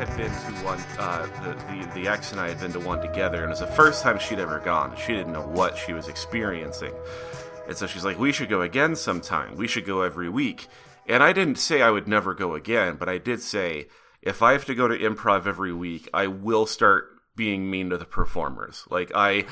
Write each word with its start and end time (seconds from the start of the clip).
had 0.00 0.16
been 0.16 0.30
to 0.30 0.64
one, 0.64 0.78
uh, 0.98 1.26
the, 1.42 1.54
the, 1.66 2.00
the 2.00 2.08
ex 2.08 2.32
and 2.32 2.40
I 2.40 2.48
had 2.48 2.58
been 2.58 2.72
to 2.72 2.80
one 2.80 3.02
together, 3.02 3.42
and 3.42 3.46
it 3.46 3.50
was 3.50 3.60
the 3.60 3.66
first 3.66 4.02
time 4.02 4.18
she'd 4.18 4.38
ever 4.38 4.58
gone. 4.58 4.96
She 4.96 5.12
didn't 5.12 5.34
know 5.34 5.46
what 5.46 5.76
she 5.76 5.92
was 5.92 6.08
experiencing. 6.08 6.94
And 7.68 7.76
so 7.76 7.86
she's 7.86 8.04
like, 8.04 8.18
We 8.18 8.32
should 8.32 8.48
go 8.48 8.62
again 8.62 8.96
sometime. 8.96 9.56
We 9.56 9.68
should 9.68 9.84
go 9.84 10.00
every 10.00 10.30
week. 10.30 10.68
And 11.06 11.22
I 11.22 11.34
didn't 11.34 11.56
say 11.56 11.82
I 11.82 11.90
would 11.90 12.08
never 12.08 12.32
go 12.32 12.54
again, 12.54 12.96
but 12.96 13.10
I 13.10 13.18
did 13.18 13.42
say, 13.42 13.88
if 14.22 14.42
I 14.42 14.52
have 14.52 14.64
to 14.66 14.74
go 14.74 14.88
to 14.88 14.96
improv 14.96 15.46
every 15.46 15.72
week, 15.72 16.08
I 16.14 16.26
will 16.28 16.64
start 16.64 17.10
being 17.36 17.70
mean 17.70 17.90
to 17.90 17.98
the 17.98 18.06
performers. 18.06 18.86
Like, 18.90 19.12
I. 19.14 19.44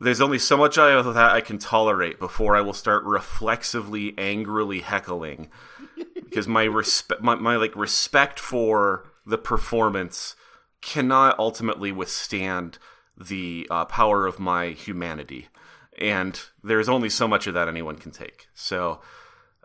There's 0.00 0.20
only 0.20 0.38
so 0.38 0.56
much 0.56 0.78
of 0.78 1.14
that 1.14 1.32
I 1.32 1.40
can 1.40 1.58
tolerate 1.58 2.20
before 2.20 2.54
I 2.54 2.60
will 2.60 2.72
start 2.72 3.02
reflexively, 3.02 4.14
angrily 4.16 4.78
heckling 4.78 5.50
because 6.14 6.46
my 6.46 6.62
respect, 6.62 7.20
my, 7.20 7.34
my 7.34 7.56
like 7.56 7.74
respect 7.74 8.38
for 8.38 9.07
the 9.28 9.38
performance 9.38 10.34
cannot 10.80 11.38
ultimately 11.38 11.92
withstand 11.92 12.78
the 13.16 13.66
uh, 13.70 13.84
power 13.84 14.26
of 14.26 14.38
my 14.38 14.68
humanity, 14.68 15.48
and 15.98 16.40
there's 16.62 16.88
only 16.88 17.10
so 17.10 17.28
much 17.28 17.46
of 17.46 17.54
that 17.54 17.68
anyone 17.68 17.96
can 17.96 18.10
take. 18.10 18.48
So, 18.54 19.00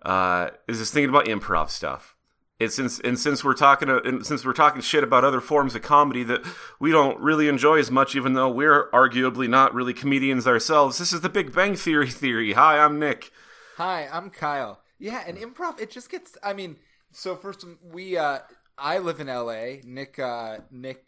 uh, 0.01 0.49
is 0.67 0.79
this 0.79 0.91
thinking 0.91 1.09
about 1.09 1.25
improv 1.25 1.69
stuff? 1.69 2.15
It's 2.59 2.75
since 2.75 2.99
and 2.99 3.17
since 3.17 3.43
we're 3.43 3.53
talking 3.53 3.89
uh, 3.89 4.23
since 4.23 4.45
we're 4.45 4.53
talking 4.53 4.81
shit 4.81 5.03
about 5.03 5.23
other 5.23 5.41
forms 5.41 5.75
of 5.75 5.81
comedy 5.81 6.23
that 6.23 6.45
we 6.79 6.91
don't 6.91 7.19
really 7.19 7.47
enjoy 7.47 7.79
as 7.79 7.91
much, 7.91 8.15
even 8.15 8.33
though 8.33 8.49
we're 8.49 8.89
arguably 8.91 9.49
not 9.49 9.73
really 9.73 9.93
comedians 9.93 10.47
ourselves. 10.47 10.97
This 10.97 11.13
is 11.13 11.21
the 11.21 11.29
Big 11.29 11.53
Bang 11.53 11.75
Theory 11.75 12.09
theory. 12.09 12.53
Hi, 12.53 12.79
I'm 12.79 12.99
Nick. 12.99 13.31
Hi, 13.77 14.07
I'm 14.11 14.29
Kyle. 14.29 14.81
Yeah, 14.99 15.23
and 15.25 15.37
improv 15.37 15.79
it 15.79 15.89
just 15.89 16.09
gets 16.09 16.37
I 16.43 16.53
mean, 16.53 16.77
so 17.11 17.35
first 17.35 17.65
we 17.81 18.17
uh 18.17 18.39
I 18.77 18.97
live 18.99 19.19
in 19.19 19.27
LA. 19.27 19.81
Nick 19.83 20.19
uh 20.19 20.57
Nick 20.71 21.05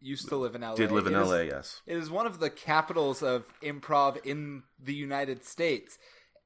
used 0.00 0.28
to 0.28 0.36
live 0.36 0.54
in 0.54 0.60
LA. 0.62 0.74
Did 0.74 0.92
live 0.92 1.06
in 1.06 1.14
It 1.14 1.20
is- 1.22 1.28
LA, 1.28 1.40
yes. 1.42 1.82
It 1.86 1.96
is 1.96 2.10
one 2.10 2.26
of 2.26 2.38
the 2.40 2.50
capitals 2.50 3.22
of 3.22 3.44
improv 3.62 4.24
in 4.24 4.62
the 4.82 4.94
United 4.94 5.44
States. 5.44 5.98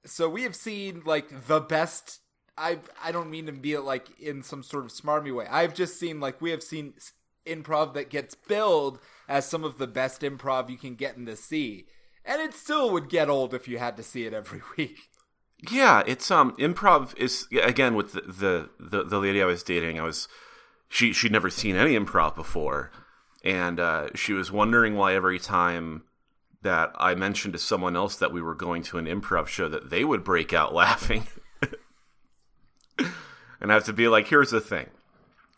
So 0.05 0.29
we 0.29 0.43
have 0.45 0.57
seen 0.57 1.03
like 1.05 1.47
the 1.47 1.61
best 1.61 2.21
I 2.57 2.79
I 3.03 3.13
don't 3.13 3.31
mean 3.31 3.47
to 3.47 3.53
be 3.53 3.77
like 3.79 4.19
in 4.21 4.43
some 4.43 4.63
sort 4.63 4.85
of 4.85 4.91
smarmy 4.91 5.35
way. 5.35 5.47
I've 5.51 5.75
just 5.75 5.99
seen 5.99 6.21
like 6.21 6.41
we 6.41 6.51
have 6.51 6.63
seen 6.63 6.95
improv 7.47 7.95
that 7.95 8.11
gets 8.11 8.35
billed 8.35 8.99
as 9.29 9.47
some 9.47 9.65
of 9.65 9.79
the 9.79 9.87
best 9.87 10.21
improv 10.23 10.69
you 10.71 10.77
can 10.77 10.95
get 10.95 11.17
in 11.17 11.25
the 11.25 11.37
sea. 11.37 11.87
And 12.25 12.41
it 12.43 12.53
still 12.55 12.91
would 12.91 13.09
get 13.09 13.31
old 13.31 13.55
if 13.55 13.67
you 13.67 13.79
had 13.79 13.97
to 13.97 14.03
see 14.03 14.27
it 14.27 14.35
every 14.35 14.61
week. 14.77 14.99
Yeah, 15.71 16.03
it's 16.07 16.31
um 16.31 16.53
improv 16.57 17.17
is 17.19 17.47
again 17.63 17.95
with 17.95 18.13
the, 18.13 18.21
the 18.23 18.71
the 18.79 19.05
the 19.05 19.19
lady 19.19 19.43
I 19.43 19.47
was 19.47 19.63
dating. 19.63 19.99
I 19.99 20.03
was 20.05 20.29
she 20.91 21.15
she'd 21.15 21.33
never 21.33 21.49
seen 21.49 21.77
any 21.77 21.97
improv 21.97 22.35
before, 22.35 22.91
and 23.43 23.81
uh, 23.81 24.09
she 24.15 24.35
was 24.35 24.53
wondering 24.53 24.97
why 24.97 25.15
every 25.15 25.39
time 25.39 26.03
that 26.63 26.93
I 26.97 27.15
mentioned 27.15 27.55
to 27.55 27.59
someone 27.59 27.97
else 27.97 28.17
that 28.17 28.33
we 28.33 28.43
were 28.43 28.57
going 28.57 28.83
to 28.83 28.99
an 28.99 29.07
improv 29.07 29.47
show 29.47 29.69
that 29.69 29.89
they 29.89 30.05
would 30.05 30.25
break 30.25 30.53
out 30.53 30.75
laughing. 30.75 31.27
and 32.99 33.71
I 33.71 33.73
have 33.73 33.85
to 33.85 33.95
be 33.95 34.09
like, 34.09 34.27
here's 34.27 34.51
the 34.51 34.61
thing. 34.61 34.89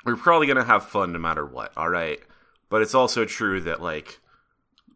We're 0.05 0.17
probably 0.17 0.47
gonna 0.47 0.65
have 0.65 0.85
fun 0.85 1.13
no 1.13 1.19
matter 1.19 1.47
what, 1.47 1.73
all 1.77 1.89
right? 1.89 2.21
But 2.69 2.83
it's 2.83 2.95
also 2.95 3.25
true 3.25 3.61
that 3.63 3.81
like 3.81 4.21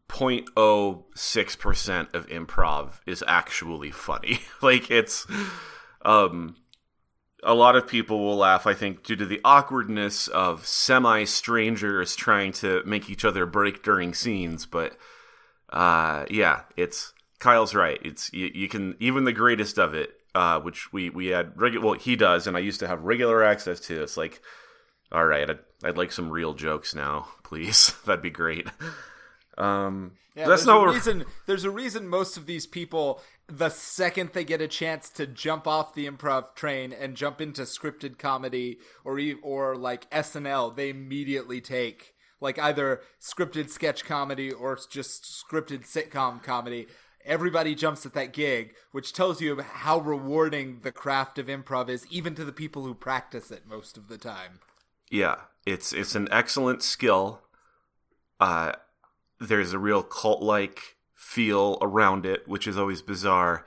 0.06% 0.09 2.15
of 2.15 2.29
improv 2.29 3.01
is 3.07 3.25
actually 3.27 3.91
funny. 3.91 4.41
like 4.63 4.91
it's 4.91 5.27
um 6.05 6.57
a 7.43 7.55
lot 7.55 7.77
of 7.77 7.87
people 7.87 8.19
will 8.21 8.37
laugh 8.37 8.67
I 8.67 8.75
think 8.75 9.03
due 9.03 9.17
to 9.17 9.27
the 9.27 9.41
awkwardness 9.45 10.29
of 10.29 10.67
semi 10.67 11.25
strangers 11.25 12.17
trying 12.17 12.53
to 12.55 12.83
make 12.85 13.11
each 13.11 13.25
other 13.25 13.47
break 13.47 13.83
during 13.83 14.15
scenes, 14.15 14.67
but 14.67 14.97
uh 15.71 16.25
yeah, 16.31 16.63
it's 16.77 17.13
Kyle's 17.39 17.75
right. 17.75 17.99
It's 18.03 18.33
you, 18.33 18.51
you 18.55 18.69
can 18.69 18.97
even 19.01 19.25
the 19.25 19.33
greatest 19.33 19.79
of 19.79 19.95
it 19.95 20.15
uh 20.35 20.61
which 20.61 20.93
we 20.93 21.11
we 21.11 21.27
had 21.29 21.53
regular 21.57 21.85
well 21.87 21.95
he 21.95 22.17
does 22.17 22.47
and 22.47 22.57
I 22.57 22.61
used 22.61 22.81
to 22.81 22.89
have 22.89 23.03
regular 23.05 23.43
access 23.45 23.81
to. 23.81 24.03
It's 24.03 24.17
like 24.17 24.41
all 25.13 25.25
right, 25.27 25.49
I'd, 25.49 25.59
I'd 25.85 25.97
like 25.97 26.11
some 26.13 26.31
real 26.31 26.53
jokes 26.55 26.95
now, 26.95 27.29
please. 27.45 27.95
That'd 28.07 28.23
be 28.23 28.31
great. 28.31 28.67
Um, 29.57 30.13
Yeah, 30.35 30.49
that's 30.49 30.67
not 30.67 30.89
a 30.89 30.93
reason. 30.93 31.25
There's 31.47 31.65
a 31.65 31.71
reason 31.71 32.09
most 32.09 32.37
of 32.37 32.47
these 32.47 32.67
people, 32.67 33.23
the 33.49 33.69
second 33.69 34.31
they 34.33 34.45
get 34.45 34.61
a 34.61 34.69
chance 34.69 35.09
to 35.11 35.27
jump 35.27 35.67
off 35.67 35.95
the 35.95 36.09
improv 36.09 36.55
train 36.55 36.93
and 36.93 37.17
jump 37.17 37.41
into 37.41 37.63
scripted 37.63 38.19
comedy 38.19 38.79
or 39.05 39.21
or 39.43 39.77
like 39.77 40.11
SNL, 40.11 40.75
they 40.75 40.91
immediately 40.91 41.61
take 41.61 42.15
like 42.41 42.59
either 42.59 43.01
scripted 43.21 43.71
sketch 43.71 44.05
comedy 44.05 44.51
or 44.51 44.79
just 44.91 45.25
scripted 45.25 45.87
sitcom 45.87 46.43
comedy. 46.43 46.87
Everybody 47.25 47.75
jumps 47.75 48.07
at 48.07 48.15
that 48.15 48.33
gig, 48.33 48.75
which 48.93 49.13
tells 49.13 49.41
you 49.41 49.61
how 49.61 49.99
rewarding 49.99 50.81
the 50.83 50.93
craft 50.93 51.39
of 51.39 51.47
improv 51.47 51.89
is, 51.89 52.07
even 52.09 52.37
to 52.37 52.45
the 52.45 52.53
people 52.53 52.85
who 52.85 52.95
practice 52.95 53.51
it 53.51 53.67
most 53.67 53.97
of 53.97 54.09
the 54.09 54.19
time. 54.19 54.61
Yeah, 55.11 55.37
it's 55.65 55.93
it's 55.93 56.15
an 56.15 56.29
excellent 56.31 56.83
skill. 56.83 57.43
Uh, 58.39 58.73
there's 59.41 59.73
a 59.73 59.79
real 59.79 60.03
cult 60.03 60.43
like 60.43 60.96
feel 61.17 61.79
around 61.81 62.27
it, 62.27 62.47
which 62.47 62.69
is 62.69 62.77
always 62.77 63.03
bizarre, 63.03 63.67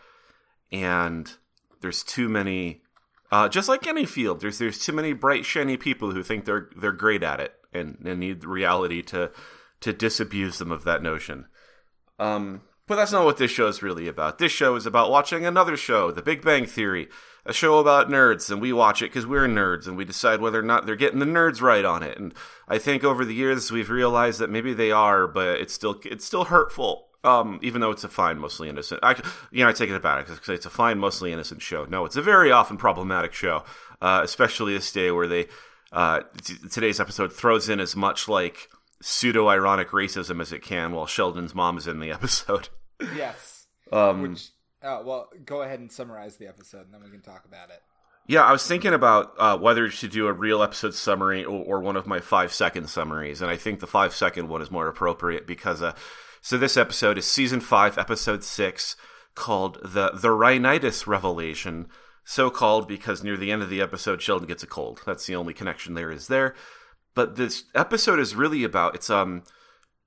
and 0.71 1.33
there's 1.81 2.03
too 2.03 2.29
many. 2.29 2.83
Uh, 3.31 3.49
just 3.49 3.67
like 3.67 3.85
any 3.85 4.05
field, 4.05 4.39
there's 4.39 4.59
there's 4.59 4.79
too 4.79 4.93
many 4.93 5.13
bright 5.13 5.45
shiny 5.45 5.75
people 5.75 6.11
who 6.11 6.23
think 6.23 6.45
they're 6.45 6.69
they're 6.77 6.91
great 6.91 7.23
at 7.23 7.39
it 7.39 7.53
and, 7.73 7.97
and 8.05 8.19
need 8.19 8.45
reality 8.45 9.01
to 9.01 9.31
to 9.81 9.91
disabuse 9.91 10.59
them 10.59 10.71
of 10.71 10.83
that 10.83 11.03
notion. 11.03 11.47
Um, 12.19 12.61
but 12.87 12.95
that's 12.95 13.11
not 13.11 13.25
what 13.25 13.37
this 13.37 13.51
show 13.51 13.67
is 13.67 13.83
really 13.83 14.07
about. 14.07 14.39
This 14.39 14.51
show 14.51 14.75
is 14.75 14.85
about 14.85 15.11
watching 15.11 15.45
another 15.45 15.77
show, 15.77 16.11
The 16.11 16.23
Big 16.23 16.41
Bang 16.43 16.65
Theory, 16.65 17.07
a 17.45 17.53
show 17.53 17.77
about 17.77 18.09
nerds, 18.09 18.51
and 18.51 18.59
we 18.59 18.73
watch 18.73 19.01
it 19.01 19.11
because 19.11 19.27
we're 19.27 19.47
nerds, 19.47 19.87
and 19.87 19.95
we 19.95 20.05
decide 20.05 20.41
whether 20.41 20.59
or 20.59 20.63
not 20.63 20.85
they're 20.85 20.95
getting 20.95 21.19
the 21.19 21.25
nerds 21.25 21.61
right 21.61 21.85
on 21.85 22.03
it. 22.03 22.17
And 22.17 22.33
I 22.67 22.77
think 22.79 23.03
over 23.03 23.23
the 23.23 23.33
years 23.33 23.71
we've 23.71 23.89
realized 23.89 24.39
that 24.39 24.49
maybe 24.49 24.73
they 24.73 24.91
are, 24.91 25.27
but 25.27 25.59
it's 25.59 25.73
still 25.73 25.99
it's 26.03 26.25
still 26.25 26.45
hurtful. 26.45 27.08
Um, 27.23 27.59
even 27.61 27.81
though 27.81 27.91
it's 27.91 28.05
a 28.05 28.09
fine, 28.09 28.39
mostly 28.39 28.69
innocent. 28.69 29.01
I, 29.03 29.21
you 29.51 29.63
know, 29.63 29.69
I 29.69 29.73
take 29.73 29.89
it 29.89 30.01
back 30.01 30.27
because 30.27 30.47
it's 30.47 30.65
a 30.65 30.69
fine, 30.69 30.99
mostly 30.99 31.33
innocent 31.33 31.61
show. 31.61 31.83
No, 31.83 32.05
it's 32.05 32.15
a 32.15 32.21
very 32.21 32.49
often 32.49 32.77
problematic 32.77 33.33
show, 33.33 33.65
uh, 34.01 34.21
especially 34.23 34.73
this 34.73 34.89
day 34.91 35.11
where 35.11 35.27
they 35.27 35.47
uh, 35.91 36.21
t- 36.41 36.55
today's 36.71 36.99
episode 36.99 37.33
throws 37.33 37.67
in 37.67 37.79
as 37.79 37.95
much 37.95 38.29
like 38.29 38.69
pseudo 39.01 39.47
ironic 39.47 39.89
racism 39.89 40.41
as 40.41 40.53
it 40.53 40.61
can, 40.61 40.93
while 40.93 41.05
Sheldon's 41.05 41.55
mom 41.55 41.77
is 41.77 41.87
in 41.87 41.99
the 41.99 42.11
episode. 42.19 42.69
Yes. 43.15 43.67
Um, 43.91 44.21
Which, 44.21 44.49
oh, 44.83 45.03
well, 45.03 45.29
go 45.45 45.61
ahead 45.61 45.79
and 45.79 45.91
summarize 45.91 46.37
the 46.37 46.47
episode, 46.47 46.85
and 46.85 46.93
then 46.93 47.03
we 47.03 47.09
can 47.09 47.21
talk 47.21 47.43
about 47.45 47.69
it. 47.69 47.81
Yeah, 48.27 48.43
I 48.43 48.51
was 48.51 48.65
thinking 48.65 48.93
about 48.93 49.33
uh, 49.39 49.57
whether 49.57 49.89
to 49.89 50.07
do 50.07 50.27
a 50.27 50.33
real 50.33 50.61
episode 50.61 50.93
summary 50.93 51.43
or, 51.43 51.63
or 51.65 51.79
one 51.81 51.95
of 51.97 52.05
my 52.05 52.19
five 52.19 52.53
second 52.53 52.87
summaries, 52.87 53.41
and 53.41 53.49
I 53.49 53.57
think 53.57 53.79
the 53.79 53.87
five 53.87 54.13
second 54.13 54.47
one 54.47 54.61
is 54.61 54.71
more 54.71 54.87
appropriate 54.87 55.45
because. 55.45 55.81
Uh, 55.81 55.93
so 56.41 56.57
this 56.57 56.77
episode 56.77 57.17
is 57.17 57.25
season 57.25 57.59
five, 57.59 57.97
episode 57.97 58.43
six, 58.43 58.95
called 59.35 59.79
the 59.83 60.11
the 60.13 60.31
rhinitis 60.31 61.07
revelation. 61.07 61.87
So 62.23 62.49
called 62.49 62.87
because 62.87 63.23
near 63.23 63.37
the 63.37 63.51
end 63.51 63.63
of 63.63 63.69
the 63.69 63.81
episode, 63.81 64.21
Sheldon 64.21 64.47
gets 64.47 64.63
a 64.63 64.67
cold. 64.67 65.01
That's 65.05 65.25
the 65.25 65.35
only 65.35 65.53
connection 65.53 65.95
there 65.95 66.11
is 66.11 66.27
there. 66.27 66.55
But 67.15 67.35
this 67.35 67.63
episode 67.73 68.19
is 68.19 68.35
really 68.35 68.63
about 68.63 68.95
it's 68.95 69.09
um 69.09 69.43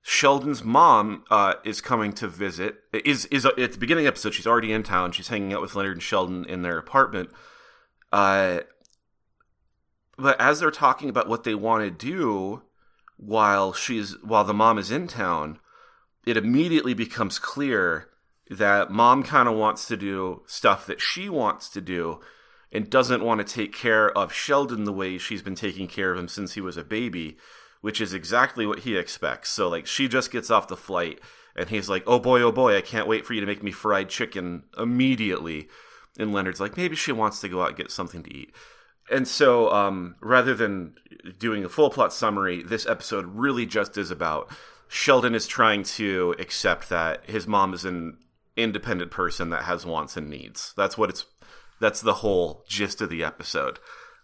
Sheldon's 0.05 0.63
mom 0.63 1.23
uh, 1.31 1.55
is 1.63 1.79
coming 1.79 2.11
to 2.13 2.27
visit. 2.27 2.75
Is 2.93 3.25
is 3.27 3.45
at 3.45 3.55
the 3.55 3.77
beginning 3.77 4.05
of 4.05 4.13
the 4.13 4.15
episode? 4.15 4.33
She's 4.33 4.47
already 4.47 4.73
in 4.73 4.83
town. 4.83 5.13
She's 5.13 5.29
hanging 5.29 5.53
out 5.53 5.61
with 5.61 5.75
Leonard 5.75 5.93
and 5.93 6.03
Sheldon 6.03 6.45
in 6.45 6.61
their 6.61 6.77
apartment. 6.77 7.29
Uh, 8.11 8.59
but 10.17 10.39
as 10.39 10.59
they're 10.59 10.71
talking 10.71 11.09
about 11.09 11.29
what 11.29 11.45
they 11.45 11.55
want 11.55 11.83
to 11.83 11.91
do 11.91 12.63
while 13.15 13.71
she's 13.71 14.21
while 14.21 14.43
the 14.43 14.53
mom 14.53 14.77
is 14.77 14.91
in 14.91 15.07
town, 15.07 15.59
it 16.25 16.37
immediately 16.37 16.93
becomes 16.93 17.39
clear 17.39 18.09
that 18.49 18.91
mom 18.91 19.23
kind 19.23 19.47
of 19.47 19.55
wants 19.55 19.87
to 19.87 19.97
do 19.97 20.41
stuff 20.45 20.85
that 20.85 21.01
she 21.01 21.29
wants 21.29 21.69
to 21.69 21.81
do 21.81 22.19
and 22.71 22.89
doesn't 22.89 23.23
want 23.23 23.45
to 23.45 23.53
take 23.53 23.73
care 23.73 24.09
of 24.17 24.33
Sheldon 24.33 24.83
the 24.83 24.93
way 24.93 25.17
she's 25.17 25.41
been 25.41 25.55
taking 25.55 25.87
care 25.87 26.11
of 26.11 26.19
him 26.19 26.27
since 26.27 26.53
he 26.53 26.61
was 26.61 26.75
a 26.75 26.83
baby, 26.83 27.37
which 27.81 28.01
is 28.01 28.13
exactly 28.13 28.65
what 28.65 28.79
he 28.79 28.97
expects. 28.97 29.49
So 29.49 29.69
like 29.69 29.85
she 29.85 30.07
just 30.07 30.31
gets 30.31 30.49
off 30.49 30.67
the 30.67 30.75
flight 30.75 31.19
and 31.55 31.69
he's 31.69 31.89
like, 31.89 32.03
"Oh 32.07 32.19
boy, 32.19 32.41
oh 32.41 32.51
boy, 32.51 32.75
I 32.75 32.81
can't 32.81 33.07
wait 33.07 33.25
for 33.25 33.33
you 33.33 33.41
to 33.41 33.47
make 33.47 33.63
me 33.63 33.71
fried 33.71 34.09
chicken 34.09 34.63
immediately." 34.77 35.69
And 36.17 36.33
Leonard's 36.33 36.59
like, 36.59 36.77
"Maybe 36.77 36.95
she 36.95 37.11
wants 37.11 37.39
to 37.41 37.49
go 37.49 37.61
out 37.61 37.69
and 37.69 37.77
get 37.77 37.91
something 37.91 38.23
to 38.23 38.33
eat." 38.33 38.53
And 39.11 39.27
so, 39.27 39.71
um, 39.71 40.15
rather 40.21 40.55
than 40.55 40.95
doing 41.37 41.63
a 41.63 41.69
full 41.69 41.89
plot 41.89 42.13
summary, 42.13 42.63
this 42.63 42.87
episode 42.87 43.25
really 43.27 43.65
just 43.65 43.97
is 43.97 44.09
about 44.09 44.49
Sheldon 44.93 45.33
is 45.33 45.47
trying 45.47 45.81
to 45.83 46.35
accept 46.37 46.87
that 46.89 47.27
his 47.27 47.47
mom 47.47 47.73
is 47.73 47.83
an 47.83 48.19
independent 48.55 49.09
person 49.09 49.49
that 49.49 49.63
has 49.63 49.87
wants 49.87 50.15
and 50.15 50.29
needs. 50.29 50.71
That's 50.77 50.95
what 50.95 51.09
it's. 51.09 51.25
That's 51.81 51.99
the 51.99 52.13
whole 52.13 52.63
gist 52.67 53.01
of 53.01 53.09
the 53.09 53.23
episode. 53.23 53.79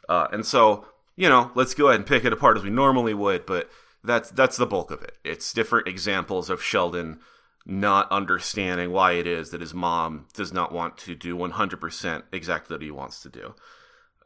Uh, 0.07 0.27
and 0.31 0.45
so, 0.45 0.85
you 1.15 1.27
know, 1.27 1.51
let's 1.55 1.73
go 1.73 1.87
ahead 1.87 1.99
and 1.99 2.07
pick 2.07 2.23
it 2.23 2.31
apart 2.31 2.55
as 2.55 2.63
we 2.63 2.69
normally 2.69 3.15
would, 3.15 3.47
but 3.47 3.67
that's 4.03 4.29
that's 4.29 4.57
the 4.57 4.67
bulk 4.67 4.91
of 4.91 5.01
it. 5.01 5.15
It's 5.25 5.51
different 5.53 5.87
examples 5.87 6.51
of 6.51 6.61
Sheldon 6.61 7.19
not 7.65 8.09
understanding 8.11 8.91
why 8.91 9.13
it 9.13 9.25
is 9.25 9.49
that 9.49 9.61
his 9.61 9.73
mom 9.73 10.27
does 10.35 10.53
not 10.53 10.71
want 10.71 10.97
to 10.97 11.15
do 11.15 11.35
100% 11.35 12.23
exactly 12.31 12.75
what 12.75 12.81
he 12.83 12.91
wants 12.91 13.21
to 13.23 13.29
do. 13.29 13.55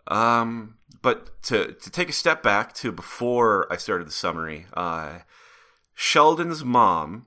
Um, 0.07 0.75
but 1.01 1.41
to 1.43 1.71
to 1.71 1.89
take 1.89 2.09
a 2.09 2.13
step 2.13 2.43
back 2.43 2.73
to 2.73 2.91
before 2.91 3.71
I 3.71 3.77
started 3.77 4.07
the 4.07 4.11
summary, 4.11 4.65
uh, 4.73 5.19
Sheldon's 5.93 6.63
mom, 6.63 7.25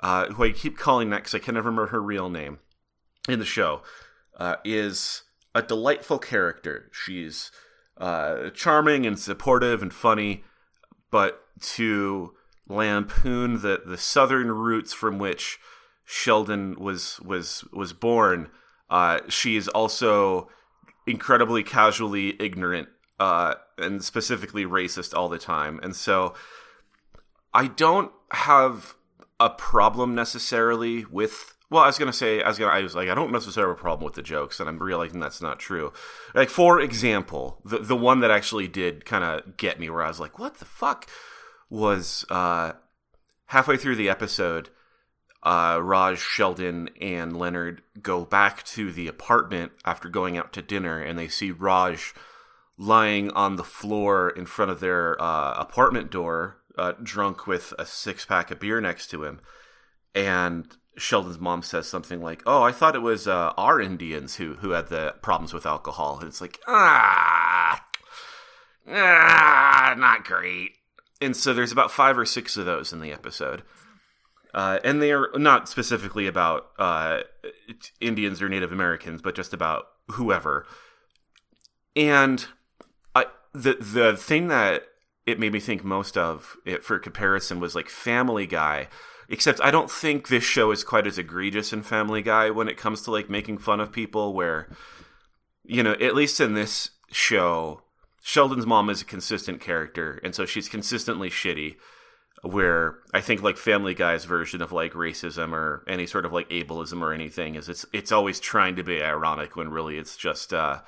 uh, 0.00 0.26
who 0.26 0.44
I 0.44 0.52
keep 0.52 0.78
calling 0.78 1.10
that 1.10 1.18
because 1.18 1.34
I 1.34 1.38
can 1.38 1.54
never 1.54 1.68
remember 1.68 1.88
her 1.88 2.00
real 2.00 2.30
name 2.30 2.58
in 3.28 3.38
the 3.38 3.44
show, 3.44 3.82
uh, 4.36 4.56
is 4.64 5.22
a 5.54 5.62
delightful 5.62 6.18
character. 6.18 6.90
She's 6.92 7.50
uh, 7.96 8.50
charming 8.50 9.06
and 9.06 9.18
supportive 9.18 9.82
and 9.82 9.92
funny, 9.92 10.44
but 11.10 11.42
to 11.60 12.34
lampoon 12.68 13.62
the, 13.62 13.82
the 13.84 13.98
southern 13.98 14.52
roots 14.52 14.92
from 14.92 15.18
which 15.18 15.58
Sheldon 16.04 16.76
was 16.78 17.20
was 17.20 17.64
was 17.72 17.92
born, 17.92 18.48
uh, 18.88 19.20
she 19.28 19.56
is 19.56 19.68
also 19.68 20.48
incredibly 21.06 21.62
casually 21.62 22.40
ignorant 22.40 22.88
uh, 23.18 23.54
and 23.76 24.02
specifically 24.02 24.64
racist 24.64 25.14
all 25.14 25.28
the 25.28 25.38
time. 25.38 25.80
And 25.82 25.94
so 25.94 26.34
I 27.52 27.66
don't 27.66 28.12
have 28.30 28.94
a 29.40 29.50
problem 29.50 30.14
necessarily 30.14 31.04
with 31.04 31.54
well, 31.70 31.82
I 31.82 31.86
was 31.86 31.98
gonna 31.98 32.14
say, 32.14 32.42
I 32.42 32.48
was 32.48 32.58
gonna, 32.58 32.72
I 32.72 32.82
was 32.82 32.94
like, 32.94 33.10
I 33.10 33.14
don't 33.14 33.32
necessarily 33.32 33.70
have 33.70 33.78
a 33.78 33.80
problem 33.80 34.04
with 34.04 34.14
the 34.14 34.22
jokes, 34.22 34.58
and 34.58 34.68
I'm 34.68 34.82
realizing 34.82 35.20
that's 35.20 35.42
not 35.42 35.58
true. 35.58 35.92
Like, 36.34 36.48
for 36.48 36.80
example, 36.80 37.60
the 37.64 37.78
the 37.78 37.96
one 37.96 38.20
that 38.20 38.30
actually 38.30 38.68
did 38.68 39.04
kind 39.04 39.22
of 39.22 39.56
get 39.58 39.78
me, 39.78 39.90
where 39.90 40.02
I 40.02 40.08
was 40.08 40.20
like, 40.20 40.38
what 40.38 40.58
the 40.58 40.64
fuck, 40.64 41.06
was 41.68 42.24
uh, 42.30 42.72
halfway 43.46 43.76
through 43.76 43.96
the 43.96 44.08
episode, 44.08 44.70
uh, 45.42 45.78
Raj, 45.82 46.18
Sheldon, 46.18 46.88
and 47.02 47.36
Leonard 47.36 47.82
go 48.00 48.24
back 48.24 48.64
to 48.64 48.90
the 48.90 49.06
apartment 49.06 49.72
after 49.84 50.08
going 50.08 50.38
out 50.38 50.54
to 50.54 50.62
dinner, 50.62 51.02
and 51.02 51.18
they 51.18 51.28
see 51.28 51.50
Raj 51.50 52.14
lying 52.78 53.30
on 53.32 53.56
the 53.56 53.64
floor 53.64 54.30
in 54.30 54.46
front 54.46 54.70
of 54.70 54.80
their 54.80 55.20
uh, 55.20 55.52
apartment 55.58 56.10
door, 56.10 56.58
uh, 56.78 56.92
drunk 57.02 57.46
with 57.46 57.74
a 57.78 57.84
six 57.84 58.24
pack 58.24 58.50
of 58.50 58.60
beer 58.60 58.80
next 58.80 59.08
to 59.08 59.24
him, 59.24 59.40
and 60.14 60.76
Sheldon's 60.98 61.38
mom 61.38 61.62
says 61.62 61.86
something 61.88 62.20
like, 62.20 62.42
"Oh, 62.46 62.62
I 62.62 62.72
thought 62.72 62.94
it 62.94 63.02
was 63.02 63.26
uh, 63.26 63.52
our 63.56 63.80
Indians 63.80 64.36
who 64.36 64.54
who 64.54 64.70
had 64.70 64.88
the 64.88 65.14
problems 65.22 65.52
with 65.52 65.66
alcohol," 65.66 66.18
and 66.18 66.28
it's 66.28 66.40
like, 66.40 66.58
ah, 66.66 67.84
ah, 68.88 69.94
not 69.96 70.24
great. 70.24 70.72
And 71.20 71.36
so 71.36 71.52
there's 71.52 71.72
about 71.72 71.90
five 71.90 72.18
or 72.18 72.24
six 72.24 72.56
of 72.56 72.66
those 72.66 72.92
in 72.92 73.00
the 73.00 73.12
episode, 73.12 73.62
uh, 74.54 74.78
and 74.84 75.02
they 75.02 75.12
are 75.12 75.30
not 75.34 75.68
specifically 75.68 76.26
about 76.26 76.68
uh, 76.78 77.20
Indians 78.00 78.40
or 78.42 78.48
Native 78.48 78.72
Americans, 78.72 79.22
but 79.22 79.34
just 79.34 79.52
about 79.52 79.86
whoever. 80.12 80.66
And 81.96 82.46
I, 83.14 83.26
the 83.52 83.74
the 83.74 84.16
thing 84.16 84.48
that 84.48 84.84
it 85.28 85.38
made 85.38 85.52
me 85.52 85.60
think 85.60 85.84
most 85.84 86.16
of 86.16 86.56
it 86.64 86.82
for 86.82 86.98
comparison 86.98 87.60
was 87.60 87.74
like 87.74 87.88
Family 87.88 88.46
Guy 88.46 88.88
Except 89.28 89.60
I 89.62 89.70
don't 89.70 89.90
think 89.90 90.28
this 90.28 90.44
show 90.44 90.70
is 90.70 90.82
quite 90.82 91.06
as 91.06 91.18
egregious 91.18 91.72
in 91.72 91.82
Family 91.82 92.22
Guy 92.22 92.48
when 92.50 92.68
it 92.68 92.78
comes 92.78 93.02
to 93.02 93.10
like 93.10 93.28
making 93.28 93.58
fun 93.58 93.78
of 93.78 93.92
people. 93.92 94.32
Where, 94.32 94.68
you 95.64 95.82
know, 95.82 95.92
at 95.92 96.14
least 96.14 96.40
in 96.40 96.54
this 96.54 96.90
show, 97.12 97.82
Sheldon's 98.22 98.66
mom 98.66 98.88
is 98.88 99.02
a 99.02 99.04
consistent 99.04 99.60
character, 99.60 100.18
and 100.22 100.34
so 100.34 100.46
she's 100.46 100.68
consistently 100.68 101.28
shitty. 101.28 101.76
Where 102.42 103.00
I 103.12 103.20
think 103.20 103.42
like 103.42 103.58
Family 103.58 103.94
Guy's 103.94 104.24
version 104.24 104.62
of 104.62 104.72
like 104.72 104.92
racism 104.92 105.52
or 105.52 105.84
any 105.86 106.06
sort 106.06 106.24
of 106.24 106.32
like 106.32 106.48
ableism 106.48 107.02
or 107.02 107.12
anything 107.12 107.54
is 107.54 107.68
it's 107.68 107.84
it's 107.92 108.12
always 108.12 108.40
trying 108.40 108.76
to 108.76 108.82
be 108.82 109.02
ironic 109.02 109.56
when 109.56 109.68
really 109.68 109.98
it's 109.98 110.16
just 110.16 110.54
uh, 110.54 110.78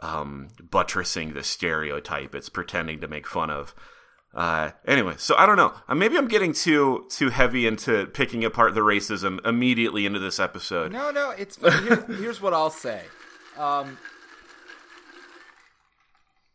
um, 0.00 0.48
buttressing 0.70 1.34
the 1.34 1.42
stereotype 1.42 2.34
it's 2.34 2.48
pretending 2.48 3.00
to 3.00 3.08
make 3.08 3.26
fun 3.26 3.50
of. 3.50 3.74
Uh, 4.32 4.70
anyway, 4.86 5.14
so 5.16 5.34
I 5.36 5.44
don't 5.44 5.56
know. 5.56 5.74
Uh, 5.88 5.94
maybe 5.94 6.16
I'm 6.16 6.28
getting 6.28 6.52
too 6.52 7.06
too 7.10 7.30
heavy 7.30 7.66
into 7.66 8.06
picking 8.06 8.44
apart 8.44 8.74
the 8.74 8.80
racism 8.80 9.44
immediately 9.44 10.06
into 10.06 10.20
this 10.20 10.38
episode. 10.38 10.92
No, 10.92 11.10
no, 11.10 11.30
it's 11.30 11.56
here, 11.56 12.04
here's 12.06 12.40
what 12.40 12.54
I'll 12.54 12.70
say. 12.70 13.02
Um, 13.58 13.98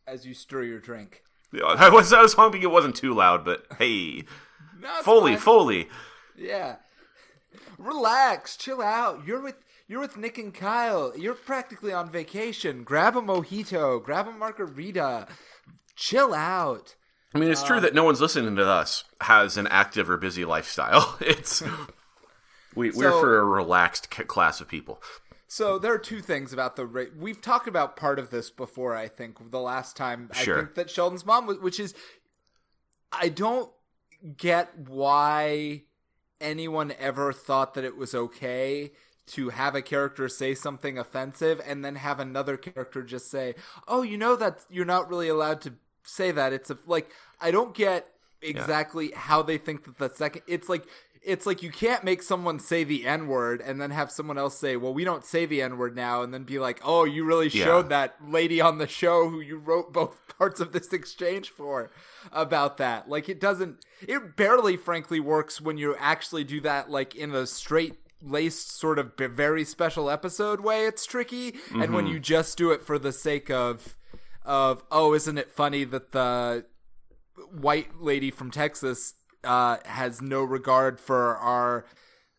as 0.06 0.24
you 0.26 0.32
stir 0.32 0.62
your 0.62 0.80
drink, 0.80 1.22
I 1.62 1.90
was 1.90 2.14
I 2.14 2.22
was 2.22 2.32
hoping 2.32 2.62
it 2.62 2.70
wasn't 2.70 2.96
too 2.96 3.12
loud, 3.12 3.44
but 3.44 3.66
hey, 3.78 4.24
no, 4.80 4.88
Foley, 5.02 5.32
fine. 5.32 5.40
Foley. 5.40 5.88
Yeah, 6.34 6.76
relax, 7.76 8.56
chill 8.56 8.80
out. 8.80 9.26
You're 9.26 9.42
with 9.42 9.56
you're 9.88 10.00
with 10.00 10.16
Nick 10.16 10.38
and 10.38 10.52
Kyle. 10.52 11.12
You're 11.16 11.34
practically 11.34 11.92
on 11.92 12.10
vacation. 12.10 12.82
Grab 12.82 13.16
a 13.16 13.22
mojito. 13.22 14.02
Grab 14.02 14.26
a 14.26 14.32
margarita. 14.32 15.28
Chill 15.94 16.34
out. 16.34 16.96
I 17.34 17.38
mean, 17.38 17.50
it's 17.50 17.62
true 17.62 17.80
that 17.80 17.94
no 17.94 18.04
one's 18.04 18.20
listening 18.20 18.56
to 18.56 18.66
us 18.66 19.04
has 19.20 19.56
an 19.56 19.66
active 19.66 20.08
or 20.08 20.16
busy 20.16 20.44
lifestyle. 20.44 21.18
It's 21.20 21.62
we, 22.74 22.90
we're 22.90 23.10
for 23.10 23.38
a 23.38 23.44
relaxed 23.44 24.10
class 24.10 24.60
of 24.60 24.68
people. 24.68 25.02
So 25.48 25.78
there 25.78 25.92
are 25.92 25.98
two 25.98 26.20
things 26.20 26.52
about 26.52 26.76
the 26.76 26.84
ra- 26.86 27.04
we've 27.16 27.40
talked 27.40 27.68
about 27.68 27.96
part 27.96 28.18
of 28.18 28.30
this 28.30 28.50
before. 28.50 28.94
I 28.94 29.08
think 29.08 29.50
the 29.50 29.60
last 29.60 29.96
time 29.96 30.30
Sure. 30.34 30.58
I 30.58 30.60
think 30.62 30.74
that 30.74 30.90
Sheldon's 30.90 31.24
mom 31.24 31.46
was, 31.46 31.58
which 31.58 31.80
is, 31.80 31.94
I 33.12 33.28
don't 33.28 33.70
get 34.36 34.76
why 34.76 35.84
anyone 36.40 36.92
ever 36.98 37.32
thought 37.32 37.74
that 37.74 37.84
it 37.84 37.96
was 37.96 38.14
okay 38.14 38.92
to 39.28 39.48
have 39.50 39.74
a 39.74 39.82
character 39.82 40.28
say 40.28 40.54
something 40.54 40.98
offensive 40.98 41.60
and 41.66 41.84
then 41.84 41.96
have 41.96 42.20
another 42.20 42.56
character 42.56 43.02
just 43.02 43.30
say, 43.30 43.54
"Oh, 43.88 44.02
you 44.02 44.16
know 44.16 44.36
that 44.36 44.64
you're 44.70 44.84
not 44.84 45.08
really 45.08 45.28
allowed 45.28 45.60
to 45.62 45.74
say 46.04 46.30
that." 46.32 46.52
It's 46.52 46.70
a, 46.70 46.78
like 46.86 47.10
I 47.40 47.50
don't 47.50 47.74
get 47.74 48.08
exactly 48.42 49.12
how 49.14 49.42
they 49.42 49.58
think 49.58 49.84
that 49.84 49.98
the 49.98 50.10
second 50.14 50.42
it's 50.46 50.68
like 50.68 50.86
it's 51.22 51.44
like 51.44 51.60
you 51.60 51.72
can't 51.72 52.04
make 52.04 52.22
someone 52.22 52.60
say 52.60 52.84
the 52.84 53.04
N 53.04 53.26
word 53.26 53.60
and 53.60 53.80
then 53.80 53.90
have 53.90 54.12
someone 54.12 54.38
else 54.38 54.56
say, 54.56 54.76
"Well, 54.76 54.94
we 54.94 55.02
don't 55.02 55.24
say 55.24 55.44
the 55.44 55.60
N 55.60 55.76
word 55.76 55.96
now," 55.96 56.22
and 56.22 56.32
then 56.32 56.44
be 56.44 56.60
like, 56.60 56.80
"Oh, 56.84 57.04
you 57.04 57.24
really 57.24 57.48
Yeah. 57.48 57.64
showed 57.64 57.88
that 57.88 58.14
lady 58.24 58.60
on 58.60 58.78
the 58.78 58.86
show 58.86 59.28
who 59.28 59.40
you 59.40 59.58
wrote 59.58 59.92
both 59.92 60.16
parts 60.38 60.60
of 60.60 60.70
this 60.72 60.92
exchange 60.92 61.50
for 61.50 61.90
about 62.30 62.76
that." 62.76 63.08
Like 63.08 63.28
it 63.28 63.40
doesn't, 63.40 63.84
it 64.06 64.36
barely, 64.36 64.76
frankly, 64.76 65.18
works 65.18 65.60
when 65.60 65.78
you 65.78 65.96
actually 65.98 66.44
do 66.44 66.60
that 66.60 66.90
like 66.90 67.16
in 67.16 67.34
a 67.34 67.44
straight 67.46 67.96
laced 68.22 68.76
sort 68.78 68.98
of 68.98 69.16
b- 69.16 69.26
very 69.26 69.64
special 69.64 70.10
episode 70.10 70.60
way. 70.60 70.86
It's 70.86 71.04
tricky, 71.06 71.54
and 71.74 71.92
when 71.92 72.06
you 72.06 72.18
just 72.18 72.56
do 72.58 72.70
it 72.70 72.82
for 72.82 72.98
the 72.98 73.12
sake 73.12 73.50
of 73.50 73.96
of 74.44 74.84
oh, 74.90 75.14
isn't 75.14 75.38
it 75.38 75.50
funny 75.50 75.84
that 75.84 76.12
the 76.12 76.64
white 77.50 78.00
lady 78.00 78.30
from 78.30 78.50
Texas 78.50 79.14
uh, 79.44 79.78
has 79.84 80.20
no 80.20 80.42
regard 80.42 81.00
for 81.00 81.36
our 81.36 81.86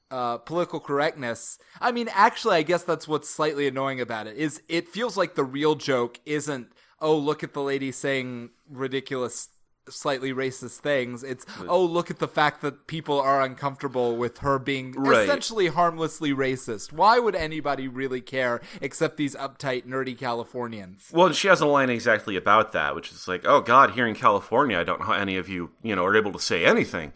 uh, 0.10 0.38
political 0.38 0.80
correctness. 0.80 1.58
I 1.82 1.92
mean, 1.92 2.10
actually, 2.14 2.56
I 2.56 2.62
guess 2.64 2.84
that's 2.84 3.08
what's 3.08 3.30
slightly 3.30 3.68
annoying 3.68 4.00
about 4.00 4.28
it. 4.28 4.38
Is 4.38 4.62
it 4.70 4.88
feels 4.88 5.18
like 5.18 5.36
the 5.36 5.44
real 5.44 5.76
joke 5.76 6.20
isn't 6.26 6.68
oh 7.00 7.16
look 7.16 7.44
at 7.44 7.54
the 7.54 7.62
lady 7.62 7.92
saying 7.92 8.52
ridiculous, 8.70 9.50
slightly 9.90 10.34
racist 10.34 10.78
things. 10.80 11.24
It's 11.24 11.46
oh 11.68 11.84
look 11.84 12.10
at 12.12 12.20
the 12.20 12.28
fact 12.28 12.62
that 12.62 12.88
people 12.88 13.20
are 13.20 13.42
uncomfortable 13.42 14.16
with 14.18 14.40
her 14.40 14.60
being 14.60 14.92
Right. 14.94 15.24
essentially 15.24 15.68
harmlessly 15.68 16.32
racist. 16.34 16.92
Why 16.92 17.20
would 17.20 17.36
anybody 17.36 17.88
really 17.88 18.22
care 18.22 18.62
except 18.82 19.18
these 19.18 19.36
uptight, 19.36 19.86
nerdy 19.86 20.18
Californians? 20.18 21.10
Well, 21.14 21.32
she 21.32 21.48
has 21.48 21.62
a 21.62 21.66
line 21.66 21.90
exactly 21.90 22.36
about 22.36 22.72
that, 22.74 22.96
which 22.96 23.12
is 23.12 23.28
like, 23.28 23.46
"Oh 23.46 23.62
God, 23.62 23.92
here 23.92 24.08
in 24.08 24.16
California, 24.16 24.78
I 24.80 24.84
don't 24.84 25.00
know 25.00 25.06
how 25.08 25.14
any 25.14 25.38
of 25.38 25.48
you, 25.50 25.72
you 25.82 25.96
know, 25.96 26.06
are 26.06 26.16
able 26.16 26.32
to 26.34 26.40
say 26.40 26.66
anything." 26.66 27.14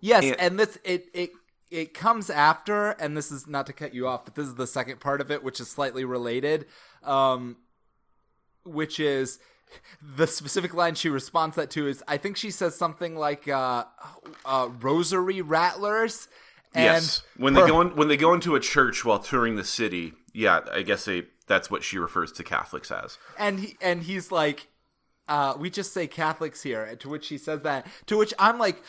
Yes, 0.00 0.24
And- 0.24 0.40
and 0.40 0.58
this 0.60 0.78
it 0.84 1.08
it 1.14 1.32
it 1.70 1.94
comes 1.94 2.28
after, 2.28 2.90
and 2.90 3.16
this 3.16 3.32
is 3.32 3.46
not 3.46 3.66
to 3.66 3.72
cut 3.72 3.94
you 3.94 4.06
off, 4.06 4.26
but 4.26 4.34
this 4.34 4.46
is 4.46 4.56
the 4.56 4.66
second 4.66 5.00
part 5.00 5.20
of 5.22 5.30
it, 5.30 5.42
which 5.42 5.58
is 5.58 5.70
slightly 5.70 6.04
related, 6.04 6.66
um, 7.02 7.56
which 8.64 9.00
is 9.00 9.38
the 10.16 10.26
specific 10.26 10.74
line 10.74 10.94
she 10.94 11.08
responds 11.08 11.56
that 11.56 11.70
to 11.70 11.86
is 11.86 12.02
I 12.08 12.16
think 12.16 12.36
she 12.36 12.50
says 12.50 12.74
something 12.74 13.16
like 13.16 13.48
uh, 13.48 13.84
uh, 14.44 14.68
"rosary 14.80 15.42
rattlers." 15.42 16.28
And 16.74 16.84
yes, 16.84 17.22
when 17.36 17.54
they 17.54 17.66
go 17.66 17.80
in, 17.80 17.96
when 17.96 18.08
they 18.08 18.16
go 18.16 18.32
into 18.32 18.54
a 18.54 18.60
church 18.60 19.04
while 19.04 19.18
touring 19.18 19.56
the 19.56 19.64
city, 19.64 20.14
yeah, 20.32 20.60
I 20.72 20.82
guess 20.82 21.04
they 21.04 21.24
that's 21.46 21.70
what 21.70 21.82
she 21.82 21.98
refers 21.98 22.32
to 22.32 22.42
Catholics 22.44 22.90
as. 22.90 23.18
and 23.38 23.60
he 23.60 23.76
and 23.80 24.04
he's 24.04 24.32
like 24.32 24.68
uh 25.28 25.54
we 25.58 25.70
just 25.70 25.92
say 25.92 26.06
catholics 26.06 26.62
here 26.62 26.96
to 26.96 27.08
which 27.08 27.24
she 27.24 27.38
says 27.38 27.60
that 27.62 27.86
to 28.06 28.16
which 28.16 28.34
i'm 28.38 28.58
like 28.58 28.82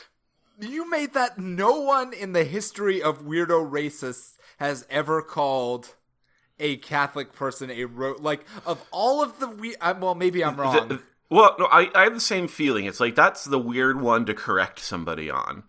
you 0.59 0.89
made 0.89 1.13
that 1.13 1.37
no 1.37 1.79
one 1.79 2.11
in 2.13 2.33
the 2.33 2.43
history 2.43 3.01
of 3.01 3.23
weirdo 3.23 3.69
racists 3.69 4.37
has 4.57 4.85
ever 4.89 5.21
called 5.21 5.95
a 6.63 6.77
catholic 6.77 7.33
person 7.33 7.69
a 7.69 7.85
ro- 7.85 8.15
like 8.19 8.43
of 8.65 8.83
all 8.91 9.21
of 9.21 9.39
the 9.39 9.47
we 9.47 9.75
I, 9.79 9.91
well 9.91 10.15
maybe 10.15 10.43
i'm 10.43 10.55
wrong 10.55 10.87
The- 10.87 11.01
Well, 11.29 11.55
no, 11.57 11.65
I, 11.65 11.89
I 11.95 12.03
have 12.03 12.13
the 12.13 12.19
same 12.19 12.47
feeling. 12.47 12.85
It's 12.85 12.99
like 12.99 13.15
that's 13.15 13.45
the 13.45 13.57
weird 13.57 13.99
one 13.99 14.23
to 14.27 14.35
correct 14.35 14.77
somebody 14.79 15.31
on. 15.31 15.63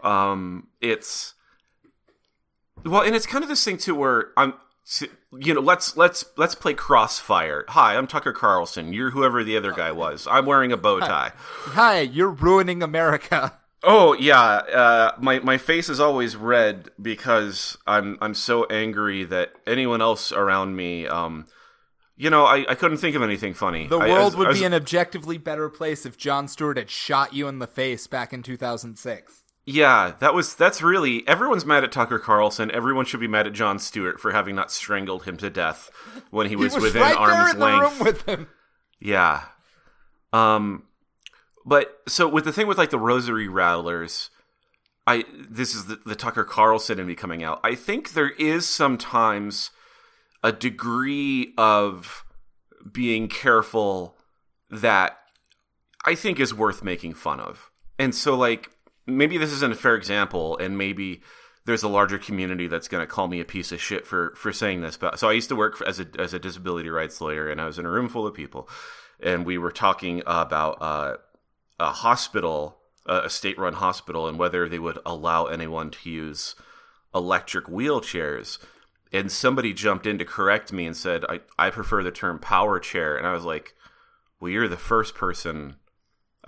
Um, 0.00 0.68
it's 0.80 1.34
well, 2.84 3.02
and 3.02 3.16
it's 3.16 3.26
kind 3.26 3.42
of 3.42 3.48
this 3.48 3.64
thing 3.64 3.78
too, 3.78 3.96
where 3.96 4.28
I'm, 4.36 4.54
you 5.32 5.54
know, 5.54 5.60
let's 5.60 5.96
let's 5.96 6.24
let's 6.36 6.54
play 6.54 6.72
Crossfire. 6.74 7.64
Hi, 7.70 7.96
I'm 7.96 8.06
Tucker 8.06 8.32
Carlson. 8.32 8.92
You're 8.92 9.10
whoever 9.10 9.42
the 9.42 9.56
other 9.56 9.72
guy 9.72 9.90
was. 9.90 10.28
I'm 10.30 10.46
wearing 10.46 10.70
a 10.70 10.76
bow 10.76 11.00
tie. 11.00 11.32
Hi, 11.72 12.00
you're 12.02 12.30
ruining 12.30 12.82
America. 12.82 13.58
Oh 13.82 14.12
yeah, 14.14 14.42
uh, 14.42 15.12
my 15.20 15.38
my 15.40 15.56
face 15.56 15.88
is 15.88 16.00
always 16.00 16.34
red 16.36 16.90
because 17.00 17.76
I'm 17.86 18.18
I'm 18.20 18.34
so 18.34 18.64
angry 18.64 19.24
that 19.24 19.52
anyone 19.66 20.02
else 20.02 20.32
around 20.32 20.74
me. 20.74 21.06
Um, 21.06 21.46
you 22.16 22.28
know, 22.30 22.44
I, 22.44 22.66
I 22.68 22.74
couldn't 22.74 22.98
think 22.98 23.14
of 23.14 23.22
anything 23.22 23.54
funny. 23.54 23.86
The 23.86 23.98
I- 23.98 24.08
world 24.08 24.34
I- 24.34 24.38
would 24.38 24.54
be 24.54 24.64
an 24.64 24.74
objectively 24.74 25.38
better 25.38 25.68
place 25.68 26.04
if 26.04 26.16
Jon 26.16 26.48
Stewart 26.48 26.76
had 26.76 26.90
shot 26.90 27.32
you 27.34 27.46
in 27.46 27.60
the 27.60 27.68
face 27.68 28.08
back 28.08 28.32
in 28.32 28.42
2006. 28.42 29.44
Yeah, 29.64 30.14
that 30.18 30.34
was 30.34 30.56
that's 30.56 30.82
really 30.82 31.26
everyone's 31.28 31.64
mad 31.66 31.84
at 31.84 31.92
Tucker 31.92 32.18
Carlson. 32.18 32.72
Everyone 32.72 33.04
should 33.04 33.20
be 33.20 33.28
mad 33.28 33.46
at 33.46 33.52
Jon 33.52 33.78
Stewart 33.78 34.18
for 34.18 34.32
having 34.32 34.56
not 34.56 34.72
strangled 34.72 35.22
him 35.24 35.36
to 35.36 35.50
death 35.50 35.90
when 36.30 36.48
he 36.48 36.56
was, 36.56 36.72
he 36.72 36.80
was 36.80 36.84
within 36.94 37.02
right 37.02 37.16
arm's 37.16 37.54
length. 37.54 37.98
room 38.00 38.06
with 38.06 38.22
him. 38.28 38.48
Yeah. 38.98 39.42
Um 40.32 40.82
but 41.68 42.00
so 42.08 42.26
with 42.26 42.44
the 42.44 42.52
thing 42.52 42.66
with 42.66 42.78
like 42.78 42.88
the 42.88 42.98
rosary 42.98 43.46
rattlers, 43.46 44.30
I 45.06 45.24
this 45.38 45.74
is 45.74 45.84
the, 45.84 46.00
the 46.06 46.14
Tucker 46.14 46.44
Carlson 46.44 46.98
in 46.98 47.06
me 47.06 47.14
coming 47.14 47.44
out. 47.44 47.60
I 47.62 47.74
think 47.74 48.14
there 48.14 48.30
is 48.30 48.66
sometimes 48.66 49.70
a 50.42 50.50
degree 50.50 51.52
of 51.58 52.24
being 52.90 53.28
careful 53.28 54.16
that 54.70 55.18
I 56.06 56.14
think 56.14 56.40
is 56.40 56.54
worth 56.54 56.82
making 56.82 57.12
fun 57.14 57.38
of. 57.38 57.70
And 57.98 58.14
so 58.14 58.34
like 58.34 58.70
maybe 59.06 59.36
this 59.36 59.52
isn't 59.52 59.72
a 59.72 59.76
fair 59.76 59.94
example 59.94 60.56
and 60.56 60.78
maybe 60.78 61.20
there's 61.66 61.82
a 61.82 61.88
larger 61.88 62.18
community 62.18 62.66
that's 62.66 62.88
going 62.88 63.02
to 63.02 63.06
call 63.06 63.28
me 63.28 63.40
a 63.40 63.44
piece 63.44 63.72
of 63.72 63.80
shit 63.80 64.06
for 64.06 64.32
for 64.36 64.52
saying 64.54 64.80
this 64.80 64.96
but 64.96 65.18
so 65.18 65.28
I 65.28 65.32
used 65.32 65.48
to 65.50 65.56
work 65.56 65.82
as 65.86 66.00
a 66.00 66.06
as 66.18 66.32
a 66.32 66.38
disability 66.38 66.88
rights 66.88 67.20
lawyer 67.20 67.50
and 67.50 67.60
I 67.60 67.66
was 67.66 67.78
in 67.78 67.84
a 67.84 67.90
room 67.90 68.08
full 68.08 68.26
of 68.26 68.32
people 68.32 68.68
and 69.20 69.44
we 69.44 69.58
were 69.58 69.72
talking 69.72 70.22
about 70.26 70.78
uh, 70.80 71.16
a 71.78 71.90
hospital 71.92 72.76
a 73.06 73.30
state 73.30 73.58
run 73.58 73.72
hospital 73.72 74.28
and 74.28 74.38
whether 74.38 74.68
they 74.68 74.78
would 74.78 74.98
allow 75.06 75.46
anyone 75.46 75.90
to 75.90 76.10
use 76.10 76.54
electric 77.14 77.64
wheelchairs 77.64 78.58
and 79.14 79.32
somebody 79.32 79.72
jumped 79.72 80.06
in 80.06 80.18
to 80.18 80.26
correct 80.26 80.74
me 80.74 80.84
and 80.84 80.94
said 80.94 81.24
I, 81.26 81.40
I 81.58 81.70
prefer 81.70 82.02
the 82.02 82.10
term 82.10 82.38
power 82.38 82.78
chair 82.78 83.16
and 83.16 83.26
I 83.26 83.32
was 83.32 83.44
like 83.44 83.74
well 84.40 84.50
you're 84.50 84.68
the 84.68 84.76
first 84.76 85.14
person 85.14 85.76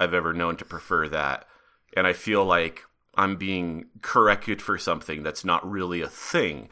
I've 0.00 0.14
ever 0.14 0.32
known 0.32 0.56
to 0.56 0.64
prefer 0.64 1.08
that. 1.10 1.46
And 1.94 2.06
I 2.06 2.14
feel 2.14 2.44
like 2.44 2.84
I'm 3.14 3.36
being 3.36 3.86
corrected 4.00 4.62
for 4.62 4.78
something 4.78 5.22
that's 5.22 5.44
not 5.44 5.68
really 5.70 6.00
a 6.00 6.08
thing. 6.08 6.70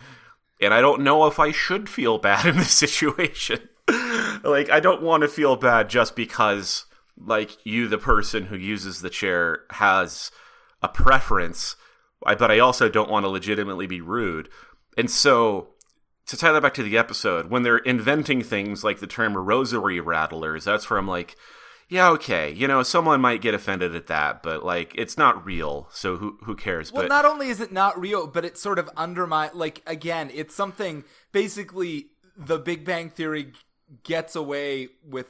And 0.61 0.73
I 0.73 0.81
don't 0.81 1.03
know 1.03 1.27
if 1.27 1.39
I 1.39 1.53
should 1.53 1.89
feel 1.89 2.19
bad 2.19 2.47
in 2.47 2.57
this 2.57 2.73
situation. 2.73 3.69
like, 4.43 4.71
I 4.71 4.81
don't 4.81 5.03
want 5.03 5.23
to 5.23 5.29
feel 5.29 5.57
bad 5.57 5.91
just 5.91 6.17
because, 6.17 6.87
like, 7.19 7.65
you, 7.65 7.89
the 7.89 7.99
person 7.99 8.47
who 8.47 8.57
uses 8.57 9.01
the 9.01 9.11
chair, 9.11 9.65
has 9.71 10.31
a 10.83 10.89
preference. 10.89 11.77
But 12.23 12.51
I 12.51 12.59
also 12.59 12.89
don't 12.89 13.11
want 13.11 13.25
to 13.25 13.29
legitimately 13.29 13.87
be 13.87 14.01
rude. 14.01 14.49
And 14.97 15.11
so, 15.11 15.69
to 16.27 16.37
tie 16.37 16.53
that 16.53 16.63
back 16.63 16.75
to 16.75 16.83
the 16.83 16.99
episode, 16.99 17.51
when 17.51 17.63
they're 17.63 17.79
inventing 17.79 18.43
things 18.43 18.85
like 18.85 19.01
the 19.01 19.07
term 19.07 19.37
rosary 19.37 20.01
rattlers, 20.01 20.65
that's 20.65 20.89
where 20.91 20.99
I'm 20.99 21.09
like, 21.09 21.37
yeah, 21.89 22.11
okay, 22.11 22.53
you 22.53 22.69
know, 22.69 22.83
someone 22.83 23.21
might 23.21 23.41
get 23.41 23.55
offended 23.55 23.95
at 23.95 24.09
that, 24.09 24.43
but 24.43 24.63
like, 24.63 24.93
it's 24.95 25.17
not 25.17 25.45
real, 25.45 25.89
so 25.91 26.17
who 26.17 26.39
who 26.43 26.55
cares? 26.55 26.93
Well, 26.93 27.05
but 27.05 27.09
not 27.09 27.25
only 27.25 27.49
is 27.49 27.61
it 27.61 27.73
not 27.73 27.99
real, 27.99 28.27
but 28.27 28.45
it 28.45 28.59
sort 28.59 28.79
of 28.79 28.91
undermine. 28.95 29.51
Like 29.55 29.83
again, 29.87 30.31
it's 30.35 30.55
something. 30.55 31.05
Basically, 31.33 32.09
the 32.37 32.59
Big 32.59 32.85
Bang 32.85 33.09
Theory 33.09 33.53
gets 34.03 34.37
away 34.37 34.89
with. 35.03 35.29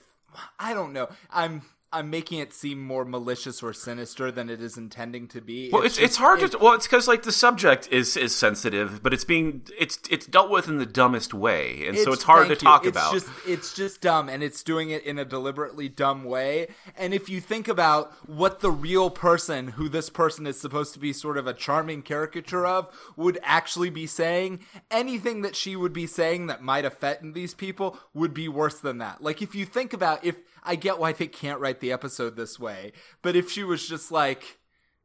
I 0.59 0.75
don't 0.75 0.93
know. 0.93 1.09
I'm 1.31 1.63
I'm 1.91 2.11
making 2.11 2.39
it 2.41 2.53
seem 2.53 2.85
more 2.85 3.05
malicious 3.07 3.63
or 3.63 3.73
sinister 3.73 4.31
than 4.31 4.51
it 4.51 4.61
is 4.61 4.77
intending 4.77 5.27
to 5.29 5.41
be. 5.41 5.71
well, 5.73 5.83
it's 5.83 5.97
it's, 5.97 6.09
just- 6.09 6.19
hard 6.19 6.43
it- 6.43 6.53
to 6.53 6.59
well, 6.59 6.75
it's 6.75 6.87
because 6.87 7.09
like 7.09 7.23
the 7.23 7.33
subject 7.33 7.89
is 7.91 8.17
is 8.17 8.37
sensitive, 8.37 9.03
but 9.03 9.15
it's 9.15 9.25
being 9.25 9.63
it's 9.79 9.99
it's 10.11 10.27
dealt 10.27 10.51
with 10.51 10.69
in 10.69 10.77
the 10.79 10.85
dumbest 10.87 11.33
way, 11.33 11.87
and 11.87 11.97
so 11.97 12.13
it's 12.13 12.25
hard 12.25 12.49
to 12.49 12.55
you. 12.55 12.57
talk 12.61 12.85
It's 12.85 12.97
about. 12.97 13.13
Just, 13.15 13.29
it's 13.47 13.75
just 13.75 14.01
dumb, 14.03 14.29
and 14.29 14.43
it's 14.43 14.63
doing 14.63 14.91
it 14.91 15.03
in 15.05 15.19
a 15.19 15.25
deliberately 15.25 15.89
dumb 15.89 16.25
way. 16.25 16.69
And 16.97 17.15
if 17.15 17.29
you 17.31 17.41
think 17.41 17.69
about 17.69 18.13
what 18.29 18.61
the 18.61 18.71
real 18.71 19.09
person, 19.09 19.69
who 19.69 19.89
this 19.89 20.11
person 20.11 20.47
is 20.47 20.61
supposed 20.61 20.93
to 20.93 20.99
be 21.01 21.13
sort 21.15 21.39
of 21.39 21.47
a 21.47 21.55
charming 21.55 22.03
caricature 22.03 22.67
of, 22.67 22.89
would 23.17 23.39
actually 23.43 23.89
be 23.91 24.07
saying, 24.07 24.61
anything 24.91 25.41
that 25.43 25.57
she 25.57 25.75
would 25.75 25.93
be 25.95 26.07
saying 26.07 26.49
that 26.49 26.63
might 26.63 26.85
offend 26.85 27.35
these 27.35 27.55
people 27.55 27.99
would 28.13 28.35
be 28.35 28.49
worse 28.49 28.79
than 28.79 28.99
that. 28.99 29.23
Like 29.23 29.41
if 29.41 29.55
you 29.55 29.65
think 29.65 29.93
about 29.95 30.23
if 30.25 30.37
I 30.69 30.77
get 30.77 30.99
why 30.99 31.13
they 31.13 31.27
can't 31.27 31.61
write 31.61 31.81
the 31.81 31.91
episode 31.91 32.37
this 32.37 32.61
way, 32.61 32.93
but 33.23 33.35
if 33.35 33.51
she 33.51 33.65
was 33.65 33.89
just 33.89 34.13
like 34.13 34.59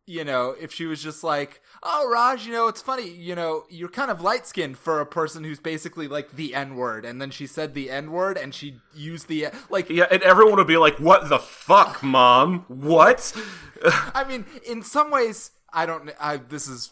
you 0.05 0.25
know, 0.25 0.53
if 0.59 0.73
she 0.73 0.85
was 0.85 1.01
just 1.01 1.23
like, 1.23 1.61
"Oh, 1.81 2.09
Raj, 2.11 2.45
you 2.45 2.51
know, 2.51 2.67
it's 2.67 2.81
funny, 2.81 3.09
you 3.09 3.35
know, 3.35 3.63
you're 3.69 3.89
kind 3.89 4.11
of 4.11 4.21
light 4.21 4.45
skinned 4.45 4.77
for 4.77 4.99
a 4.99 5.05
person 5.05 5.43
who's 5.43 5.59
basically 5.59 6.07
like 6.07 6.33
the 6.33 6.53
N 6.53 6.75
word," 6.75 7.05
and 7.05 7.21
then 7.21 7.31
she 7.31 7.47
said 7.47 7.73
the 7.73 7.89
N 7.89 8.11
word 8.11 8.37
and 8.37 8.53
she 8.53 8.81
used 8.93 9.27
the 9.27 9.47
like. 9.69 9.89
yeah, 9.89 10.07
and 10.11 10.21
everyone 10.23 10.57
would 10.57 10.67
be 10.67 10.77
like, 10.77 10.97
"What 10.99 11.29
the 11.29 11.39
fuck, 11.39 12.03
mom? 12.03 12.65
What?" 12.67 13.33
I 14.13 14.25
mean, 14.25 14.45
in 14.67 14.83
some 14.83 15.09
ways, 15.09 15.51
I 15.71 15.85
don't. 15.85 16.11
I 16.19 16.37
this 16.37 16.67
is. 16.67 16.91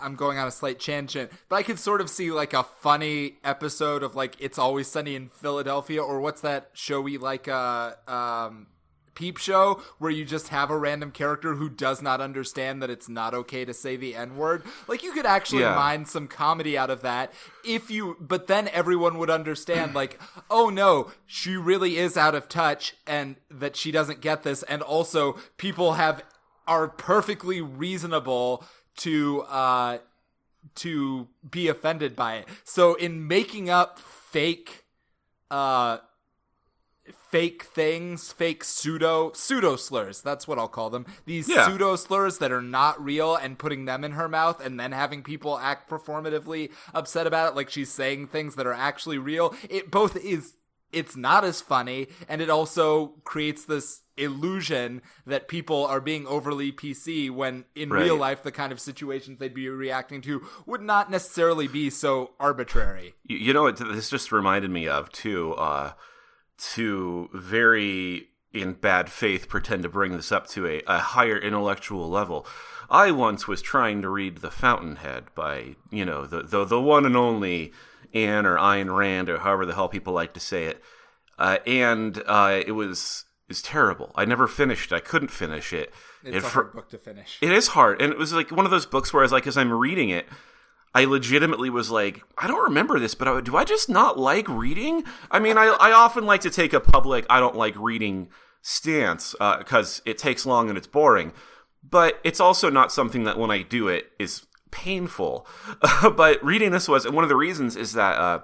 I'm 0.00 0.16
going 0.16 0.38
on 0.38 0.46
a 0.46 0.50
slight 0.50 0.80
tangent, 0.80 1.30
but 1.48 1.56
I 1.56 1.62
could 1.62 1.78
sort 1.78 2.00
of 2.00 2.08
see 2.10 2.30
like 2.30 2.52
a 2.52 2.62
funny 2.62 3.38
episode 3.44 4.02
of 4.02 4.14
like 4.14 4.36
It's 4.38 4.58
Always 4.58 4.88
Sunny 4.88 5.14
in 5.14 5.28
Philadelphia, 5.28 6.02
or 6.02 6.20
what's 6.20 6.40
that 6.42 6.70
show 6.72 7.00
we 7.00 7.18
like? 7.18 7.48
Uh, 7.48 7.94
um, 8.08 8.66
peep 9.14 9.36
show 9.38 9.80
where 9.98 10.10
you 10.10 10.24
just 10.24 10.48
have 10.48 10.70
a 10.70 10.76
random 10.76 11.12
character 11.12 11.54
who 11.54 11.70
does 11.70 12.02
not 12.02 12.20
understand 12.20 12.82
that 12.82 12.90
it's 12.90 13.08
not 13.08 13.32
okay 13.32 13.64
to 13.64 13.72
say 13.72 13.94
the 13.94 14.12
n 14.12 14.36
word 14.36 14.60
like 14.88 15.04
you 15.04 15.12
could 15.12 15.24
actually 15.24 15.62
Yeah. 15.62 15.76
mine 15.76 16.04
some 16.04 16.26
comedy 16.26 16.76
out 16.76 16.90
of 16.90 17.02
that 17.02 17.32
if 17.64 17.92
you 17.92 18.16
but 18.20 18.48
then 18.48 18.66
everyone 18.72 19.18
would 19.18 19.30
understand 19.30 19.94
like 20.00 20.20
oh 20.50 20.68
no 20.68 21.12
she 21.26 21.56
really 21.56 21.96
is 21.96 22.16
out 22.16 22.34
of 22.34 22.48
touch 22.48 22.96
and 23.06 23.36
that 23.48 23.76
she 23.76 23.92
doesn't 23.92 24.20
get 24.20 24.42
this 24.42 24.64
and 24.64 24.82
also 24.82 25.38
people 25.58 25.92
have 25.92 26.24
are 26.66 26.88
perfectly 26.88 27.60
reasonable 27.60 28.64
to 28.98 29.42
uh 29.42 29.98
to 30.74 31.28
be 31.50 31.68
offended 31.68 32.16
by 32.16 32.36
it 32.36 32.48
so 32.64 32.94
in 32.94 33.26
making 33.28 33.68
up 33.68 33.98
fake 33.98 34.84
uh 35.50 35.98
fake 37.30 37.64
things, 37.64 38.32
fake 38.32 38.62
pseudo 38.64 39.32
pseudo 39.34 39.76
slurs. 39.76 40.22
That's 40.22 40.48
what 40.48 40.58
I'll 40.58 40.68
call 40.68 40.88
them. 40.88 41.04
These 41.26 41.48
Yeah. 41.48 41.66
pseudo 41.66 41.96
slurs 41.96 42.38
that 42.38 42.50
are 42.52 42.62
not 42.62 43.02
real 43.02 43.34
and 43.34 43.58
putting 43.58 43.84
them 43.84 44.04
in 44.04 44.12
her 44.12 44.28
mouth 44.28 44.64
and 44.64 44.78
then 44.80 44.92
having 44.92 45.22
people 45.22 45.58
act 45.58 45.90
performatively 45.90 46.70
upset 46.94 47.26
about 47.26 47.52
it 47.52 47.56
like 47.56 47.68
she's 47.68 47.90
saying 47.92 48.28
things 48.28 48.54
that 48.54 48.66
are 48.66 48.72
actually 48.72 49.18
real. 49.18 49.54
It 49.68 49.90
both 49.90 50.16
is 50.16 50.54
it's 50.94 51.16
not 51.16 51.44
as 51.44 51.60
funny 51.60 52.08
and 52.28 52.40
it 52.40 52.48
also 52.50 53.08
creates 53.24 53.64
this 53.64 54.02
illusion 54.16 55.02
that 55.26 55.48
people 55.48 55.84
are 55.86 56.00
being 56.00 56.24
overly 56.26 56.70
PC 56.70 57.30
when 57.30 57.64
in 57.74 57.90
Right. 57.90 58.04
real 58.04 58.16
life 58.16 58.42
the 58.44 58.52
kind 58.52 58.70
of 58.72 58.78
situations 58.80 59.38
they'd 59.38 59.52
be 59.54 59.68
reacting 59.68 60.20
to 60.22 60.46
would 60.66 60.82
not 60.82 61.10
necessarily 61.10 61.66
be 61.66 61.90
so 61.90 62.30
arbitrary. 62.38 63.14
You, 63.24 63.38
you 63.38 63.52
know 63.52 63.62
what 63.64 63.76
this 63.76 64.10
just 64.10 64.30
reminded 64.30 64.70
me 64.70 64.86
of 64.88 65.10
too? 65.10 65.54
Uh, 65.54 65.92
to 66.74 67.28
very 67.34 68.28
in 68.52 68.72
bad 68.74 69.10
faith 69.10 69.48
pretend 69.48 69.82
to 69.82 69.88
bring 69.88 70.12
this 70.12 70.30
up 70.30 70.46
to 70.46 70.66
a, 70.66 70.82
a 70.86 70.98
higher 70.98 71.36
intellectual 71.36 72.08
level. 72.08 72.46
I 72.88 73.10
once 73.10 73.48
was 73.48 73.60
trying 73.60 74.02
to 74.02 74.08
read 74.08 74.38
The 74.38 74.50
Fountainhead 74.50 75.24
by, 75.34 75.74
you 75.90 76.04
know, 76.04 76.26
the 76.26 76.42
the, 76.42 76.64
the 76.64 76.80
one 76.80 77.04
and 77.04 77.16
only 77.16 77.72
Anne 78.14 78.46
or 78.46 78.56
Ayn 78.56 78.94
Rand 78.96 79.28
or 79.28 79.38
however 79.38 79.66
the 79.66 79.74
hell 79.74 79.88
people 79.88 80.12
like 80.12 80.32
to 80.34 80.40
say 80.40 80.64
it. 80.66 80.82
Uh, 81.38 81.58
and 81.66 82.22
uh, 82.26 82.62
it 82.66 82.72
was 82.72 83.24
is 83.48 83.60
terrible. 83.60 84.12
I 84.14 84.24
never 84.24 84.46
finished. 84.46 84.92
it. 84.92 84.94
I 84.96 85.00
couldn't 85.00 85.28
finish 85.28 85.72
it. 85.72 85.92
It's 86.22 86.36
It 86.36 86.44
a 86.44 86.48
hard 86.48 86.72
book 86.72 86.88
to 86.90 86.98
finish. 86.98 87.38
it 87.42 87.52
is 87.52 87.68
hard, 87.68 88.00
and 88.00 88.12
it 88.12 88.18
was 88.18 88.32
like 88.32 88.50
one 88.50 88.64
of 88.64 88.70
those 88.70 88.86
books 88.86 89.12
where 89.12 89.22
I 89.22 89.24
was 89.24 89.32
like, 89.32 89.46
as 89.46 89.58
I'm 89.58 89.72
reading 89.72 90.08
it, 90.08 90.26
I 90.94 91.04
legitimately 91.04 91.68
was 91.70 91.90
like, 91.90 92.22
I 92.38 92.46
don't 92.46 92.62
remember 92.62 92.98
this, 92.98 93.14
but 93.14 93.26
I, 93.28 93.40
do 93.40 93.56
I 93.56 93.64
just 93.64 93.88
not 93.90 94.18
like 94.18 94.48
reading? 94.48 95.04
I 95.30 95.40
mean, 95.40 95.58
I, 95.58 95.64
I 95.80 95.90
often 95.92 96.24
like 96.24 96.40
to 96.42 96.50
take 96.50 96.72
a 96.72 96.80
public 96.80 97.26
I 97.28 97.40
don't 97.40 97.56
like 97.56 97.74
reading 97.76 98.28
stance 98.62 99.34
because 99.58 100.00
it 100.06 100.16
takes 100.18 100.46
long 100.46 100.68
and 100.68 100.78
it's 100.78 100.86
boring, 100.86 101.32
but 101.82 102.20
it's 102.24 102.40
also 102.40 102.70
not 102.70 102.92
something 102.92 103.24
that 103.24 103.38
when 103.38 103.50
I 103.50 103.60
do 103.62 103.88
it 103.88 104.10
is 104.18 104.46
painful. 104.74 105.46
but 106.16 106.44
reading 106.44 106.72
this 106.72 106.88
was, 106.88 107.06
and 107.06 107.14
one 107.14 107.24
of 107.24 107.28
the 107.28 107.36
reasons 107.36 107.76
is 107.76 107.92
that 107.92 108.18
uh, 108.18 108.40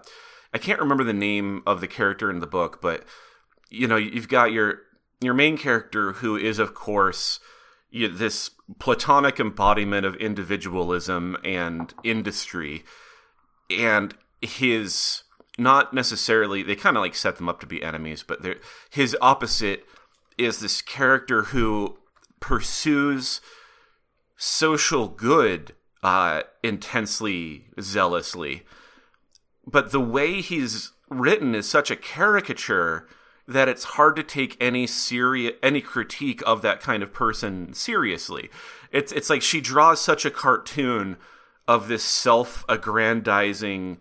I 0.54 0.58
can't 0.58 0.78
remember 0.78 1.02
the 1.02 1.12
name 1.12 1.62
of 1.66 1.80
the 1.80 1.88
character 1.88 2.30
in 2.30 2.38
the 2.38 2.46
book, 2.46 2.80
but 2.80 3.04
you 3.68 3.86
know, 3.86 3.96
you've 3.96 4.28
got 4.28 4.52
your 4.52 4.82
your 5.20 5.34
main 5.34 5.58
character, 5.58 6.12
who 6.12 6.36
is 6.36 6.58
of 6.58 6.72
course 6.72 7.40
you 7.90 8.08
this 8.08 8.50
platonic 8.78 9.40
embodiment 9.40 10.06
of 10.06 10.14
individualism 10.16 11.36
and 11.44 11.92
industry, 12.04 12.84
and 13.68 14.14
his 14.40 15.24
not 15.58 15.92
necessarily 15.92 16.62
they 16.62 16.76
kind 16.76 16.96
of 16.96 17.02
like 17.02 17.16
set 17.16 17.36
them 17.36 17.48
up 17.48 17.60
to 17.60 17.66
be 17.66 17.82
enemies, 17.82 18.24
but 18.26 18.40
his 18.88 19.16
opposite 19.20 19.84
is 20.38 20.60
this 20.60 20.80
character 20.80 21.42
who 21.44 21.98
pursues 22.38 23.40
social 24.36 25.06
good 25.08 25.74
uh, 26.02 26.42
intensely, 26.62 27.66
zealously. 27.80 28.62
But 29.66 29.92
the 29.92 30.00
way 30.00 30.40
he's 30.40 30.92
written 31.08 31.54
is 31.54 31.68
such 31.68 31.90
a 31.90 31.96
caricature 31.96 33.06
that 33.46 33.68
it's 33.68 33.84
hard 33.84 34.14
to 34.14 34.22
take 34.22 34.56
any 34.60 34.86
serious 34.86 35.54
any 35.62 35.80
critique 35.80 36.40
of 36.46 36.62
that 36.62 36.80
kind 36.80 37.02
of 37.02 37.12
person 37.12 37.72
seriously. 37.74 38.48
It's 38.92 39.12
it's 39.12 39.28
like 39.28 39.42
she 39.42 39.60
draws 39.60 40.00
such 40.00 40.24
a 40.24 40.30
cartoon 40.30 41.16
of 41.66 41.88
this 41.88 42.04
self-aggrandizing 42.04 43.98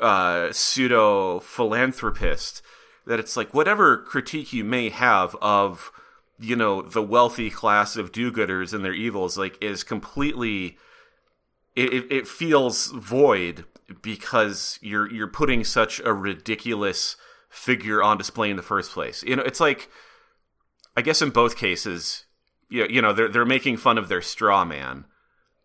uh, 0.00 0.52
pseudo 0.52 1.40
philanthropist 1.40 2.62
that 3.06 3.20
it's 3.20 3.36
like 3.36 3.54
whatever 3.54 3.98
critique 3.98 4.52
you 4.52 4.64
may 4.64 4.90
have 4.90 5.34
of 5.40 5.90
you 6.38 6.56
know 6.56 6.82
the 6.82 7.02
wealthy 7.02 7.50
class 7.50 7.96
of 7.96 8.12
do-gooders 8.12 8.74
and 8.74 8.84
their 8.84 8.92
evils 8.92 9.38
like 9.38 9.56
is 9.62 9.82
completely 9.82 10.76
it, 11.76 12.12
it 12.12 12.28
feels 12.28 12.90
void 12.92 13.64
because 14.02 14.78
you're 14.80 15.10
you're 15.12 15.28
putting 15.28 15.64
such 15.64 16.00
a 16.04 16.12
ridiculous 16.12 17.16
figure 17.48 18.02
on 18.02 18.18
display 18.18 18.50
in 18.50 18.56
the 18.56 18.62
first 18.62 18.92
place. 18.92 19.22
You 19.22 19.36
know, 19.36 19.42
it's 19.42 19.60
like 19.60 19.88
I 20.96 21.02
guess 21.02 21.22
in 21.22 21.30
both 21.30 21.56
cases, 21.56 22.24
you, 22.68 22.86
you 22.88 23.02
know, 23.02 23.12
they're 23.12 23.28
they're 23.28 23.44
making 23.44 23.78
fun 23.78 23.98
of 23.98 24.08
their 24.08 24.22
straw 24.22 24.64
man. 24.64 25.06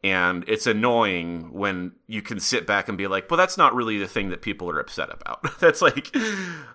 And 0.01 0.45
it's 0.47 0.65
annoying 0.65 1.51
when 1.51 1.91
you 2.07 2.21
can 2.21 2.39
sit 2.39 2.65
back 2.65 2.87
and 2.87 2.97
be 2.97 3.05
like, 3.07 3.29
"Well, 3.29 3.37
that's 3.37 3.57
not 3.57 3.75
really 3.75 3.99
the 3.99 4.07
thing 4.07 4.29
that 4.29 4.41
people 4.41 4.69
are 4.69 4.79
upset 4.79 5.09
about." 5.11 5.45
that's 5.59 5.81
like, 5.81 6.15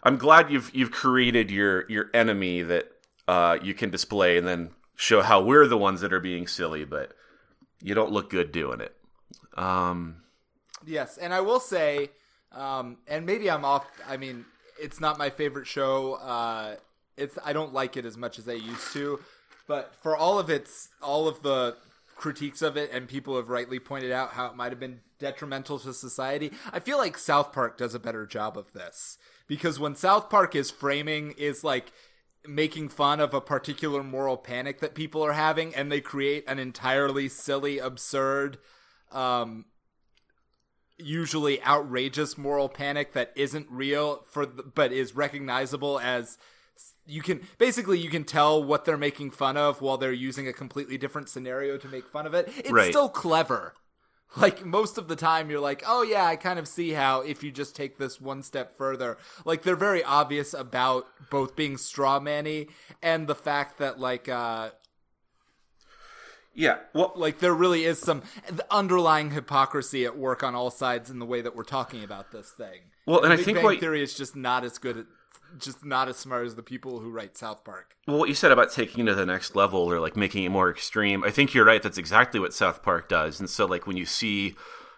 I'm 0.02 0.18
glad 0.18 0.50
you've 0.50 0.70
you've 0.74 0.90
created 0.90 1.50
your 1.50 1.90
your 1.90 2.10
enemy 2.12 2.60
that 2.60 2.92
uh, 3.26 3.56
you 3.62 3.72
can 3.72 3.88
display 3.88 4.36
and 4.36 4.46
then 4.46 4.70
show 4.94 5.22
how 5.22 5.42
we're 5.42 5.66
the 5.66 5.78
ones 5.78 6.02
that 6.02 6.12
are 6.12 6.20
being 6.20 6.46
silly, 6.46 6.84
but 6.84 7.14
you 7.82 7.94
don't 7.94 8.12
look 8.12 8.28
good 8.28 8.52
doing 8.52 8.82
it. 8.82 8.94
Um, 9.54 10.22
yes, 10.86 11.18
and 11.18 11.32
I 11.32 11.40
will 11.40 11.60
say, 11.60 12.10
um, 12.52 12.98
and 13.06 13.26
maybe 13.26 13.50
I'm 13.50 13.64
off. 13.64 13.86
I 14.08 14.16
mean, 14.16 14.44
it's 14.80 15.00
not 15.00 15.18
my 15.18 15.30
favorite 15.30 15.66
show. 15.66 16.14
Uh, 16.14 16.76
it's 17.16 17.38
I 17.44 17.52
don't 17.52 17.72
like 17.72 17.96
it 17.96 18.04
as 18.04 18.16
much 18.16 18.38
as 18.38 18.48
I 18.48 18.54
used 18.54 18.92
to, 18.92 19.20
but 19.66 19.94
for 20.02 20.16
all 20.16 20.38
of 20.38 20.50
its 20.50 20.88
all 21.00 21.28
of 21.28 21.42
the 21.42 21.76
critiques 22.16 22.62
of 22.62 22.76
it, 22.76 22.90
and 22.92 23.08
people 23.08 23.36
have 23.36 23.48
rightly 23.48 23.78
pointed 23.78 24.12
out 24.12 24.30
how 24.30 24.46
it 24.46 24.56
might 24.56 24.72
have 24.72 24.80
been 24.80 25.00
detrimental 25.18 25.78
to 25.78 25.94
society. 25.94 26.52
I 26.72 26.80
feel 26.80 26.98
like 26.98 27.16
South 27.16 27.52
Park 27.52 27.78
does 27.78 27.94
a 27.94 28.00
better 28.00 28.26
job 28.26 28.58
of 28.58 28.72
this 28.72 29.18
because 29.46 29.78
when 29.78 29.94
South 29.94 30.28
Park 30.28 30.54
is 30.54 30.70
framing 30.70 31.32
is 31.32 31.64
like 31.64 31.92
making 32.46 32.90
fun 32.90 33.20
of 33.20 33.32
a 33.32 33.40
particular 33.40 34.02
moral 34.02 34.36
panic 34.36 34.80
that 34.80 34.94
people 34.94 35.24
are 35.24 35.32
having 35.32 35.74
and 35.74 35.90
they 35.90 36.00
create 36.00 36.44
an 36.46 36.58
entirely 36.58 37.28
silly 37.28 37.78
absurd 37.78 38.58
um, 39.14 39.66
usually 40.98 41.62
outrageous 41.64 42.38
moral 42.38 42.68
panic 42.68 43.12
that 43.12 43.32
isn't 43.36 43.66
real 43.70 44.24
for 44.30 44.46
the, 44.46 44.62
but 44.62 44.92
is 44.92 45.16
recognizable 45.16 45.98
as 45.98 46.38
you 47.06 47.22
can 47.22 47.40
basically 47.58 47.98
you 47.98 48.10
can 48.10 48.24
tell 48.24 48.62
what 48.62 48.84
they're 48.84 48.96
making 48.96 49.30
fun 49.30 49.56
of 49.56 49.80
while 49.80 49.96
they're 49.96 50.12
using 50.12 50.48
a 50.48 50.52
completely 50.52 50.98
different 50.98 51.28
scenario 51.28 51.76
to 51.76 51.88
make 51.88 52.06
fun 52.08 52.26
of 52.26 52.34
it. 52.34 52.48
It's 52.58 52.70
right. 52.70 52.90
still 52.90 53.08
clever. 53.08 53.74
Like 54.36 54.64
most 54.64 54.98
of 54.98 55.06
the 55.06 55.14
time 55.14 55.48
you're 55.48 55.60
like 55.60 55.84
oh 55.86 56.02
yeah 56.02 56.24
i 56.24 56.34
kind 56.34 56.58
of 56.58 56.66
see 56.66 56.90
how 56.90 57.20
if 57.20 57.44
you 57.44 57.52
just 57.52 57.76
take 57.76 57.98
this 57.98 58.20
one 58.20 58.42
step 58.42 58.76
further. 58.76 59.16
Like 59.44 59.62
they're 59.62 59.76
very 59.76 60.02
obvious 60.02 60.54
about 60.54 61.06
both 61.30 61.54
being 61.54 61.76
straw 61.76 62.18
manny 62.18 62.68
and 63.02 63.28
the 63.28 63.36
fact 63.36 63.78
that 63.78 64.00
like 64.00 64.28
uh 64.28 64.70
yeah, 66.54 66.78
well, 66.92 67.12
like 67.16 67.40
there 67.40 67.54
really 67.54 67.84
is 67.84 67.98
some 67.98 68.22
underlying 68.70 69.32
hypocrisy 69.32 70.04
at 70.04 70.16
work 70.16 70.42
on 70.42 70.54
all 70.54 70.70
sides 70.70 71.10
in 71.10 71.18
the 71.18 71.26
way 71.26 71.42
that 71.42 71.56
we're 71.56 71.64
talking 71.64 72.04
about 72.04 72.30
this 72.30 72.50
thing. 72.50 72.80
Well, 73.06 73.22
and, 73.22 73.32
and 73.32 73.40
I 73.40 73.42
think 73.42 73.56
Bang 73.56 73.64
what 73.64 73.80
Theory 73.80 74.02
is 74.02 74.14
just 74.14 74.36
not 74.36 74.64
as 74.64 74.78
good 74.78 74.98
at, 74.98 75.06
just 75.58 75.84
not 75.84 76.08
as 76.08 76.16
smart 76.16 76.46
as 76.46 76.54
the 76.54 76.62
people 76.62 77.00
who 77.00 77.10
write 77.10 77.36
South 77.36 77.64
Park. 77.64 77.96
Well, 78.06 78.18
what 78.18 78.28
you 78.28 78.34
said 78.34 78.52
about 78.52 78.72
taking 78.72 79.04
it 79.04 79.10
to 79.10 79.14
the 79.14 79.26
next 79.26 79.56
level 79.56 79.80
or 79.80 80.00
like 80.00 80.16
making 80.16 80.44
it 80.44 80.50
more 80.50 80.70
extreme, 80.70 81.24
I 81.24 81.30
think 81.30 81.54
you're 81.54 81.64
right. 81.64 81.82
That's 81.82 81.98
exactly 81.98 82.38
what 82.38 82.54
South 82.54 82.82
Park 82.82 83.08
does. 83.08 83.40
And 83.40 83.50
so, 83.50 83.66
like 83.66 83.86
when 83.86 83.96
you 83.96 84.06
see 84.06 84.54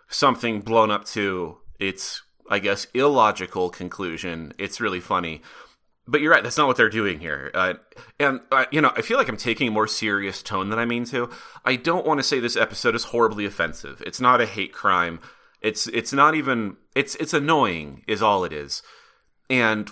something 0.09 0.61
blown 0.61 0.91
up 0.91 1.05
to 1.07 1.59
its, 1.81 2.23
I 2.51 2.59
guess, 2.59 2.87
illogical 2.95 3.71
conclusion, 3.71 4.53
it's 4.59 4.81
really 4.81 5.01
funny 5.01 5.43
but 6.07 6.21
you're 6.21 6.33
right. 6.33 6.43
That's 6.43 6.57
not 6.57 6.67
what 6.67 6.77
they're 6.77 6.89
doing 6.89 7.21
here. 7.21 7.51
Uh, 7.55 7.75
and 8.21 8.41
uh, 8.53 8.67
you 8.71 8.81
know, 8.81 8.93
I 8.97 9.03
feel 9.03 9.19
like 9.19 9.29
I'm 9.29 9.37
taking 9.37 9.69
a 9.69 9.73
more 9.73 9.89
serious 9.89 10.43
tone 10.43 10.71
than 10.71 10.79
I 10.79 10.85
mean 10.85 11.05
to. 11.07 11.31
I 11.65 11.77
don't 11.77 12.07
want 12.07 12.19
to 12.19 12.25
say 12.25 12.39
this 12.39 12.57
episode 12.57 12.95
is 12.95 13.05
horribly 13.05 13.45
offensive. 13.45 14.03
It's 14.07 14.21
not 14.21 14.41
a 14.41 14.47
hate 14.47 14.73
crime. 14.73 15.21
It's 15.61 15.87
it's 15.89 16.13
not 16.13 16.35
even. 16.35 16.77
It's 16.95 17.17
it's 17.17 17.35
annoying. 17.35 18.05
Is 18.07 18.23
all 18.23 18.45
it 18.45 18.53
is. 18.53 18.83
And 19.51 19.91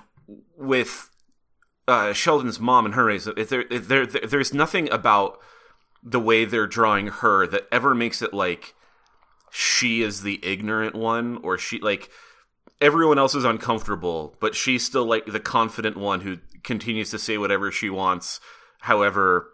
with 0.56 1.10
uh, 1.86 2.12
Sheldon's 2.12 2.60
mom 2.60 2.86
and 2.86 2.94
her 2.94 3.04
race, 3.04 3.24
there, 3.24 3.64
there, 3.64 4.06
there, 4.06 4.06
there's 4.06 4.54
nothing 4.54 4.90
about 4.90 5.38
the 6.02 6.20
way 6.20 6.44
they're 6.44 6.66
drawing 6.66 7.08
her 7.08 7.46
that 7.46 7.66
ever 7.72 7.94
makes 7.94 8.20
it 8.20 8.34
like 8.34 8.74
she 9.50 10.02
is 10.02 10.22
the 10.22 10.40
ignorant 10.44 10.94
one 10.94 11.38
or 11.42 11.56
she 11.56 11.78
like 11.78 12.10
everyone 12.80 13.18
else 13.18 13.34
is 13.34 13.44
uncomfortable, 13.44 14.36
but 14.40 14.54
she's 14.54 14.84
still 14.84 15.04
like 15.04 15.26
the 15.26 15.40
confident 15.40 15.96
one 15.96 16.20
who 16.20 16.38
continues 16.62 17.10
to 17.10 17.18
say 17.18 17.38
whatever 17.38 17.70
she 17.70 17.90
wants, 17.90 18.40
however 18.80 19.48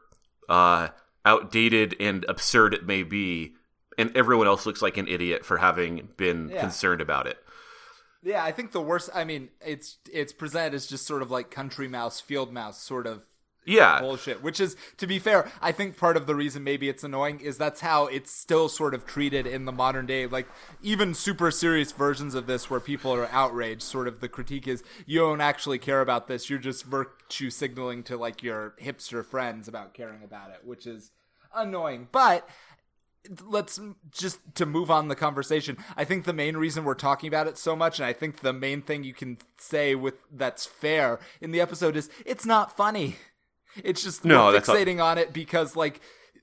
uh, 0.48 0.88
outdated 1.24 1.94
and 2.00 2.24
absurd 2.28 2.74
it 2.74 2.86
may 2.86 3.02
be, 3.02 3.54
and 3.98 4.16
everyone 4.16 4.46
else 4.46 4.66
looks 4.66 4.82
like 4.82 4.96
an 4.96 5.08
idiot 5.08 5.44
for 5.44 5.58
having 5.58 6.08
been 6.16 6.48
yeah. 6.48 6.60
concerned 6.60 7.00
about 7.00 7.26
it. 7.26 7.38
Yeah, 8.22 8.44
I 8.44 8.52
think 8.52 8.72
the 8.72 8.82
worst. 8.82 9.08
I 9.14 9.24
mean, 9.24 9.48
it's 9.64 9.96
it's 10.12 10.32
presented 10.32 10.74
as 10.74 10.86
just 10.86 11.06
sort 11.06 11.22
of 11.22 11.30
like 11.30 11.50
country 11.50 11.88
mouse, 11.88 12.20
field 12.20 12.52
mouse 12.52 12.82
sort 12.82 13.06
of 13.06 13.24
yeah. 13.70 14.00
bullshit 14.00 14.42
which 14.42 14.60
is 14.60 14.76
to 14.96 15.06
be 15.06 15.18
fair 15.18 15.50
i 15.60 15.72
think 15.72 15.96
part 15.96 16.16
of 16.16 16.26
the 16.26 16.34
reason 16.34 16.64
maybe 16.64 16.88
it's 16.88 17.04
annoying 17.04 17.40
is 17.40 17.58
that's 17.58 17.80
how 17.80 18.06
it's 18.06 18.30
still 18.30 18.68
sort 18.68 18.94
of 18.94 19.06
treated 19.06 19.46
in 19.46 19.64
the 19.64 19.72
modern 19.72 20.06
day. 20.06 20.26
Like 20.26 20.48
even 20.82 21.14
super 21.14 21.50
serious 21.50 21.92
versions 21.92 22.34
of 22.34 22.46
this 22.46 22.70
where 22.70 22.80
people 22.80 23.12
are 23.12 23.28
outraged 23.28 23.82
sort 23.82 24.08
of 24.08 24.20
the 24.20 24.28
critique 24.28 24.66
is 24.66 24.82
you 25.06 25.20
don't 25.20 25.40
actually 25.40 25.78
care 25.78 26.00
about 26.00 26.28
this. 26.28 26.48
You're 26.48 26.58
just 26.58 26.84
virtue 26.84 27.50
signaling 27.50 28.02
to 28.04 28.16
like 28.16 28.42
your 28.42 28.74
hipster 28.80 29.24
friends 29.24 29.68
about 29.68 29.94
caring 29.94 30.22
about 30.22 30.50
it 30.50 30.60
which 30.64 30.86
is 30.86 31.10
annoying. 31.54 32.08
But 32.10 32.48
let's 33.44 33.78
just 34.10 34.38
to 34.54 34.64
move 34.64 34.90
on 34.90 35.08
the 35.08 35.14
conversation 35.14 35.76
i 35.94 36.02
think 36.04 36.24
the 36.24 36.32
main 36.32 36.56
reason 36.56 36.84
we're 36.84 36.94
talking 36.94 37.28
about 37.28 37.46
it 37.46 37.58
so 37.58 37.76
much 37.76 37.98
and 37.98 38.06
i 38.06 38.14
think 38.14 38.40
the 38.40 38.50
main 38.50 38.80
thing 38.80 39.04
you 39.04 39.12
can 39.12 39.36
say 39.58 39.94
with 39.94 40.14
that's 40.32 40.64
fair 40.64 41.20
in 41.38 41.50
the 41.50 41.60
episode 41.60 41.96
is 41.96 42.08
it's 42.24 42.46
not 42.46 42.74
funny 42.74 43.16
it's 43.82 44.02
just 44.02 44.24
no, 44.24 44.52
fixating 44.52 45.02
on 45.02 45.18
it 45.18 45.32
because 45.32 45.76
like 45.76 46.00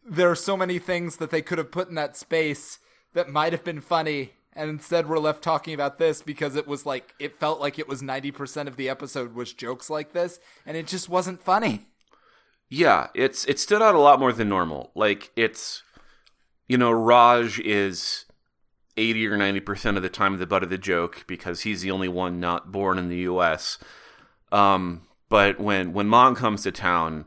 there 0.07 0.29
are 0.29 0.35
so 0.35 0.55
many 0.55 0.79
things 0.79 1.17
that 1.17 1.31
they 1.31 1.41
could 1.41 1.57
have 1.57 1.71
put 1.71 1.89
in 1.89 1.95
that 1.95 2.15
space 2.15 2.79
that 3.13 3.29
might 3.29 3.51
have 3.51 3.63
been 3.63 3.81
funny 3.81 4.33
and 4.57 4.69
instead 4.69 5.07
we're 5.07 5.19
left 5.19 5.43
talking 5.43 5.73
about 5.73 5.99
this 5.99 6.21
because 6.21 6.55
it 6.55 6.67
was 6.67 6.85
like 6.85 7.13
it 7.19 7.39
felt 7.39 7.61
like 7.61 7.77
it 7.77 7.87
was 7.87 8.01
90% 8.01 8.67
of 8.67 8.75
the 8.75 8.89
episode 8.89 9.35
was 9.35 9.53
jokes 9.53 9.89
like 9.89 10.13
this 10.13 10.39
and 10.65 10.75
it 10.75 10.87
just 10.87 11.07
wasn't 11.07 11.41
funny. 11.41 11.85
Yeah, 12.69 13.07
it's 13.13 13.45
it 13.45 13.59
stood 13.59 13.81
out 13.81 13.95
a 13.95 13.99
lot 13.99 14.19
more 14.19 14.33
than 14.33 14.49
normal. 14.49 14.91
Like 14.95 15.31
it's 15.35 15.83
you 16.67 16.77
know, 16.77 16.91
Raj 16.91 17.59
is 17.59 18.25
80 18.97 19.27
or 19.27 19.37
90% 19.37 19.95
of 19.95 20.03
the 20.03 20.09
time 20.09 20.37
the 20.37 20.45
butt 20.45 20.63
of 20.63 20.69
the 20.69 20.77
joke 20.77 21.23
because 21.27 21.61
he's 21.61 21.81
the 21.81 21.91
only 21.91 22.09
one 22.09 22.39
not 22.39 22.71
born 22.71 22.97
in 22.97 23.09
the 23.09 23.19
US. 23.19 23.77
Um 24.51 25.06
but 25.29 25.59
when 25.59 25.93
when 25.93 26.07
mom 26.07 26.35
comes 26.35 26.63
to 26.63 26.71
town, 26.71 27.25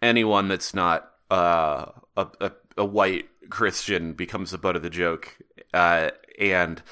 anyone 0.00 0.48
that's 0.48 0.74
not 0.74 1.10
uh, 1.30 1.86
a, 2.16 2.26
a, 2.40 2.52
a 2.78 2.84
white 2.84 3.28
Christian 3.50 4.12
becomes 4.12 4.50
the 4.50 4.58
butt 4.58 4.76
of 4.76 4.82
the 4.82 4.90
joke, 4.90 5.38
uh, 5.72 6.10
and 6.38 6.82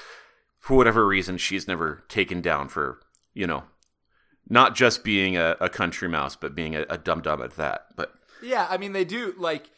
for 0.59 0.77
whatever 0.77 1.05
reason, 1.05 1.37
she's 1.37 1.67
never 1.67 2.03
taken 2.07 2.41
down 2.41 2.69
for 2.69 2.99
you 3.33 3.47
know 3.47 3.63
not 4.49 4.75
just 4.75 5.03
being 5.03 5.37
a, 5.37 5.55
a 5.59 5.69
country 5.69 6.07
mouse, 6.07 6.35
but 6.35 6.55
being 6.55 6.75
a, 6.75 6.85
a 6.89 6.97
dum 6.97 7.21
dum 7.21 7.41
at 7.41 7.55
that. 7.57 7.87
But 7.95 8.13
yeah, 8.41 8.67
I 8.69 8.77
mean 8.77 8.93
they 8.93 9.05
do 9.05 9.33
like 9.37 9.69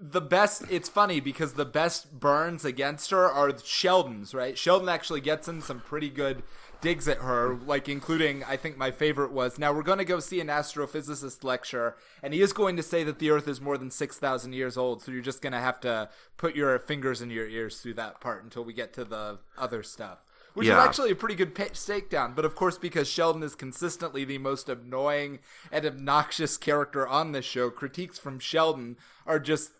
the 0.00 0.20
best 0.20 0.64
it's 0.70 0.88
funny 0.88 1.20
because 1.20 1.54
the 1.54 1.66
best 1.66 2.18
burns 2.18 2.64
against 2.64 3.10
her 3.10 3.30
are 3.30 3.52
Sheldon's, 3.62 4.32
right? 4.32 4.56
Sheldon 4.56 4.88
actually 4.88 5.20
gets 5.20 5.46
in 5.46 5.60
some 5.60 5.80
pretty 5.80 6.08
good 6.08 6.42
digs 6.80 7.06
at 7.08 7.18
her, 7.18 7.56
like 7.66 7.88
including 7.88 8.44
I 8.44 8.56
think 8.56 8.76
my 8.76 8.90
favorite 8.90 9.32
was 9.32 9.58
now 9.58 9.72
we're 9.72 9.82
going 9.82 9.98
to 9.98 10.04
go 10.04 10.20
see 10.20 10.40
an 10.40 10.48
astrophysicist 10.48 11.44
lecture, 11.44 11.96
and 12.22 12.32
he 12.34 12.40
is 12.40 12.52
going 12.52 12.76
to 12.76 12.82
say 12.82 13.04
that 13.04 13.18
the 13.18 13.30
Earth 13.30 13.48
is 13.48 13.60
more 13.60 13.78
than 13.78 13.90
six 13.90 14.18
thousand 14.18 14.52
years 14.54 14.76
old. 14.76 15.02
So 15.02 15.12
you're 15.12 15.22
just 15.22 15.42
going 15.42 15.52
to 15.52 15.58
have 15.60 15.80
to 15.80 16.08
put 16.36 16.56
your 16.56 16.78
fingers 16.78 17.20
in 17.22 17.30
your 17.30 17.46
ears 17.48 17.80
through 17.80 17.94
that 17.94 18.20
part 18.20 18.42
until 18.44 18.64
we 18.64 18.72
get 18.72 18.92
to 18.94 19.04
the 19.04 19.38
other 19.58 19.82
stuff. 19.82 20.18
Which 20.54 20.66
Yeah. 20.66 20.80
is 20.80 20.84
actually 20.88 21.12
a 21.12 21.14
pretty 21.16 21.36
good 21.36 21.54
pa- 21.54 21.64
takedown, 21.74 22.34
but 22.34 22.44
of 22.44 22.56
course, 22.56 22.76
because 22.76 23.08
Sheldon 23.08 23.44
is 23.44 23.54
consistently 23.54 24.24
the 24.24 24.38
most 24.38 24.68
annoying 24.68 25.38
and 25.70 25.86
obnoxious 25.86 26.56
character 26.56 27.06
on 27.06 27.30
this 27.30 27.44
show, 27.44 27.70
critiques 27.70 28.18
from 28.18 28.40
Sheldon 28.40 28.96
are 29.26 29.38
just 29.38 29.70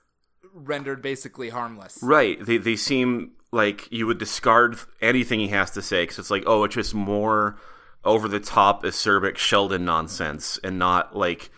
rendered 0.54 1.02
basically 1.02 1.48
harmless. 1.48 1.98
Right. 2.02 2.44
They 2.44 2.56
they 2.56 2.76
seem 2.76 3.32
like 3.52 3.90
you 3.90 4.06
would 4.06 4.18
discard 4.18 4.76
anything 5.00 5.40
he 5.40 5.48
has 5.48 5.70
to 5.72 5.82
say 5.82 6.02
because 6.02 6.18
it's 6.18 6.30
like, 6.30 6.44
oh, 6.46 6.64
it's 6.64 6.74
just 6.74 6.94
more 6.94 7.56
over 8.04 8.28
the 8.28 8.40
top 8.40 8.82
acerbic 8.82 9.36
Sheldon 9.36 9.84
nonsense, 9.84 10.58
and 10.62 10.78
not 10.78 11.16
like, 11.16 11.50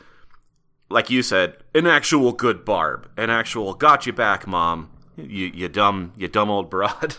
like 0.90 1.10
you 1.10 1.22
said, 1.22 1.56
an 1.74 1.86
actual 1.86 2.32
good 2.32 2.64
Barb, 2.64 3.10
an 3.16 3.30
actual 3.30 3.74
got 3.74 4.06
you 4.06 4.12
back, 4.12 4.46
mom. 4.46 4.90
You 5.16 5.46
you 5.46 5.68
dumb 5.68 6.12
you 6.16 6.28
dumb 6.28 6.50
old 6.50 6.70
broad. 6.70 7.16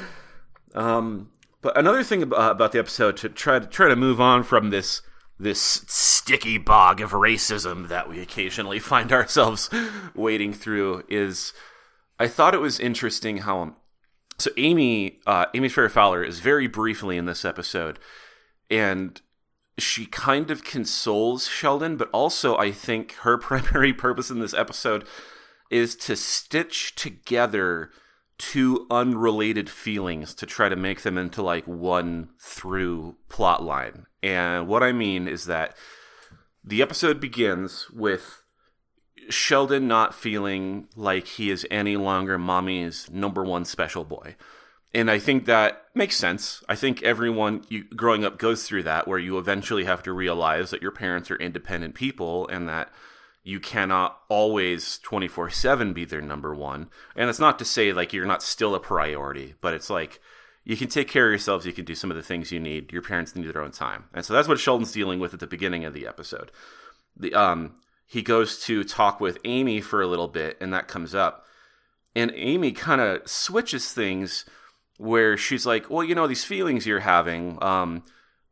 um, 0.74 1.30
but 1.60 1.78
another 1.78 2.02
thing 2.02 2.22
ab- 2.22 2.32
uh, 2.32 2.50
about 2.50 2.72
the 2.72 2.78
episode 2.80 3.16
to 3.18 3.28
try 3.28 3.58
to 3.58 3.66
try 3.66 3.88
to 3.88 3.96
move 3.96 4.20
on 4.20 4.42
from 4.42 4.70
this 4.70 5.02
this 5.38 5.60
sticky 5.86 6.58
bog 6.58 7.00
of 7.00 7.12
racism 7.12 7.88
that 7.88 8.08
we 8.08 8.20
occasionally 8.20 8.78
find 8.80 9.12
ourselves 9.12 9.70
wading 10.14 10.52
through 10.52 11.04
is 11.08 11.52
I 12.18 12.26
thought 12.26 12.54
it 12.54 12.60
was 12.60 12.80
interesting 12.80 13.38
how 13.38 13.76
so 14.38 14.50
Amy 14.56 15.18
uh, 15.26 15.46
Amy 15.54 15.68
Farrah 15.68 15.90
Fowler 15.90 16.22
is 16.22 16.40
very 16.40 16.66
briefly 16.66 17.16
in 17.16 17.26
this 17.26 17.44
episode, 17.44 17.98
and 18.70 19.20
she 19.78 20.06
kind 20.06 20.50
of 20.50 20.64
consoles 20.64 21.46
Sheldon, 21.46 21.96
but 21.96 22.10
also 22.12 22.56
I 22.56 22.72
think 22.72 23.12
her 23.20 23.38
primary 23.38 23.92
purpose 23.92 24.30
in 24.30 24.40
this 24.40 24.54
episode 24.54 25.06
is 25.70 25.94
to 25.96 26.16
stitch 26.16 26.94
together 26.94 27.90
two 28.38 28.86
unrelated 28.90 29.68
feelings 29.68 30.32
to 30.32 30.46
try 30.46 30.68
to 30.68 30.76
make 30.76 31.02
them 31.02 31.18
into 31.18 31.42
like 31.42 31.66
one 31.66 32.30
through 32.40 33.16
plot 33.28 33.62
line. 33.62 34.06
And 34.22 34.68
what 34.68 34.82
I 34.82 34.92
mean 34.92 35.26
is 35.26 35.46
that 35.46 35.76
the 36.64 36.80
episode 36.80 37.20
begins 37.20 37.90
with 37.90 38.42
Sheldon 39.28 39.88
not 39.88 40.14
feeling 40.14 40.88
like 40.96 41.26
he 41.26 41.50
is 41.50 41.66
any 41.70 41.96
longer 41.96 42.38
mommy's 42.38 43.10
number 43.10 43.44
one 43.44 43.64
special 43.64 44.04
boy. 44.04 44.36
And 44.94 45.10
I 45.10 45.18
think 45.18 45.44
that 45.44 45.84
makes 45.94 46.16
sense. 46.16 46.62
I 46.68 46.74
think 46.74 47.02
everyone 47.02 47.64
you, 47.68 47.84
growing 47.84 48.24
up 48.24 48.38
goes 48.38 48.64
through 48.64 48.84
that 48.84 49.06
where 49.06 49.18
you 49.18 49.38
eventually 49.38 49.84
have 49.84 50.02
to 50.04 50.12
realize 50.12 50.70
that 50.70 50.82
your 50.82 50.90
parents 50.90 51.30
are 51.30 51.36
independent 51.36 51.94
people 51.94 52.48
and 52.48 52.68
that 52.68 52.90
you 53.44 53.60
cannot 53.60 54.18
always 54.28 54.98
24 54.98 55.50
7 55.50 55.92
be 55.92 56.04
their 56.04 56.22
number 56.22 56.54
one. 56.54 56.88
And 57.14 57.28
it's 57.28 57.38
not 57.38 57.58
to 57.58 57.64
say 57.64 57.92
like 57.92 58.12
you're 58.12 58.26
not 58.26 58.42
still 58.42 58.74
a 58.74 58.80
priority, 58.80 59.54
but 59.60 59.74
it's 59.74 59.90
like 59.90 60.20
you 60.64 60.76
can 60.76 60.88
take 60.88 61.08
care 61.08 61.26
of 61.26 61.32
yourselves, 61.32 61.66
you 61.66 61.72
can 61.72 61.84
do 61.84 61.94
some 61.94 62.10
of 62.10 62.16
the 62.16 62.22
things 62.22 62.52
you 62.52 62.60
need. 62.60 62.92
Your 62.92 63.02
parents 63.02 63.34
need 63.34 63.46
their 63.46 63.62
own 63.62 63.70
time. 63.70 64.04
And 64.14 64.24
so 64.24 64.32
that's 64.32 64.48
what 64.48 64.58
Sheldon's 64.58 64.92
dealing 64.92 65.20
with 65.20 65.34
at 65.34 65.40
the 65.40 65.46
beginning 65.46 65.84
of 65.84 65.94
the 65.94 66.06
episode. 66.06 66.50
The 67.16 67.34
um 67.34 67.74
he 68.08 68.22
goes 68.22 68.58
to 68.64 68.82
talk 68.82 69.20
with 69.20 69.38
Amy 69.44 69.82
for 69.82 70.00
a 70.00 70.06
little 70.06 70.28
bit 70.28 70.56
and 70.60 70.72
that 70.72 70.88
comes 70.88 71.14
up. 71.14 71.44
And 72.16 72.32
Amy 72.34 72.72
kind 72.72 73.00
of 73.00 73.28
switches 73.28 73.92
things 73.92 74.46
where 74.96 75.36
she's 75.36 75.66
like, 75.66 75.90
"Well, 75.90 76.02
you 76.02 76.14
know, 76.14 76.26
these 76.26 76.44
feelings 76.44 76.86
you're 76.86 77.00
having 77.00 77.62
um 77.62 78.02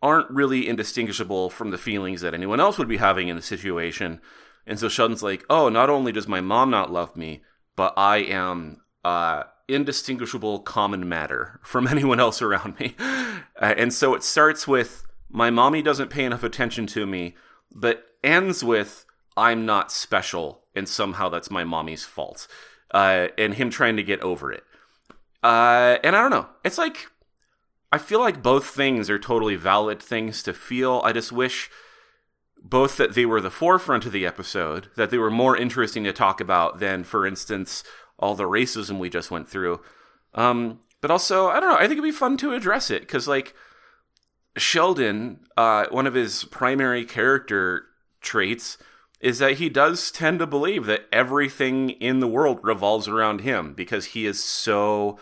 aren't 0.03 0.31
really 0.31 0.69
indistinguishable 0.69 1.51
from 1.51 1.71
the 1.71 1.79
feelings 1.79 2.21
that 2.21 2.35
anyone 2.35 2.61
else 2.61 2.79
would 2.79 2.87
be 2.87 2.99
having 2.99 3.29
in 3.29 3.37
the 3.37 3.43
situation." 3.43 4.21
And 4.67 4.79
so 4.79 4.89
Sheldon's 4.89 5.23
like, 5.23 5.45
"Oh, 5.49 5.69
not 5.71 5.91
only 5.91 6.13
does 6.13 6.29
my 6.29 6.41
mom 6.41 6.71
not 6.71 6.93
love 6.93 7.17
me, 7.17 7.43
but 7.75 7.95
I 7.97 8.19
am 8.19 8.83
uh 9.05 9.45
indistinguishable 9.69 10.61
common 10.61 11.09
matter 11.09 11.61
from 11.63 11.87
anyone 11.89 12.21
else 12.21 12.43
around 12.43 12.79
me. 12.79 12.95
Uh, 13.01 13.75
and 13.77 13.93
so 13.93 14.15
it 14.15 14.23
starts 14.23 14.69
with 14.69 15.07
my 15.31 15.51
mommy 15.51 15.81
doesn't 15.81 16.11
pay 16.11 16.25
enough 16.25 16.43
attention 16.43 16.87
to 16.87 17.07
me, 17.07 17.35
but 17.75 18.05
ends 18.23 18.63
with 18.63 19.06
I'm 19.37 19.67
not 19.67 19.93
special, 19.93 20.63
and 20.75 20.89
somehow 20.89 21.29
that's 21.29 21.51
my 21.51 21.65
mommy's 21.65 22.05
fault. 22.05 22.49
Uh, 22.91 23.29
and 23.37 23.55
him 23.55 23.71
trying 23.71 23.97
to 23.97 24.03
get 24.03 24.21
over 24.21 24.53
it. 24.53 24.65
Uh, 25.43 25.99
and 26.03 26.17
I 26.17 26.21
don't 26.21 26.31
know. 26.31 26.49
It's 26.65 26.79
like 26.79 27.09
I 27.93 27.99
feel 27.99 28.21
like 28.21 28.43
both 28.43 28.67
things 28.67 29.09
are 29.09 29.19
totally 29.19 29.57
valid 29.57 30.03
things 30.03 30.43
to 30.43 30.53
feel. 30.53 31.01
I 31.05 31.13
just 31.13 31.33
wish 31.33 31.71
both 32.63 32.97
that 32.97 33.15
they 33.15 33.25
were 33.25 33.41
the 33.41 33.51
forefront 33.51 34.07
of 34.07 34.13
the 34.13 34.27
episode, 34.27 34.89
that 34.97 35.11
they 35.11 35.19
were 35.19 35.31
more 35.31 35.57
interesting 35.57 36.05
to 36.05 36.13
talk 36.13 36.41
about 36.41 36.81
than, 36.81 37.05
for 37.05 37.27
instance, 37.27 37.85
all 38.19 38.35
the 38.35 38.45
racism 38.45 38.99
we 38.99 39.09
just 39.09 39.31
went 39.31 39.49
through. 39.49 39.81
Um, 40.35 40.81
but 41.01 41.11
also, 41.11 41.49
I 41.49 41.61
don't 41.61 41.71
know. 41.71 41.77
I 41.77 41.83
think 41.83 41.93
it'd 41.93 42.05
be 42.05 42.11
fun 42.11 42.37
to 42.39 42.55
address 42.55 42.91
it 42.91 43.03
because, 43.03 43.29
like, 43.29 43.55
Sheldon, 44.57 45.41
uh, 45.57 45.87
one 45.91 46.07
of 46.07 46.15
his 46.15 46.45
primary 46.45 47.05
character 47.05 47.85
traits 48.21 48.79
is 49.21 49.39
that 49.39 49.55
he 49.55 49.69
does 49.69 50.11
tend 50.11 50.39
to 50.39 50.47
believe 50.47 50.87
that 50.87 51.07
everything 51.11 51.91
in 51.91 52.21
the 52.21 52.29
world 52.29 52.61
revolves 52.63 53.09
around 53.09 53.41
him 53.41 53.73
because 53.73 54.07
he 54.07 54.27
is 54.27 54.43
so 54.43 55.19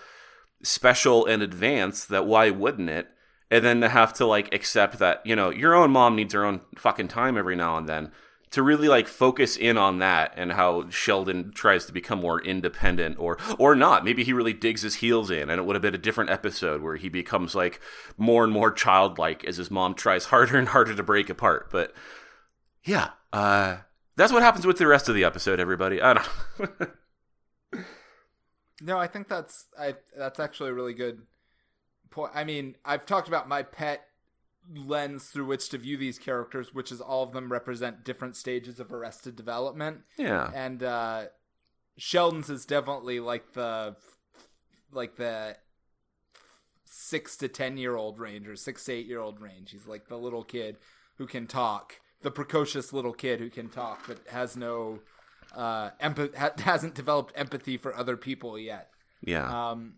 special 0.63 1.25
and 1.27 1.43
advanced 1.43 2.09
that 2.09 2.27
why 2.27 2.51
wouldn't 2.51 2.91
it? 2.91 3.09
And 3.51 3.65
then 3.65 3.81
to 3.83 3.89
have 3.89 4.13
to 4.15 4.27
like 4.27 4.53
accept 4.53 4.99
that, 4.99 5.21
you 5.25 5.37
know, 5.37 5.51
your 5.51 5.75
own 5.75 5.91
mom 5.91 6.17
needs 6.17 6.35
her 6.35 6.45
own 6.45 6.61
fucking 6.77 7.09
time 7.09 7.37
every 7.37 7.57
now 7.57 7.77
and 7.77 7.89
then. 7.89 8.11
To 8.53 8.63
really 8.63 8.87
like 8.87 9.09
focus 9.09 9.57
in 9.57 9.77
on 9.77 9.99
that 9.99 10.33
and 10.37 10.53
how 10.53 10.89
Sheldon 10.89 11.51
tries 11.53 11.87
to 11.87 11.93
become 11.93 12.21
more 12.21 12.41
independent 12.41 13.19
or 13.19 13.37
or 13.59 13.75
not. 13.75 14.05
Maybe 14.05 14.23
he 14.23 14.33
really 14.33 14.53
digs 14.53 14.83
his 14.83 14.97
heels 14.97 15.29
in 15.29 15.51
and 15.51 15.59
it 15.59 15.65
would 15.65 15.75
have 15.75 15.83
been 15.83 15.95
a 15.95 15.99
different 15.99 16.31
episode 16.31 16.81
where 16.81 16.95
he 16.95 17.09
becomes 17.09 17.57
like 17.57 17.81
more 18.17 18.45
and 18.45 18.53
more 18.53 18.71
childlike 18.71 19.45
as 19.45 19.57
his 19.57 19.73
mom 19.73 19.95
tries 19.95 20.27
harder 20.27 20.57
and 20.57 20.69
harder 20.69 20.95
to 20.95 21.03
break 21.03 21.29
apart. 21.29 21.69
But 21.73 21.93
yeah, 22.85 23.11
uh, 23.35 23.77
that's 24.17 24.33
what 24.33 24.43
happens 24.43 24.67
with 24.67 24.79
the 24.79 24.87
rest 24.87 25.09
of 25.09 25.15
the 25.15 25.25
episode, 25.25 25.61
everybody. 25.61 26.01
I 26.01 26.15
don't. 26.15 26.91
No, 28.83 28.99
I 28.99 29.07
think 29.07 29.29
that's 29.29 29.67
I 29.79 29.95
that's 30.17 30.41
actually 30.41 30.71
a 30.71 30.75
really 30.75 30.95
good 30.95 31.23
point. 32.11 32.33
I 32.35 32.45
mean, 32.45 32.75
I've 32.85 33.07
talked 33.07 33.29
about 33.29 33.49
my 33.49 33.63
pet 33.63 34.03
lens 34.75 35.27
through 35.27 35.47
which 35.47 35.69
to 35.71 35.79
view 35.79 35.97
these 35.97 36.19
characters, 36.19 36.75
which 36.75 36.91
is 36.91 37.01
all 37.01 37.23
of 37.23 37.33
them 37.33 37.53
represent 37.53 38.05
different 38.05 38.37
stages 38.37 38.81
of 38.81 38.93
arrested 38.93 39.37
development. 39.37 40.01
yeah. 40.19 40.51
And 40.55 40.83
uh 40.83 41.27
Sheldon's 41.97 42.51
is 42.51 42.67
definitely 42.67 43.21
like 43.21 43.53
the 43.53 43.97
like 44.91 45.17
the 45.17 45.57
six 46.85 47.37
to 47.39 47.49
ten 47.49 47.79
year 47.79 47.97
old 47.97 48.19
range 48.19 48.49
or 48.49 48.57
six 48.57 48.85
to 48.85 48.93
eight 48.93 49.07
year 49.07 49.21
old 49.21 49.41
range. 49.41 49.71
He's 49.71 49.87
like 49.87 50.09
the 50.09 50.19
little 50.19 50.45
kid 50.45 50.77
who 51.17 51.27
can 51.27 51.47
talk, 51.47 52.01
the 52.25 52.31
precocious 52.33 52.93
little 52.93 53.13
kid 53.13 53.39
who 53.39 53.49
can 53.49 53.69
talk 53.69 54.09
but 54.09 54.19
has 54.31 54.57
no 54.57 54.99
uh 55.55 55.91
empath- 56.03 56.35
ha- 56.35 56.51
hasn't 56.59 56.95
developed 56.95 57.33
empathy 57.37 57.77
for 57.77 57.95
other 57.95 58.17
people 58.17 58.59
yet. 58.59 58.91
Yeah. 59.23 59.71
Um, 59.71 59.95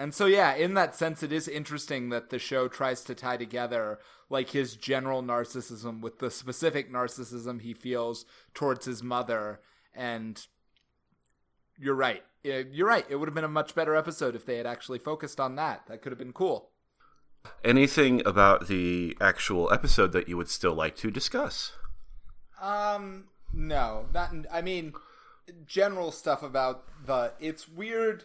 and 0.00 0.14
so, 0.14 0.24
yeah, 0.24 0.54
in 0.54 0.72
that 0.74 0.94
sense, 0.94 1.22
it 1.22 1.30
is 1.30 1.46
interesting 1.46 2.08
that 2.08 2.30
the 2.30 2.38
show 2.38 2.68
tries 2.68 3.02
to 3.04 3.14
tie 3.14 3.36
together 3.36 3.98
like 4.30 4.50
his 4.50 4.74
general 4.74 5.22
narcissism 5.22 6.00
with 6.00 6.20
the 6.20 6.30
specific 6.30 6.90
narcissism 6.90 7.60
he 7.60 7.74
feels 7.74 8.24
towards 8.54 8.86
his 8.86 9.02
mother. 9.02 9.60
And 9.94 10.42
you're 11.78 11.94
right. 11.94 12.22
You're 12.42 12.86
right. 12.86 13.04
It 13.10 13.16
would 13.16 13.28
have 13.28 13.34
been 13.34 13.44
a 13.44 13.48
much 13.48 13.74
better 13.74 13.94
episode 13.94 14.34
if 14.34 14.46
they 14.46 14.56
had 14.56 14.66
actually 14.66 15.00
focused 15.00 15.38
on 15.38 15.56
that. 15.56 15.82
That 15.88 16.00
could 16.00 16.12
have 16.12 16.18
been 16.18 16.32
cool. 16.32 16.70
Anything 17.64 18.26
about 18.26 18.68
the 18.68 19.16
actual 19.20 19.72
episode 19.72 20.12
that 20.12 20.28
you 20.28 20.36
would 20.36 20.48
still 20.48 20.74
like 20.74 20.96
to 20.96 21.10
discuss? 21.10 21.72
Um, 22.60 23.24
no, 23.52 24.06
not. 24.12 24.32
I 24.50 24.62
mean, 24.62 24.94
general 25.66 26.10
stuff 26.10 26.42
about 26.42 26.84
the. 27.06 27.32
It's 27.40 27.68
weird. 27.68 28.24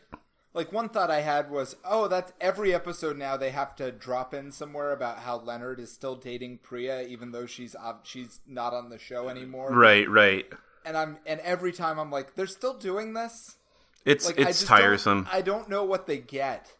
Like 0.53 0.71
one 0.71 0.87
thought 0.87 1.11
I 1.11 1.19
had 1.19 1.51
was, 1.51 1.75
oh, 1.83 2.07
that's 2.07 2.31
every 2.39 2.73
episode 2.73 3.17
now. 3.17 3.35
They 3.35 3.49
have 3.49 3.75
to 3.75 3.91
drop 3.91 4.33
in 4.33 4.53
somewhere 4.53 4.93
about 4.93 5.19
how 5.19 5.37
Leonard 5.37 5.81
is 5.81 5.91
still 5.91 6.15
dating 6.15 6.59
Priya, 6.59 7.01
even 7.01 7.31
though 7.31 7.45
she's 7.45 7.75
ob- 7.75 8.05
she's 8.05 8.39
not 8.47 8.73
on 8.73 8.89
the 8.89 8.97
show 8.97 9.27
anymore. 9.27 9.73
Right, 9.73 10.09
right. 10.09 10.45
And 10.85 10.95
I'm 10.95 11.17
and 11.25 11.41
every 11.41 11.73
time 11.73 11.99
I'm 11.99 12.09
like, 12.09 12.35
they're 12.35 12.47
still 12.47 12.77
doing 12.77 13.13
this. 13.13 13.57
It's 14.05 14.27
Like 14.27 14.39
it's 14.39 14.59
just 14.59 14.67
tiresome. 14.67 15.23
Don't, 15.23 15.33
I 15.33 15.41
don't 15.41 15.67
know 15.67 15.83
what 15.83 16.07
they 16.07 16.19
get 16.19 16.71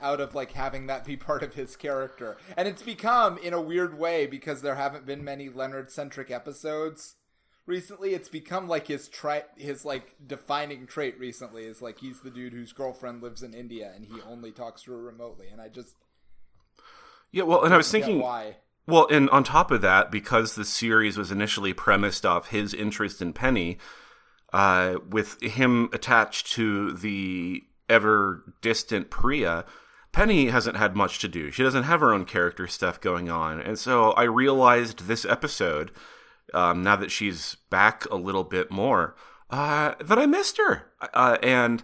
out 0.00 0.20
of 0.20 0.34
like 0.34 0.52
having 0.52 0.86
that 0.86 1.04
be 1.04 1.16
part 1.18 1.42
of 1.42 1.54
his 1.54 1.76
character, 1.76 2.36
and 2.56 2.68
it's 2.68 2.82
become 2.82 3.38
in 3.38 3.52
a 3.52 3.60
weird 3.60 3.98
way 3.98 4.26
because 4.26 4.62
there 4.62 4.76
haven't 4.76 5.06
been 5.06 5.24
many 5.24 5.48
Leonard 5.48 5.90
centric 5.90 6.30
episodes 6.30 7.16
recently. 7.66 8.14
It's 8.14 8.28
become 8.28 8.68
like 8.68 8.88
his 8.88 9.08
tri- 9.08 9.44
his 9.56 9.84
like 9.84 10.14
defining 10.24 10.86
trait 10.86 11.18
recently 11.18 11.64
is 11.64 11.82
like 11.82 11.98
he's 11.98 12.20
the 12.20 12.30
dude 12.30 12.52
whose 12.52 12.72
girlfriend 12.72 13.22
lives 13.22 13.42
in 13.42 13.54
India 13.54 13.92
and 13.94 14.06
he 14.06 14.20
only 14.28 14.52
talks 14.52 14.82
to 14.82 14.92
her 14.92 15.02
remotely. 15.02 15.48
And 15.48 15.60
I 15.60 15.68
just 15.68 15.94
Yeah, 17.30 17.44
well, 17.44 17.64
and 17.64 17.74
I 17.74 17.76
was 17.76 17.90
thinking 17.90 18.20
why. 18.20 18.56
Well, 18.86 19.08
and 19.10 19.30
on 19.30 19.44
top 19.44 19.70
of 19.70 19.80
that, 19.80 20.10
because 20.10 20.54
the 20.54 20.64
series 20.64 21.16
was 21.16 21.30
initially 21.30 21.72
premised 21.72 22.26
off 22.26 22.48
his 22.48 22.74
interest 22.74 23.22
in 23.22 23.32
Penny, 23.32 23.78
uh, 24.52 24.96
with 25.08 25.42
him 25.42 25.88
attached 25.94 26.52
to 26.52 26.92
the 26.92 27.62
ever 27.88 28.44
distant 28.60 29.08
Priya, 29.08 29.64
Penny 30.14 30.46
hasn't 30.46 30.76
had 30.76 30.94
much 30.94 31.18
to 31.18 31.28
do. 31.28 31.50
She 31.50 31.64
doesn't 31.64 31.82
have 31.82 31.98
her 31.98 32.14
own 32.14 32.24
character 32.24 32.68
stuff 32.68 33.00
going 33.00 33.28
on. 33.28 33.60
And 33.60 33.76
so 33.76 34.12
I 34.12 34.22
realized 34.22 35.08
this 35.08 35.24
episode, 35.24 35.90
um, 36.54 36.84
now 36.84 36.94
that 36.94 37.10
she's 37.10 37.56
back 37.68 38.04
a 38.12 38.14
little 38.14 38.44
bit 38.44 38.70
more, 38.70 39.16
uh, 39.50 39.94
that 40.00 40.16
I 40.16 40.26
missed 40.26 40.56
her. 40.58 40.84
Uh, 41.12 41.38
and 41.42 41.82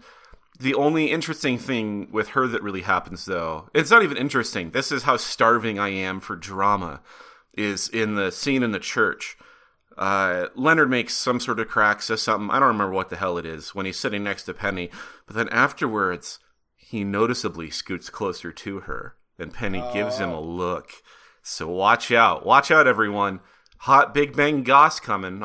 the 0.60 0.74
only 0.74 1.10
interesting 1.10 1.58
thing 1.58 2.08
with 2.12 2.28
her 2.28 2.46
that 2.46 2.62
really 2.62 2.82
happens, 2.82 3.24
though, 3.24 3.68
it's 3.74 3.90
not 3.90 4.04
even 4.04 4.16
interesting. 4.16 4.70
This 4.70 4.92
is 4.92 5.02
how 5.02 5.16
starving 5.16 5.80
I 5.80 5.88
am 5.88 6.20
for 6.20 6.36
drama. 6.36 7.00
Is 7.54 7.88
in 7.88 8.14
the 8.14 8.30
scene 8.30 8.62
in 8.62 8.70
the 8.70 8.78
church. 8.78 9.36
Uh, 9.98 10.46
Leonard 10.54 10.88
makes 10.88 11.14
some 11.14 11.40
sort 11.40 11.58
of 11.58 11.66
crack, 11.66 12.00
says 12.00 12.22
something. 12.22 12.48
I 12.48 12.60
don't 12.60 12.68
remember 12.68 12.94
what 12.94 13.08
the 13.08 13.16
hell 13.16 13.38
it 13.38 13.44
is 13.44 13.74
when 13.74 13.86
he's 13.86 13.98
sitting 13.98 14.22
next 14.22 14.44
to 14.44 14.54
Penny. 14.54 14.88
But 15.26 15.34
then 15.34 15.48
afterwards, 15.48 16.38
he 16.90 17.04
noticeably 17.04 17.70
scoots 17.70 18.10
closer 18.10 18.50
to 18.50 18.80
her, 18.80 19.14
and 19.38 19.54
Penny 19.54 19.80
gives 19.92 20.18
him 20.18 20.30
a 20.30 20.40
look. 20.40 20.90
So 21.40 21.68
watch 21.68 22.10
out, 22.10 22.44
watch 22.44 22.72
out, 22.72 22.88
everyone! 22.88 23.38
Hot 23.82 24.12
Big 24.12 24.34
Bang 24.34 24.64
Goss 24.64 24.98
coming. 24.98 25.44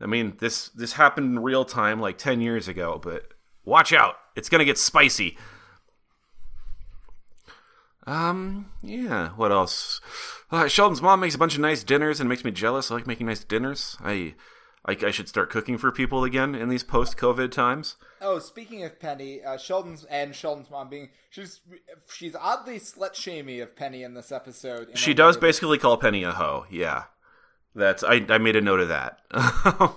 I 0.00 0.06
mean, 0.06 0.36
this 0.40 0.70
this 0.70 0.94
happened 0.94 1.36
in 1.36 1.44
real 1.44 1.64
time 1.64 2.00
like 2.00 2.18
ten 2.18 2.40
years 2.40 2.66
ago, 2.66 3.00
but 3.00 3.34
watch 3.64 3.92
out, 3.92 4.16
it's 4.34 4.48
gonna 4.48 4.64
get 4.64 4.76
spicy. 4.76 5.38
Um, 8.04 8.72
yeah. 8.82 9.28
What 9.30 9.52
else? 9.52 10.00
Uh, 10.50 10.66
Sheldon's 10.66 11.00
mom 11.00 11.20
makes 11.20 11.36
a 11.36 11.38
bunch 11.38 11.54
of 11.54 11.60
nice 11.60 11.84
dinners 11.84 12.18
and 12.18 12.28
makes 12.28 12.44
me 12.44 12.50
jealous. 12.50 12.90
I 12.90 12.94
like 12.94 13.06
making 13.06 13.28
nice 13.28 13.44
dinners. 13.44 13.96
I, 14.02 14.34
I, 14.86 14.96
I 15.02 15.10
should 15.10 15.28
start 15.28 15.50
cooking 15.50 15.78
for 15.78 15.90
people 15.90 16.24
again 16.24 16.54
in 16.54 16.68
these 16.68 16.84
post-COVID 16.84 17.50
times. 17.50 17.96
Oh, 18.20 18.38
speaking 18.38 18.84
of 18.84 19.00
Penny, 19.00 19.42
uh, 19.42 19.56
Sheldon's 19.56 20.04
and 20.04 20.34
Sheldon's 20.34 20.70
mom 20.70 20.88
being 20.88 21.10
she's 21.30 21.60
she's 22.12 22.34
oddly 22.34 22.78
slut 22.78 23.14
shamey 23.14 23.60
of 23.60 23.76
Penny 23.76 24.02
in 24.02 24.14
this 24.14 24.30
episode. 24.30 24.90
in 24.90 24.96
She 24.96 25.14
does 25.14 25.36
basically 25.36 25.78
call 25.78 25.96
Penny 25.96 26.22
a 26.22 26.32
hoe. 26.32 26.66
Yeah, 26.70 27.04
that's 27.74 28.02
I. 28.02 28.24
I 28.28 28.38
made 28.38 28.56
a 28.56 28.60
note 28.60 28.80
of 28.80 28.88
that. 28.88 29.20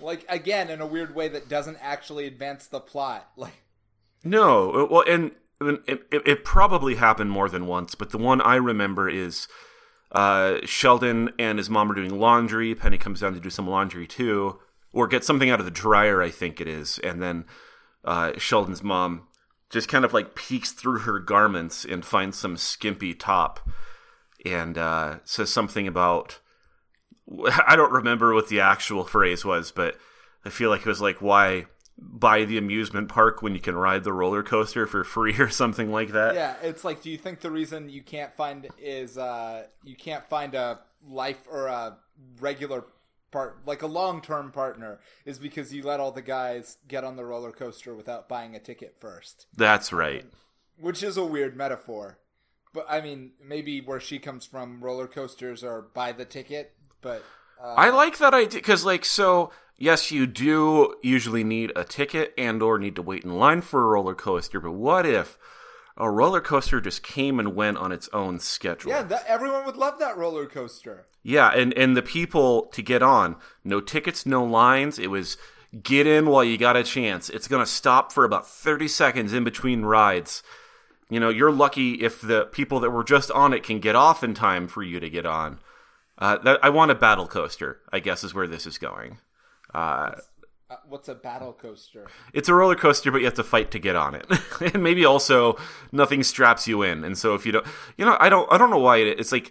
like 0.00 0.24
again 0.28 0.70
in 0.70 0.80
a 0.80 0.86
weird 0.86 1.14
way 1.14 1.28
that 1.28 1.48
doesn't 1.48 1.78
actually 1.80 2.26
advance 2.26 2.66
the 2.66 2.80
plot. 2.80 3.30
Like 3.36 3.62
No, 4.24 4.72
uh, 4.72 4.86
well, 4.90 5.04
and 5.08 5.32
and 5.60 5.80
it, 5.86 6.06
it, 6.12 6.22
it 6.26 6.44
probably 6.44 6.96
happened 6.96 7.30
more 7.30 7.48
than 7.48 7.66
once, 7.66 7.94
but 7.94 8.10
the 8.10 8.18
one 8.18 8.40
I 8.40 8.56
remember 8.56 9.08
is 9.08 9.48
uh, 10.12 10.58
Sheldon 10.64 11.30
and 11.38 11.58
his 11.58 11.68
mom 11.68 11.90
are 11.90 11.94
doing 11.94 12.18
laundry. 12.18 12.74
Penny 12.74 12.98
comes 12.98 13.20
down 13.20 13.34
to 13.34 13.40
do 13.40 13.50
some 13.50 13.68
laundry 13.68 14.06
too, 14.06 14.58
or 14.92 15.06
get 15.06 15.24
something 15.24 15.50
out 15.50 15.60
of 15.60 15.66
the 15.66 15.70
dryer, 15.70 16.22
I 16.22 16.30
think 16.30 16.60
it 16.60 16.68
is, 16.68 16.98
and 17.00 17.22
then 17.22 17.44
uh, 18.04 18.32
Sheldon's 18.38 18.82
mom 18.82 19.26
just 19.70 19.88
kind 19.88 20.04
of 20.04 20.14
like 20.14 20.34
peeks 20.34 20.72
through 20.72 21.00
her 21.00 21.18
garments 21.18 21.84
and 21.84 22.04
finds 22.04 22.38
some 22.38 22.56
skimpy 22.56 23.14
top, 23.14 23.68
and 24.44 24.78
uh, 24.78 25.18
says 25.24 25.50
something 25.50 25.86
about. 25.86 26.40
I 27.66 27.76
don't 27.76 27.92
remember 27.92 28.32
what 28.32 28.48
the 28.48 28.60
actual 28.60 29.04
phrase 29.04 29.44
was, 29.44 29.70
but 29.70 29.96
I 30.44 30.48
feel 30.48 30.70
like 30.70 30.80
it 30.80 30.86
was 30.86 31.02
like 31.02 31.20
why 31.20 31.66
buy 32.00 32.44
the 32.44 32.56
amusement 32.58 33.08
park 33.08 33.42
when 33.42 33.54
you 33.54 33.60
can 33.60 33.76
ride 33.76 34.04
the 34.04 34.12
roller 34.12 34.42
coaster 34.42 34.86
for 34.86 35.02
free 35.04 35.34
or 35.38 35.48
something 35.48 35.90
like 35.90 36.12
that. 36.12 36.34
yeah, 36.34 36.54
it's 36.62 36.84
like 36.84 37.02
do 37.02 37.10
you 37.10 37.18
think 37.18 37.40
the 37.40 37.50
reason 37.50 37.88
you 37.88 38.02
can't 38.02 38.34
find 38.34 38.68
is 38.78 39.18
uh 39.18 39.64
you 39.84 39.96
can't 39.96 40.24
find 40.28 40.54
a 40.54 40.78
life 41.06 41.46
or 41.50 41.66
a 41.66 41.96
regular 42.40 42.84
part 43.30 43.58
like 43.66 43.82
a 43.82 43.86
long-term 43.86 44.50
partner 44.52 45.00
is 45.24 45.38
because 45.38 45.74
you 45.74 45.82
let 45.82 46.00
all 46.00 46.12
the 46.12 46.22
guys 46.22 46.78
get 46.86 47.04
on 47.04 47.16
the 47.16 47.24
roller 47.24 47.52
coaster 47.52 47.94
without 47.94 48.28
buying 48.28 48.54
a 48.54 48.58
ticket 48.58 48.96
first. 49.00 49.46
That's 49.56 49.92
right. 49.92 50.24
which 50.80 51.02
is 51.02 51.16
a 51.16 51.24
weird 51.24 51.56
metaphor. 51.56 52.18
But 52.72 52.86
I 52.88 53.00
mean, 53.00 53.32
maybe 53.44 53.80
where 53.80 54.00
she 54.00 54.18
comes 54.18 54.46
from, 54.46 54.82
roller 54.82 55.06
coasters 55.08 55.64
are 55.64 55.82
buy 55.82 56.12
the 56.12 56.24
ticket. 56.24 56.74
But 57.00 57.24
uh, 57.62 57.74
I 57.74 57.90
like 57.90 58.18
that 58.18 58.34
idea 58.34 58.60
because, 58.60 58.84
like, 58.84 59.04
so 59.04 59.50
yes, 59.78 60.10
you 60.10 60.26
do 60.26 60.94
usually 61.02 61.44
need 61.44 61.72
a 61.74 61.84
ticket 61.84 62.34
and 62.36 62.62
or 62.62 62.78
need 62.78 62.96
to 62.96 63.02
wait 63.02 63.24
in 63.24 63.38
line 63.38 63.62
for 63.62 63.82
a 63.82 63.86
roller 63.86 64.14
coaster. 64.14 64.60
But 64.60 64.72
what 64.72 65.06
if 65.06 65.38
a 65.96 66.10
roller 66.10 66.40
coaster 66.40 66.80
just 66.80 67.02
came 67.02 67.40
and 67.40 67.54
went 67.54 67.78
on 67.78 67.92
its 67.92 68.08
own 68.12 68.40
schedule? 68.40 68.90
yeah, 68.90 69.02
that, 69.02 69.24
everyone 69.26 69.64
would 69.64 69.76
love 69.76 69.98
that 69.98 70.16
roller 70.16 70.46
coaster. 70.46 71.06
Yeah, 71.22 71.50
and 71.50 71.72
and 71.74 71.96
the 71.96 72.02
people 72.02 72.66
to 72.72 72.82
get 72.82 73.02
on, 73.02 73.36
no 73.64 73.80
tickets, 73.80 74.26
no 74.26 74.44
lines. 74.44 74.98
It 74.98 75.10
was 75.10 75.36
get 75.82 76.06
in 76.06 76.26
while 76.26 76.44
you 76.44 76.58
got 76.58 76.76
a 76.76 76.82
chance. 76.82 77.30
It's 77.30 77.48
gonna 77.48 77.66
stop 77.66 78.12
for 78.12 78.24
about 78.24 78.48
thirty 78.48 78.88
seconds 78.88 79.32
in 79.32 79.44
between 79.44 79.82
rides. 79.82 80.42
You 81.10 81.20
know, 81.20 81.30
you're 81.30 81.52
lucky 81.52 81.94
if 82.02 82.20
the 82.20 82.44
people 82.46 82.80
that 82.80 82.90
were 82.90 83.04
just 83.04 83.30
on 83.30 83.54
it 83.54 83.62
can 83.62 83.80
get 83.80 83.96
off 83.96 84.22
in 84.22 84.34
time 84.34 84.68
for 84.68 84.82
you 84.82 85.00
to 85.00 85.08
get 85.08 85.24
on. 85.24 85.58
Uh, 86.18 86.36
that, 86.38 86.58
I 86.62 86.68
want 86.68 86.90
a 86.90 86.94
battle 86.94 87.26
coaster. 87.26 87.80
I 87.92 88.00
guess 88.00 88.24
is 88.24 88.34
where 88.34 88.46
this 88.46 88.66
is 88.66 88.76
going. 88.76 89.18
Uh, 89.74 90.12
Uh, 90.70 90.76
what's 90.86 91.08
a 91.08 91.14
battle 91.14 91.52
coaster? 91.54 92.06
it's 92.34 92.48
a 92.48 92.54
roller 92.54 92.74
coaster, 92.76 93.10
but 93.10 93.18
you 93.18 93.24
have 93.24 93.34
to 93.34 93.42
fight 93.44 93.70
to 93.70 93.78
get 93.78 93.96
on 93.96 94.14
it, 94.14 94.26
and 94.74 94.82
maybe 94.82 95.04
also 95.04 95.56
nothing 95.92 96.22
straps 96.22 96.68
you 96.68 96.82
in. 96.82 97.04
And 97.04 97.16
so 97.16 97.34
if 97.34 97.46
you 97.46 97.52
don't, 97.52 97.66
you 97.96 98.04
know, 98.04 98.16
I 98.20 98.28
don't, 98.28 98.50
I 98.52 98.58
don't 98.58 98.68
know 98.70 98.78
why 98.78 98.98
it, 98.98 99.18
it's 99.18 99.32
like 99.32 99.50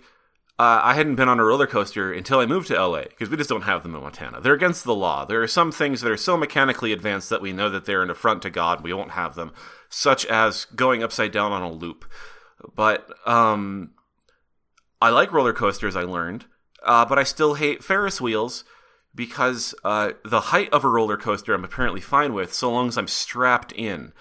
uh, 0.60 0.80
I 0.84 0.94
hadn't 0.94 1.16
been 1.16 1.30
on 1.30 1.40
a 1.40 1.44
roller 1.44 1.66
coaster 1.68 2.12
until 2.14 2.40
I 2.40 2.46
moved 2.46 2.68
to 2.68 2.76
LA 2.80 3.04
because 3.04 3.30
we 3.30 3.38
just 3.38 3.50
don't 3.50 3.64
have 3.64 3.82
them 3.84 3.96
in 3.96 4.02
Montana. 4.02 4.42
They're 4.42 4.54
against 4.54 4.84
the 4.84 4.94
law. 4.96 5.26
There 5.26 5.42
are 5.42 5.48
some 5.48 5.72
things 5.72 6.02
that 6.02 6.12
are 6.12 6.18
so 6.18 6.36
mechanically 6.38 6.92
advanced 6.92 7.30
that 7.32 7.42
we 7.42 7.52
know 7.52 7.70
that 7.70 7.86
they're 7.86 8.04
an 8.04 8.10
affront 8.12 8.42
to 8.44 8.50
God. 8.52 8.82
We 8.84 8.94
won't 8.94 9.12
have 9.12 9.34
them, 9.36 9.54
such 9.90 10.24
as 10.28 10.66
going 10.66 11.02
upside 11.04 11.32
down 11.32 11.52
on 11.52 11.62
a 11.64 11.72
loop. 11.72 12.06
But 12.76 13.08
um, 13.28 13.92
I 15.02 15.10
like 15.10 15.32
roller 15.32 15.54
coasters. 15.54 15.96
I 15.96 16.02
learned, 16.04 16.46
uh, 16.84 17.06
but 17.06 17.20
I 17.20 17.24
still 17.24 17.54
hate 17.56 17.84
Ferris 17.84 18.20
wheels 18.22 18.64
because 19.18 19.76
uh, 19.84 20.12
the 20.24 20.40
height 20.40 20.72
of 20.72 20.86
a 20.86 20.90
roller 20.90 21.18
coaster 21.18 21.54
I'm 21.54 21.66
apparently 21.66 22.00
fine 22.00 22.34
with 22.34 22.54
so 22.54 22.72
long 22.72 22.88
as 22.88 22.98
I'm 22.98 23.08
strapped 23.08 23.74
in. 23.74 24.14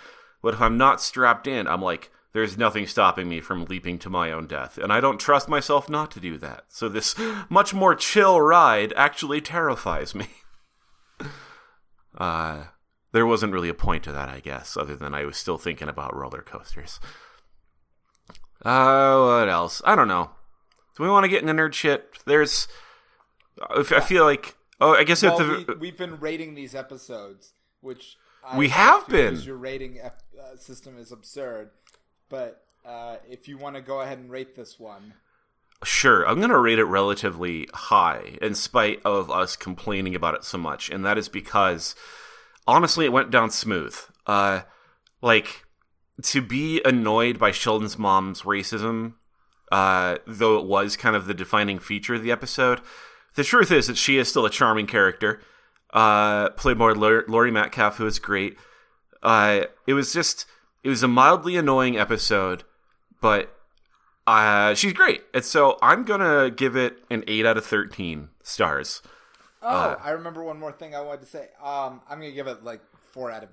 But 0.42 0.54
if 0.54 0.60
I'm 0.60 0.76
not 0.76 1.00
strapped 1.00 1.46
in, 1.46 1.68
I'm 1.68 1.82
like, 1.82 2.10
there's 2.32 2.58
nothing 2.58 2.86
stopping 2.86 3.28
me 3.28 3.40
from 3.40 3.64
leaping 3.66 3.98
to 4.00 4.10
my 4.10 4.32
own 4.32 4.46
death. 4.46 4.78
And 4.78 4.92
I 4.92 5.00
don't 5.00 5.20
trust 5.20 5.48
myself 5.48 5.88
not 5.88 6.10
to 6.12 6.20
do 6.20 6.38
that. 6.38 6.64
So 6.68 6.88
this 6.88 7.14
much 7.48 7.72
more 7.72 7.94
chill 7.94 8.40
ride 8.40 8.92
actually 8.96 9.40
terrifies 9.40 10.14
me. 10.14 10.26
Uh, 12.18 12.64
there 13.12 13.26
wasn't 13.26 13.52
really 13.52 13.68
a 13.68 13.74
point 13.74 14.02
to 14.02 14.10
that, 14.10 14.30
I 14.30 14.40
guess, 14.40 14.74
other 14.74 14.96
than 14.96 15.14
I 15.14 15.26
was 15.26 15.36
still 15.36 15.58
thinking 15.58 15.86
about 15.86 16.16
roller 16.16 16.40
coasters. 16.40 16.98
Uh, 18.64 19.20
what 19.22 19.50
else? 19.50 19.82
I 19.84 19.94
don't 19.94 20.08
know. 20.08 20.30
Do 20.96 21.02
we 21.02 21.10
want 21.10 21.24
to 21.24 21.28
get 21.28 21.42
into 21.42 21.52
nerd 21.52 21.74
shit? 21.74 22.08
There's. 22.24 22.68
I 23.60 23.84
I 23.90 24.00
feel 24.00 24.24
like. 24.24 24.56
Oh, 24.80 24.92
I 24.94 25.04
guess 25.04 25.22
Well, 25.22 25.38
the. 25.38 25.64
we, 25.68 25.74
we've 25.74 25.96
been 25.98 26.20
rating 26.20 26.54
these 26.54 26.74
episodes, 26.74 27.52
which 27.80 28.16
I 28.44 28.56
We 28.58 28.68
have 28.68 29.06
because 29.06 29.40
been. 29.40 29.46
Your 29.46 29.56
rating 29.56 29.98
ep- 30.00 30.22
uh, 30.38 30.56
system 30.56 30.98
is 30.98 31.12
absurd, 31.12 31.70
but 32.28 32.62
uh, 32.84 33.16
if 33.28 33.48
you 33.48 33.58
want 33.58 33.76
to 33.76 33.82
go 33.82 34.00
ahead 34.00 34.18
and 34.18 34.30
rate 34.30 34.54
this 34.56 34.78
one, 34.78 35.14
Sure, 35.84 36.26
I'm 36.26 36.38
going 36.38 36.48
to 36.50 36.58
rate 36.58 36.78
it 36.78 36.84
relatively 36.84 37.68
high 37.74 38.38
in 38.40 38.54
spite 38.54 38.98
of 39.04 39.30
us 39.30 39.56
complaining 39.56 40.14
about 40.14 40.34
it 40.34 40.42
so 40.42 40.56
much. 40.56 40.88
And 40.88 41.04
that 41.04 41.18
is 41.18 41.28
because, 41.28 41.94
honestly, 42.66 43.04
it 43.04 43.12
went 43.12 43.30
down 43.30 43.50
smooth. 43.50 43.94
Uh, 44.26 44.62
like, 45.20 45.64
to 46.22 46.40
be 46.40 46.80
annoyed 46.82 47.38
by 47.38 47.50
Sheldon's 47.50 47.98
mom's 47.98 48.42
racism, 48.42 49.14
uh, 49.70 50.16
though 50.26 50.58
it 50.58 50.64
was 50.64 50.96
kind 50.96 51.14
of 51.14 51.26
the 51.26 51.34
defining 51.34 51.78
feature 51.78 52.14
of 52.14 52.22
the 52.22 52.32
episode, 52.32 52.80
the 53.36 53.44
truth 53.44 53.70
is 53.70 53.86
that 53.86 53.96
she 53.96 54.18
is 54.18 54.28
still 54.28 54.44
a 54.44 54.50
charming 54.50 54.86
character. 54.86 55.40
Uh, 55.92 56.50
played 56.50 56.76
by 56.78 56.90
Laurie 56.92 57.50
Metcalf, 57.50 57.96
who 57.96 58.06
is 58.06 58.18
great. 58.18 58.58
Uh, 59.22 59.62
it 59.86 59.94
was 59.94 60.12
just, 60.12 60.44
it 60.82 60.88
was 60.90 61.02
a 61.02 61.08
mildly 61.08 61.56
annoying 61.56 61.96
episode, 61.96 62.64
but 63.20 63.56
uh, 64.26 64.74
she's 64.74 64.92
great. 64.92 65.22
And 65.32 65.44
so 65.44 65.78
I'm 65.80 66.04
going 66.04 66.20
to 66.20 66.50
give 66.54 66.76
it 66.76 66.98
an 67.08 67.24
8 67.26 67.46
out 67.46 67.56
of 67.56 67.64
13 67.64 68.28
stars. 68.42 69.00
oh, 69.62 69.68
Uh, 69.68 69.98
I 70.02 70.10
remember 70.10 70.42
one 70.44 70.58
more 70.58 70.72
thing 70.72 70.94
I 70.94 71.00
wanted 71.00 71.20
to 71.22 71.26
say. 71.26 71.48
Um, 71.62 72.02
I'm 72.10 72.18
gonna 72.18 72.32
give 72.32 72.46
it 72.46 72.62
like 72.64 72.80
four 73.12 73.30
out 73.30 73.42
of 73.42 73.48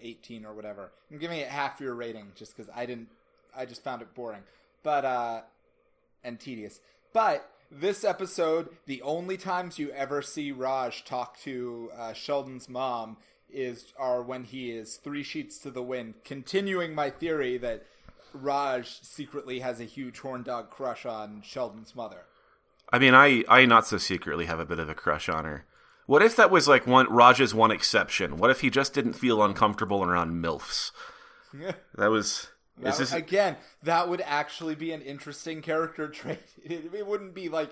eighteen 0.00 0.44
or 0.44 0.54
whatever. 0.54 0.90
I'm 1.10 1.18
giving 1.18 1.38
it 1.38 1.48
half 1.48 1.80
your 1.80 1.94
rating 1.94 2.32
just 2.34 2.56
because 2.56 2.70
I 2.74 2.86
didn't. 2.86 3.08
I 3.56 3.64
just 3.66 3.84
found 3.84 4.02
it 4.02 4.14
boring, 4.14 4.42
but 4.82 5.04
uh, 5.04 5.40
and 6.24 6.40
tedious. 6.40 6.80
But 7.12 7.48
this 7.70 8.04
episode, 8.04 8.68
the 8.86 9.02
only 9.02 9.36
times 9.36 9.78
you 9.78 9.90
ever 9.90 10.22
see 10.22 10.52
Raj 10.52 11.04
talk 11.04 11.38
to 11.40 11.90
uh, 11.96 12.12
Sheldon's 12.12 12.68
mom 12.68 13.16
is 13.48 13.92
are 13.98 14.22
when 14.22 14.44
he 14.44 14.70
is 14.70 14.96
three 14.96 15.22
sheets 15.22 15.58
to 15.58 15.70
the 15.70 15.82
wind, 15.82 16.14
continuing 16.24 16.94
my 16.94 17.10
theory 17.10 17.58
that 17.58 17.86
Raj 18.32 19.00
secretly 19.02 19.60
has 19.60 19.80
a 19.80 19.84
huge 19.84 20.18
horn 20.18 20.42
dog 20.42 20.70
crush 20.70 21.06
on 21.06 21.42
Sheldon's 21.42 21.94
mother. 21.94 22.22
I 22.92 22.98
mean, 22.98 23.14
I 23.14 23.44
I 23.48 23.66
not 23.66 23.86
so 23.86 23.98
secretly 23.98 24.46
have 24.46 24.60
a 24.60 24.66
bit 24.66 24.78
of 24.78 24.88
a 24.88 24.94
crush 24.94 25.28
on 25.28 25.44
her. 25.44 25.66
What 26.06 26.22
if 26.22 26.36
that 26.36 26.50
was 26.50 26.68
like 26.68 26.86
one 26.86 27.12
Raj's 27.12 27.54
one 27.54 27.72
exception? 27.72 28.36
What 28.36 28.50
if 28.50 28.60
he 28.60 28.70
just 28.70 28.94
didn't 28.94 29.14
feel 29.14 29.42
uncomfortable 29.42 30.04
around 30.04 30.42
milfs? 30.42 30.92
Yeah, 31.58 31.72
that 31.96 32.10
was. 32.10 32.48
That, 32.78 32.90
is 32.90 32.98
this, 32.98 33.12
again, 33.12 33.56
that 33.82 34.08
would 34.08 34.20
actually 34.20 34.74
be 34.74 34.92
an 34.92 35.02
interesting 35.02 35.62
character 35.62 36.08
trait. 36.10 36.42
It, 36.62 36.92
it 36.94 37.06
wouldn't 37.06 37.34
be 37.34 37.48
like 37.48 37.70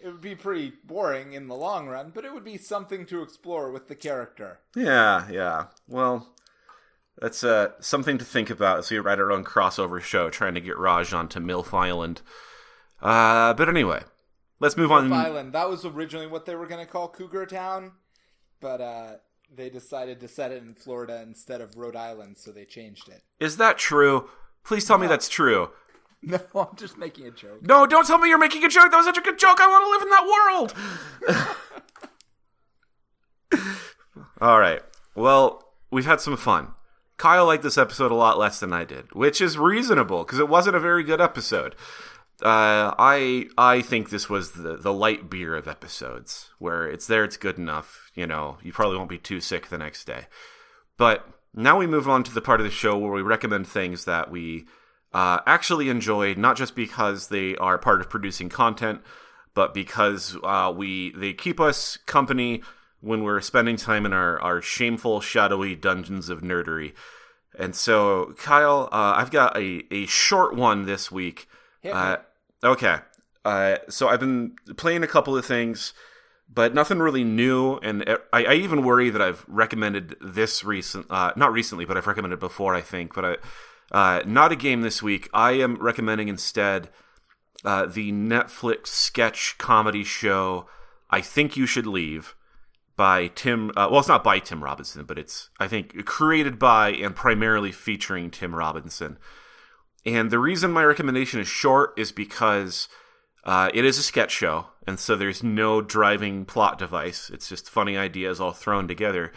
it 0.00 0.06
would 0.08 0.20
be 0.20 0.34
pretty 0.34 0.72
boring 0.84 1.32
in 1.32 1.48
the 1.48 1.54
long 1.54 1.88
run, 1.88 2.12
but 2.14 2.24
it 2.24 2.32
would 2.32 2.44
be 2.44 2.56
something 2.56 3.06
to 3.06 3.22
explore 3.22 3.70
with 3.70 3.88
the 3.88 3.94
character. 3.94 4.60
yeah, 4.76 5.28
yeah. 5.30 5.66
Well, 5.88 6.34
that's 7.18 7.44
uh, 7.44 7.70
something 7.80 8.18
to 8.18 8.24
think 8.24 8.50
about 8.50 8.78
as 8.78 8.90
we 8.90 8.98
write 8.98 9.18
our 9.18 9.32
own 9.32 9.44
crossover 9.44 10.00
show, 10.00 10.30
trying 10.30 10.54
to 10.54 10.60
get 10.60 10.78
Raj 10.78 11.12
onto 11.12 11.40
Milf 11.40 11.72
Island. 11.72 12.22
Uh, 13.00 13.54
but 13.54 13.68
anyway, 13.68 14.02
let's 14.60 14.76
move 14.76 14.90
on. 14.90 15.12
Island. 15.12 15.52
That 15.52 15.68
was 15.68 15.84
originally 15.84 16.26
what 16.26 16.46
they 16.46 16.54
were 16.54 16.66
going 16.66 16.84
to 16.84 16.90
call 16.90 17.08
Cougar 17.08 17.46
Town, 17.46 17.92
but 18.60 18.80
uh, 18.80 19.12
they 19.56 19.70
decided 19.70 20.20
to 20.20 20.28
set 20.28 20.52
it 20.52 20.62
in 20.62 20.74
Florida 20.74 21.22
instead 21.22 21.60
of 21.60 21.76
Rhode 21.76 21.96
Island, 21.96 22.36
so 22.38 22.50
they 22.50 22.64
changed 22.64 23.08
it. 23.08 23.22
Is 23.40 23.56
that 23.56 23.78
true? 23.78 24.28
Please 24.64 24.84
tell 24.84 24.98
me 24.98 25.06
that's 25.06 25.28
true. 25.28 25.70
No, 26.26 26.40
I'm 26.54 26.74
just 26.76 26.96
making 26.96 27.26
a 27.26 27.30
joke. 27.30 27.60
No, 27.60 27.84
don't 27.86 28.06
tell 28.06 28.16
me 28.16 28.30
you're 28.30 28.38
making 28.38 28.64
a 28.64 28.68
joke. 28.70 28.90
That 28.90 28.96
was 28.96 29.04
such 29.04 29.18
a 29.18 29.20
good 29.20 29.38
joke. 29.38 29.60
I 29.60 29.66
want 29.66 29.84
to 29.84 29.90
live 29.90 30.02
in 30.02 31.28
that 31.28 31.52
world. 33.52 33.68
All 34.40 34.58
right. 34.58 34.80
Well, 35.14 35.68
we've 35.90 36.06
had 36.06 36.22
some 36.22 36.38
fun. 36.38 36.68
Kyle 37.18 37.44
liked 37.44 37.62
this 37.62 37.76
episode 37.76 38.10
a 38.10 38.14
lot 38.14 38.38
less 38.38 38.58
than 38.58 38.72
I 38.72 38.84
did, 38.84 39.14
which 39.14 39.42
is 39.42 39.58
reasonable 39.58 40.24
because 40.24 40.38
it 40.38 40.48
wasn't 40.48 40.76
a 40.76 40.80
very 40.80 41.04
good 41.04 41.20
episode. 41.20 41.74
Uh, 42.44 42.94
I 42.98 43.46
I 43.56 43.80
think 43.80 44.10
this 44.10 44.28
was 44.28 44.52
the 44.52 44.76
the 44.76 44.92
light 44.92 45.30
beer 45.30 45.56
of 45.56 45.66
episodes, 45.66 46.50
where 46.58 46.86
it's 46.86 47.06
there, 47.06 47.24
it's 47.24 47.38
good 47.38 47.56
enough. 47.56 48.10
You 48.14 48.26
know, 48.26 48.58
you 48.62 48.70
probably 48.70 48.98
won't 48.98 49.08
be 49.08 49.18
too 49.18 49.40
sick 49.40 49.68
the 49.68 49.78
next 49.78 50.04
day. 50.04 50.26
But 50.98 51.26
now 51.54 51.78
we 51.78 51.86
move 51.86 52.08
on 52.08 52.22
to 52.24 52.34
the 52.34 52.42
part 52.42 52.60
of 52.60 52.64
the 52.64 52.70
show 52.70 52.98
where 52.98 53.12
we 53.12 53.22
recommend 53.22 53.66
things 53.66 54.04
that 54.04 54.30
we 54.30 54.66
uh, 55.14 55.38
actually 55.46 55.88
enjoy, 55.88 56.34
not 56.34 56.56
just 56.56 56.76
because 56.76 57.28
they 57.28 57.56
are 57.56 57.78
part 57.78 58.02
of 58.02 58.10
producing 58.10 58.50
content, 58.50 59.00
but 59.54 59.72
because 59.72 60.36
uh, 60.42 60.72
we 60.76 61.12
they 61.12 61.32
keep 61.32 61.58
us 61.58 61.96
company 62.04 62.62
when 63.00 63.22
we're 63.22 63.40
spending 63.40 63.76
time 63.76 64.04
in 64.04 64.12
our, 64.12 64.40
our 64.40 64.60
shameful, 64.60 65.20
shadowy 65.20 65.74
dungeons 65.74 66.28
of 66.28 66.42
nerdery. 66.42 66.92
And 67.58 67.74
so, 67.76 68.34
Kyle, 68.36 68.88
uh, 68.92 69.14
I've 69.16 69.30
got 69.30 69.56
a, 69.56 69.84
a 69.90 70.06
short 70.06 70.56
one 70.56 70.86
this 70.86 71.12
week. 71.12 71.46
Uh, 71.94 72.16
okay. 72.64 72.98
Uh, 73.44 73.76
so 73.88 74.08
I've 74.08 74.20
been 74.20 74.56
playing 74.76 75.02
a 75.02 75.06
couple 75.06 75.36
of 75.36 75.44
things, 75.44 75.92
but 76.52 76.74
nothing 76.74 76.98
really 76.98 77.24
new. 77.24 77.76
And 77.76 78.04
I, 78.32 78.44
I 78.44 78.54
even 78.54 78.82
worry 78.82 79.10
that 79.10 79.20
I've 79.20 79.44
recommended 79.46 80.16
this 80.20 80.64
recent, 80.64 81.06
uh, 81.10 81.32
not 81.36 81.52
recently, 81.52 81.84
but 81.84 81.96
I've 81.96 82.06
recommended 82.06 82.40
before, 82.40 82.74
I 82.74 82.80
think. 82.80 83.14
But 83.14 83.24
I, 83.24 83.36
uh, 83.92 84.22
not 84.26 84.52
a 84.52 84.56
game 84.56 84.82
this 84.82 85.02
week. 85.02 85.28
I 85.34 85.52
am 85.52 85.76
recommending 85.76 86.28
instead 86.28 86.88
uh, 87.64 87.86
the 87.86 88.12
Netflix 88.12 88.88
sketch 88.88 89.56
comedy 89.58 90.04
show. 90.04 90.66
I 91.10 91.20
think 91.20 91.56
you 91.56 91.66
should 91.66 91.86
leave 91.86 92.34
by 92.96 93.28
Tim. 93.28 93.70
Uh, 93.70 93.88
well, 93.90 94.00
it's 94.00 94.08
not 94.08 94.24
by 94.24 94.38
Tim 94.38 94.64
Robinson, 94.64 95.04
but 95.04 95.18
it's 95.18 95.50
I 95.58 95.68
think 95.68 96.04
created 96.04 96.58
by 96.58 96.90
and 96.90 97.14
primarily 97.14 97.72
featuring 97.72 98.30
Tim 98.30 98.54
Robinson. 98.54 99.18
And 100.06 100.30
the 100.30 100.38
reason 100.38 100.70
my 100.70 100.84
recommendation 100.84 101.40
is 101.40 101.48
short 101.48 101.94
is 101.96 102.12
because 102.12 102.88
uh, 103.44 103.70
it 103.72 103.84
is 103.84 103.98
a 103.98 104.02
sketch 104.02 104.30
show, 104.30 104.66
and 104.86 104.98
so 104.98 105.16
there's 105.16 105.42
no 105.42 105.80
driving 105.80 106.44
plot 106.44 106.78
device. 106.78 107.30
It's 107.30 107.48
just 107.48 107.70
funny 107.70 107.96
ideas 107.96 108.40
all 108.40 108.52
thrown 108.52 108.88
together. 108.88 109.32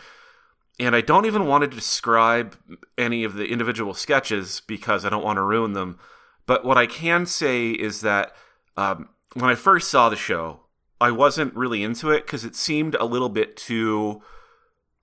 And 0.80 0.96
I 0.96 1.02
don't 1.02 1.26
even 1.26 1.48
want 1.48 1.64
to 1.64 1.68
describe 1.68 2.56
any 2.98 3.24
of 3.24 3.34
the 3.34 3.46
individual 3.46 3.94
sketches 3.94 4.62
because 4.68 5.06
I 5.06 5.10
don't 5.10 5.24
want 5.24 5.38
to 5.38 5.42
ruin 5.44 5.74
them. 5.74 6.00
But 6.46 6.64
what 6.64 6.78
I 6.78 6.86
can 6.86 7.26
say 7.26 7.72
is 7.72 8.02
that 8.02 8.34
um, 8.76 9.10
when 9.34 9.50
I 9.50 9.56
first 9.56 9.90
saw 9.90 10.10
the 10.10 10.16
show, 10.16 10.62
I 11.00 11.12
wasn't 11.12 11.56
really 11.56 11.84
into 11.84 12.12
it 12.12 12.26
because 12.26 12.46
it 12.46 12.56
seemed 12.56 12.96
a 12.96 13.06
little 13.06 13.30
bit 13.30 13.58
too 13.58 14.22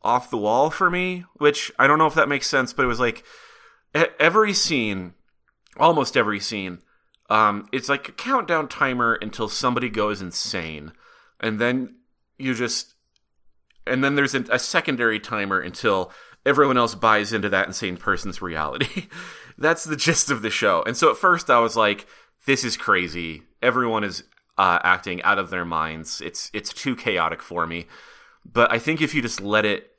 off 0.03 0.31
the 0.31 0.39
wall 0.39 0.71
for 0.71 0.91
me, 0.91 1.25
which 1.35 1.73
I 1.79 1.87
don't 1.87 1.99
know 1.99 2.07
if 2.07 2.15
that 2.15 2.29
makes 2.29 2.47
sense, 2.47 2.73
but 2.73 2.85
it 2.85 2.89
was 2.89 3.01
like 3.01 3.25
every 4.21 4.53
scene, 4.53 5.15
almost 5.77 6.17
every 6.17 6.41
scene, 6.41 6.81
um, 7.31 7.67
it's 7.73 7.89
like 7.89 8.09
a 8.09 8.13
countdown 8.13 8.69
timer 8.69 9.15
until 9.15 9.49
somebody 9.49 9.89
goes 9.89 10.21
insane. 10.21 10.93
And 11.41 11.61
then 11.61 11.97
you 12.39 12.55
just, 12.55 12.95
and 13.87 14.03
then 14.03 14.15
there's 14.15 14.35
a, 14.35 14.45
a 14.51 14.59
secondary 14.59 15.21
timer 15.21 15.61
until 15.61 16.13
everyone 16.47 16.77
else 16.77 16.95
buys 16.95 17.33
into 17.33 17.49
that 17.49 17.67
insane 17.67 17.97
person's 17.97 18.43
reality. 18.43 19.09
That's 19.59 19.85
the 19.85 19.97
gist 19.97 20.31
of 20.31 20.43
the 20.43 20.51
show. 20.51 20.83
And 20.87 20.97
so 20.97 21.11
at 21.11 21.17
first 21.17 21.51
I 21.51 21.61
was 21.61 21.77
like, 21.77 22.07
this 22.47 22.65
is 22.65 22.77
crazy. 22.77 23.43
Everyone 23.63 24.05
is 24.05 24.25
uh, 24.59 24.79
acting 24.83 25.23
out 25.23 25.39
of 25.39 25.51
their 25.51 25.65
minds. 25.65 26.21
It's 26.21 26.51
it's 26.53 26.73
too 26.73 26.95
chaotic 26.95 27.43
for 27.43 27.67
me. 27.67 27.87
But 28.45 28.71
I 28.71 28.79
think 28.79 29.01
if 29.01 29.15
you 29.15 29.23
just 29.23 29.41
let 29.41 29.65
it 29.65 29.94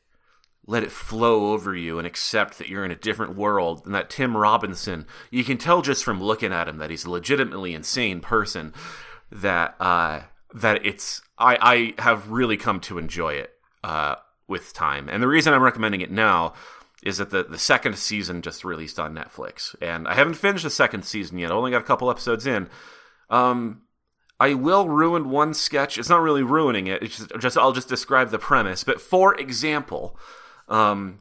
let 0.68 0.84
it 0.84 0.92
flow 0.92 1.54
over 1.54 1.76
you 1.76 1.98
and 1.98 2.08
accept 2.08 2.58
that 2.58 2.68
you're 2.68 2.86
in 2.86 2.92
a 2.92 2.96
different 2.96 3.36
world 3.36 3.84
and 3.86 3.94
that 3.94 4.10
Tim 4.10 4.36
Robinson, 4.36 5.06
you 5.30 5.44
can 5.44 5.58
tell 5.58 5.82
just 5.82 6.04
from 6.04 6.22
looking 6.22 6.52
at 6.52 6.68
him 6.68 6.78
that 6.78 6.90
he's 6.90 7.06
a 7.06 7.12
legitimately 7.12 7.74
insane 7.74 8.20
person. 8.20 8.74
That 9.32 9.76
uh, 9.80 10.22
that 10.54 10.86
it's 10.86 11.22
I 11.38 11.94
I 11.98 12.02
have 12.02 12.30
really 12.30 12.58
come 12.58 12.80
to 12.82 12.98
enjoy 12.98 13.34
it 13.34 13.52
uh, 13.84 14.16
with 14.48 14.74
time, 14.74 15.10
and 15.10 15.22
the 15.22 15.28
reason 15.28 15.54
I'm 15.54 15.64
recommending 15.64 16.02
it 16.02 16.12
now 16.12 16.54
is 17.04 17.18
that 17.18 17.30
the, 17.30 17.44
the 17.44 17.58
second 17.58 17.98
season 17.98 18.42
just 18.42 18.64
released 18.64 19.00
on 19.00 19.14
Netflix, 19.16 19.76
and 19.82 20.08
I 20.08 20.14
haven't 20.14 20.36
finished 20.36 20.64
the 20.64 20.70
second 20.70 21.06
season 21.06 21.38
yet. 21.38 21.52
I 21.52 21.56
only 21.56 21.72
got 21.72 21.82
a 21.82 21.86
couple 21.86 22.10
episodes 22.10 22.48
in. 22.48 22.70
Um, 23.30 23.82
I 24.40 24.54
will 24.54 24.90
ruin 24.90 25.30
one 25.30 25.54
sketch. 25.54 25.98
It's 25.98 26.10
not 26.10 26.22
really 26.22 26.44
ruining 26.44 26.88
it. 26.88 27.02
It's 27.02 27.18
just, 27.18 27.32
just 27.40 27.58
I'll 27.58 27.72
just 27.72 27.90
describe 27.90 28.30
the 28.30 28.40
premise. 28.40 28.84
But 28.84 29.02
for 29.02 29.34
example, 29.36 30.18
um, 30.68 31.20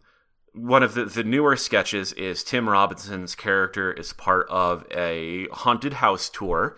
one 0.52 0.83
of 0.83 0.94
the, 0.94 1.04
the 1.04 1.24
newer 1.24 1.57
sketches 1.57 2.12
is 2.12 2.44
Tim 2.44 2.68
Robinson's 2.68 3.35
character 3.35 3.92
is 3.92 4.12
part 4.12 4.46
of 4.48 4.87
a 4.94 5.48
haunted 5.48 5.94
house 5.94 6.28
tour, 6.28 6.76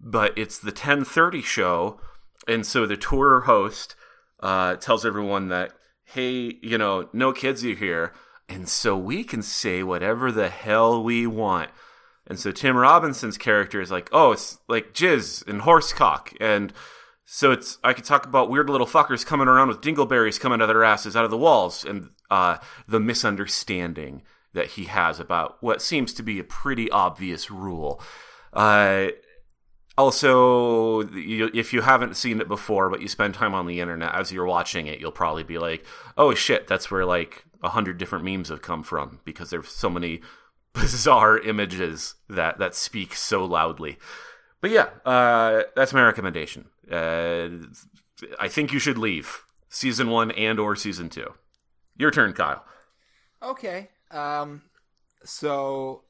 but 0.00 0.36
it's 0.36 0.58
the 0.58 0.72
10:30 0.72 1.42
show, 1.42 2.00
and 2.48 2.66
so 2.66 2.86
the 2.86 2.96
tour 2.96 3.42
host 3.42 3.94
uh, 4.40 4.76
tells 4.76 5.06
everyone 5.06 5.48
that 5.48 5.72
hey, 6.04 6.58
you 6.62 6.76
know, 6.76 7.08
no 7.12 7.32
kids 7.32 7.64
are 7.64 7.74
here, 7.74 8.12
and 8.48 8.68
so 8.68 8.96
we 8.96 9.24
can 9.24 9.42
say 9.42 9.82
whatever 9.82 10.30
the 10.30 10.48
hell 10.48 11.02
we 11.02 11.26
want. 11.26 11.70
And 12.26 12.38
so 12.38 12.52
Tim 12.52 12.76
Robinson's 12.76 13.38
character 13.38 13.80
is 13.80 13.90
like, 13.90 14.08
oh, 14.12 14.32
it's 14.32 14.58
like 14.68 14.94
jizz 14.94 15.46
and 15.48 15.62
horsecock. 15.62 16.36
And 16.40 16.72
so 17.34 17.50
it's 17.50 17.78
I 17.82 17.94
could 17.94 18.04
talk 18.04 18.26
about 18.26 18.50
weird 18.50 18.68
little 18.68 18.86
fuckers 18.86 19.24
coming 19.24 19.48
around 19.48 19.68
with 19.68 19.80
dingleberries 19.80 20.38
coming 20.38 20.60
out 20.60 20.68
of 20.68 20.68
their 20.68 20.84
asses 20.84 21.16
out 21.16 21.24
of 21.24 21.30
the 21.30 21.38
walls 21.38 21.82
and 21.82 22.10
uh, 22.30 22.58
the 22.86 23.00
misunderstanding 23.00 24.20
that 24.52 24.72
he 24.72 24.84
has 24.84 25.18
about 25.18 25.56
what 25.62 25.80
seems 25.80 26.12
to 26.12 26.22
be 26.22 26.38
a 26.38 26.44
pretty 26.44 26.90
obvious 26.90 27.50
rule. 27.50 28.02
Uh, 28.52 29.06
also, 29.96 31.08
you, 31.08 31.50
if 31.54 31.72
you 31.72 31.80
haven't 31.80 32.18
seen 32.18 32.38
it 32.38 32.48
before, 32.48 32.90
but 32.90 33.00
you 33.00 33.08
spend 33.08 33.32
time 33.32 33.54
on 33.54 33.66
the 33.66 33.80
internet 33.80 34.14
as 34.14 34.30
you're 34.30 34.44
watching 34.44 34.86
it, 34.86 35.00
you'll 35.00 35.10
probably 35.10 35.42
be 35.42 35.56
like, 35.56 35.86
"Oh 36.18 36.34
shit, 36.34 36.68
that's 36.68 36.90
where 36.90 37.06
like 37.06 37.46
a 37.62 37.70
hundred 37.70 37.96
different 37.96 38.26
memes 38.26 38.50
have 38.50 38.60
come 38.60 38.82
from 38.82 39.20
because 39.24 39.48
there's 39.48 39.68
so 39.68 39.88
many 39.88 40.20
bizarre 40.74 41.38
images 41.38 42.16
that 42.28 42.58
that 42.58 42.74
speak 42.74 43.14
so 43.14 43.42
loudly. 43.42 43.96
But 44.60 44.70
yeah, 44.70 44.90
uh, 45.06 45.62
that's 45.74 45.94
my 45.94 46.04
recommendation. 46.04 46.66
Uh, 46.90 47.48
I 48.38 48.48
think 48.48 48.72
you 48.72 48.78
should 48.78 48.98
leave 48.98 49.44
season 49.68 50.10
one 50.10 50.30
and 50.32 50.58
or 50.58 50.76
season 50.76 51.08
two. 51.08 51.34
Your 51.96 52.10
turn, 52.10 52.32
Kyle. 52.32 52.64
Okay. 53.42 53.90
Um. 54.10 54.62
So, 55.24 56.02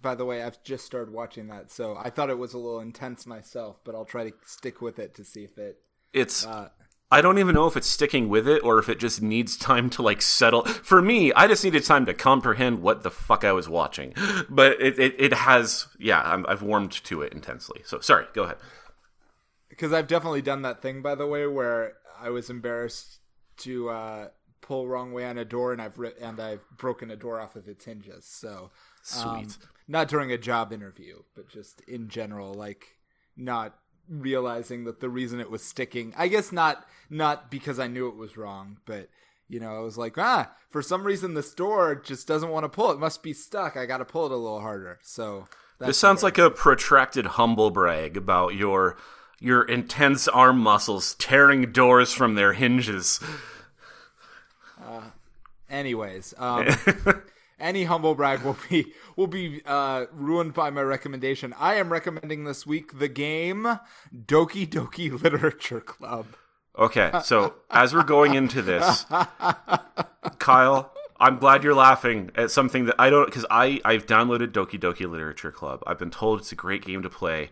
by 0.00 0.14
the 0.14 0.24
way, 0.24 0.42
I've 0.42 0.62
just 0.64 0.84
started 0.84 1.12
watching 1.12 1.48
that, 1.48 1.70
so 1.70 1.96
I 1.96 2.10
thought 2.10 2.30
it 2.30 2.38
was 2.38 2.54
a 2.54 2.58
little 2.58 2.80
intense 2.80 3.26
myself, 3.26 3.78
but 3.84 3.94
I'll 3.94 4.04
try 4.04 4.28
to 4.28 4.34
stick 4.44 4.80
with 4.80 4.98
it 4.98 5.14
to 5.14 5.24
see 5.24 5.44
if 5.44 5.56
it. 5.58 5.78
It's 6.12 6.44
Uh, 6.44 6.70
I 7.10 7.20
don't 7.20 7.38
even 7.38 7.54
know 7.54 7.66
if 7.66 7.76
it's 7.76 7.86
sticking 7.86 8.28
with 8.28 8.48
it 8.48 8.64
or 8.64 8.80
if 8.80 8.88
it 8.88 8.98
just 8.98 9.22
needs 9.22 9.56
time 9.56 9.88
to 9.90 10.02
like 10.02 10.20
settle. 10.20 10.64
For 10.64 11.00
me, 11.00 11.32
I 11.34 11.46
just 11.46 11.62
needed 11.62 11.84
time 11.84 12.04
to 12.06 12.14
comprehend 12.14 12.82
what 12.82 13.04
the 13.04 13.10
fuck 13.12 13.44
I 13.44 13.52
was 13.52 13.68
watching. 13.68 14.12
But 14.50 14.80
it, 14.80 14.98
it, 14.98 15.14
it 15.16 15.32
has, 15.32 15.86
yeah, 16.00 16.20
I'm, 16.22 16.44
I've 16.48 16.62
warmed 16.62 16.90
to 17.04 17.22
it 17.22 17.32
intensely. 17.32 17.82
So 17.84 18.00
sorry, 18.00 18.26
go 18.34 18.42
ahead. 18.42 18.56
Because 19.68 19.92
I've 19.92 20.06
definitely 20.06 20.42
done 20.42 20.62
that 20.62 20.80
thing, 20.80 21.02
by 21.02 21.14
the 21.14 21.26
way, 21.26 21.46
where 21.46 21.94
I 22.20 22.30
was 22.30 22.48
embarrassed 22.50 23.20
to 23.58 23.88
uh, 23.90 24.28
pull 24.60 24.86
wrong 24.88 25.12
way 25.12 25.26
on 25.26 25.38
a 25.38 25.44
door, 25.44 25.72
and 25.72 25.82
I've 25.82 25.98
ri- 25.98 26.14
and 26.20 26.40
I've 26.40 26.62
broken 26.76 27.10
a 27.10 27.16
door 27.16 27.40
off 27.40 27.56
of 27.56 27.68
its 27.68 27.84
hinges. 27.84 28.24
So 28.24 28.70
um, 29.18 29.44
Sweet. 29.44 29.58
not 29.88 30.08
during 30.08 30.32
a 30.32 30.38
job 30.38 30.72
interview, 30.72 31.22
but 31.34 31.48
just 31.48 31.80
in 31.82 32.08
general, 32.08 32.54
like 32.54 32.96
not 33.36 33.78
realizing 34.08 34.84
that 34.84 35.00
the 35.00 35.08
reason 35.08 35.40
it 35.40 35.50
was 35.50 35.62
sticking. 35.62 36.14
I 36.16 36.28
guess 36.28 36.52
not 36.52 36.86
not 37.10 37.50
because 37.50 37.78
I 37.78 37.86
knew 37.86 38.08
it 38.08 38.16
was 38.16 38.36
wrong, 38.36 38.78
but 38.86 39.08
you 39.48 39.60
know, 39.60 39.76
I 39.76 39.80
was 39.80 39.96
like, 39.96 40.18
ah, 40.18 40.52
for 40.70 40.82
some 40.82 41.04
reason 41.04 41.34
this 41.34 41.54
door 41.54 41.94
just 41.94 42.26
doesn't 42.26 42.50
want 42.50 42.64
to 42.64 42.68
pull. 42.68 42.90
It 42.90 42.98
must 42.98 43.22
be 43.22 43.32
stuck. 43.32 43.76
I 43.76 43.86
got 43.86 43.98
to 43.98 44.04
pull 44.04 44.26
it 44.26 44.32
a 44.32 44.36
little 44.36 44.60
harder. 44.60 44.98
So 45.02 45.46
This 45.78 45.98
sounds 45.98 46.22
like 46.22 46.38
a 46.38 46.50
protracted 46.50 47.26
humble 47.26 47.70
brag 47.70 48.16
about 48.16 48.54
your 48.54 48.96
your 49.40 49.62
intense 49.62 50.28
arm 50.28 50.58
muscles 50.58 51.14
tearing 51.14 51.72
doors 51.72 52.12
from 52.12 52.34
their 52.34 52.52
hinges. 52.52 53.20
Anyways, 55.68 56.34
um, 56.38 56.68
any 57.60 57.84
humble 57.84 58.14
brag 58.14 58.42
will 58.42 58.56
be 58.70 58.92
will 59.16 59.26
be 59.26 59.62
uh, 59.66 60.06
ruined 60.12 60.54
by 60.54 60.70
my 60.70 60.82
recommendation. 60.82 61.54
I 61.58 61.74
am 61.74 61.90
recommending 61.90 62.44
this 62.44 62.66
week 62.66 62.98
the 62.98 63.08
game 63.08 63.64
Doki 64.14 64.66
Doki 64.66 65.20
Literature 65.22 65.80
Club. 65.80 66.26
Okay, 66.78 67.10
so 67.24 67.54
as 67.70 67.94
we're 67.94 68.04
going 68.04 68.34
into 68.34 68.60
this, 68.60 69.06
Kyle, 70.38 70.92
I'm 71.18 71.38
glad 71.38 71.64
you're 71.64 71.74
laughing 71.74 72.30
at 72.36 72.50
something 72.50 72.84
that 72.84 72.96
I 72.98 73.10
don't 73.10 73.26
because 73.26 73.46
I 73.50 73.80
I've 73.84 74.06
downloaded 74.06 74.48
Doki 74.48 74.78
Doki 74.78 75.10
Literature 75.10 75.50
Club. 75.50 75.82
I've 75.86 75.98
been 75.98 76.10
told 76.10 76.40
it's 76.40 76.52
a 76.52 76.56
great 76.56 76.84
game 76.84 77.02
to 77.02 77.10
play, 77.10 77.50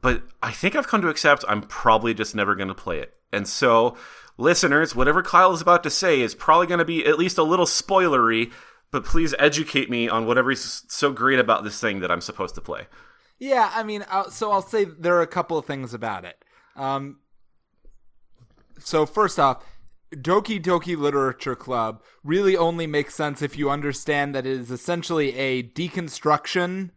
but 0.00 0.22
I 0.42 0.52
think 0.52 0.74
I've 0.74 0.88
come 0.88 1.02
to 1.02 1.08
accept 1.08 1.44
I'm 1.48 1.62
probably 1.62 2.14
just 2.14 2.34
never 2.34 2.54
going 2.54 2.68
to 2.68 2.74
play 2.74 2.98
it. 3.00 3.14
And 3.32 3.48
so, 3.48 3.96
listeners, 4.38 4.94
whatever 4.94 5.22
Kyle 5.22 5.52
is 5.52 5.60
about 5.60 5.82
to 5.84 5.90
say 5.90 6.20
is 6.20 6.34
probably 6.34 6.66
going 6.66 6.78
to 6.78 6.84
be 6.84 7.04
at 7.06 7.18
least 7.18 7.38
a 7.38 7.42
little 7.42 7.66
spoilery. 7.66 8.52
But 8.92 9.04
please 9.04 9.34
educate 9.38 9.90
me 9.90 10.08
on 10.08 10.26
whatever 10.26 10.52
is 10.52 10.84
so 10.88 11.12
great 11.12 11.38
about 11.38 11.64
this 11.64 11.80
thing 11.80 12.00
that 12.00 12.10
I'm 12.10 12.20
supposed 12.20 12.54
to 12.54 12.60
play. 12.60 12.86
Yeah, 13.38 13.70
I 13.74 13.82
mean, 13.82 14.04
so 14.30 14.52
I'll 14.52 14.62
say 14.62 14.84
there 14.84 15.16
are 15.16 15.22
a 15.22 15.26
couple 15.26 15.58
of 15.58 15.66
things 15.66 15.92
about 15.92 16.24
it. 16.24 16.42
Um, 16.76 17.18
so 18.78 19.04
first 19.04 19.38
off, 19.38 19.64
Doki 20.14 20.62
Doki 20.62 20.96
Literature 20.96 21.56
Club 21.56 22.02
really 22.22 22.56
only 22.56 22.86
makes 22.86 23.14
sense 23.14 23.42
if 23.42 23.58
you 23.58 23.70
understand 23.70 24.34
that 24.34 24.46
it 24.46 24.52
is 24.52 24.70
essentially 24.70 25.36
a 25.36 25.64
deconstruction 25.64 26.90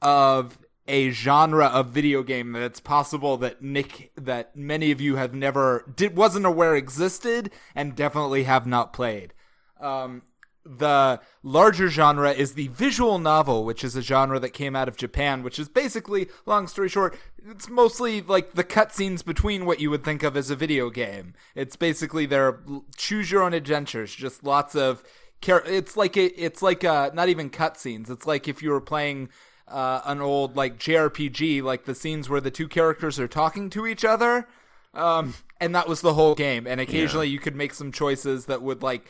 of 0.00 0.58
a 0.86 1.10
genre 1.10 1.66
of 1.66 1.88
video 1.88 2.22
game 2.22 2.52
that 2.52 2.62
it's 2.62 2.80
possible 2.80 3.36
that 3.38 3.62
Nick 3.62 4.12
that 4.16 4.54
many 4.56 4.90
of 4.90 5.00
you 5.00 5.16
have 5.16 5.34
never 5.34 5.90
did 5.96 6.16
wasn't 6.16 6.46
aware 6.46 6.76
existed 6.76 7.50
and 7.74 7.96
definitely 7.96 8.44
have 8.44 8.66
not 8.66 8.92
played. 8.92 9.32
Um, 9.80 10.22
the 10.66 11.20
larger 11.42 11.88
genre 11.88 12.32
is 12.32 12.54
the 12.54 12.68
visual 12.68 13.18
novel, 13.18 13.64
which 13.64 13.84
is 13.84 13.96
a 13.96 14.02
genre 14.02 14.38
that 14.40 14.50
came 14.50 14.74
out 14.74 14.88
of 14.88 14.96
Japan, 14.96 15.42
which 15.42 15.58
is 15.58 15.68
basically, 15.68 16.28
long 16.46 16.66
story 16.66 16.88
short, 16.88 17.18
it's 17.46 17.68
mostly 17.68 18.22
like 18.22 18.54
the 18.54 18.64
cutscenes 18.64 19.24
between 19.24 19.66
what 19.66 19.80
you 19.80 19.90
would 19.90 20.04
think 20.04 20.22
of 20.22 20.36
as 20.36 20.50
a 20.50 20.56
video 20.56 20.88
game. 20.88 21.34
It's 21.54 21.76
basically 21.76 22.24
their 22.24 22.60
choose 22.96 23.30
your 23.30 23.42
own 23.42 23.52
adventures, 23.52 24.14
just 24.14 24.44
lots 24.44 24.74
of. 24.74 25.02
It's 25.46 25.94
like 25.94 26.16
a, 26.16 26.42
it's 26.42 26.62
like 26.62 26.84
uh, 26.84 27.10
not 27.12 27.28
even 27.28 27.50
cutscenes. 27.50 28.08
It's 28.08 28.26
like 28.26 28.48
if 28.48 28.62
you 28.62 28.70
were 28.70 28.80
playing 28.80 29.28
uh, 29.68 30.00
an 30.04 30.20
old 30.20 30.56
like 30.56 30.78
JRPG, 30.78 31.62
like 31.62 31.84
the 31.84 31.94
scenes 31.94 32.28
where 32.28 32.40
the 32.40 32.50
two 32.50 32.68
characters 32.68 33.18
are 33.18 33.28
talking 33.28 33.70
to 33.70 33.86
each 33.86 34.04
other. 34.04 34.46
Um, 34.92 35.34
and 35.60 35.74
that 35.74 35.88
was 35.88 36.00
the 36.00 36.14
whole 36.14 36.34
game. 36.34 36.66
And 36.66 36.80
occasionally 36.80 37.28
you 37.28 37.38
could 37.38 37.56
make 37.56 37.74
some 37.74 37.90
choices 37.90 38.46
that 38.46 38.62
would 38.62 38.82
like 38.82 39.06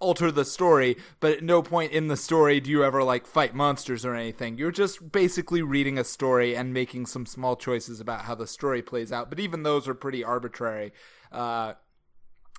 alter 0.00 0.30
the 0.30 0.44
story, 0.44 0.96
but 1.20 1.32
at 1.32 1.42
no 1.42 1.62
point 1.62 1.92
in 1.92 2.08
the 2.08 2.16
story 2.16 2.60
do 2.60 2.70
you 2.70 2.84
ever 2.84 3.02
like 3.02 3.26
fight 3.26 3.54
monsters 3.54 4.04
or 4.04 4.14
anything. 4.14 4.56
You're 4.56 4.70
just 4.70 5.12
basically 5.12 5.62
reading 5.62 5.98
a 5.98 6.04
story 6.04 6.56
and 6.56 6.72
making 6.72 7.06
some 7.06 7.26
small 7.26 7.56
choices 7.56 8.00
about 8.00 8.22
how 8.22 8.34
the 8.34 8.46
story 8.46 8.82
plays 8.82 9.12
out. 9.12 9.28
But 9.28 9.40
even 9.40 9.62
those 9.62 9.88
are 9.88 9.94
pretty 9.94 10.22
arbitrary. 10.22 10.92
Uh, 11.32 11.74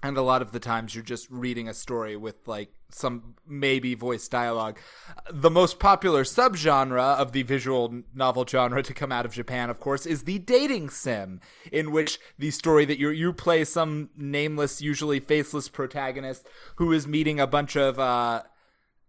and 0.02 0.18
a 0.18 0.22
lot 0.22 0.42
of 0.42 0.52
the 0.52 0.60
times 0.60 0.96
you're 0.96 1.04
just 1.04 1.30
reading 1.30 1.68
a 1.68 1.74
story 1.74 2.16
with 2.16 2.48
like 2.48 2.72
some 2.90 3.36
maybe 3.46 3.96
voice 3.96 4.28
dialogue. 4.28 4.80
The 5.30 5.50
most 5.50 5.80
popular 5.80 6.24
subgenre 6.24 7.18
of 7.18 7.34
the 7.34 7.44
visual 7.44 8.04
novel 8.14 8.46
genre 8.48 8.82
to 8.82 8.94
come 8.94 9.12
out 9.12 9.26
of 9.26 9.34
Japan, 9.34 9.70
of 9.70 9.80
course, 9.80 10.06
is 10.06 10.24
the 10.24 10.40
dating 10.40 10.90
sim, 10.90 11.42
in 11.72 11.92
which 11.92 12.20
the 12.38 12.52
story 12.52 12.86
that 12.86 13.00
you 13.00 13.10
you 13.10 13.34
play 13.34 13.66
some 13.66 14.10
nameless, 14.16 14.82
usually 14.82 15.20
faceless 15.20 15.68
protagonist 15.70 16.48
who 16.78 16.92
is 16.92 17.08
meeting 17.08 17.40
a 17.40 17.48
bunch 17.48 17.76
of 17.76 18.00
uh, 18.00 18.44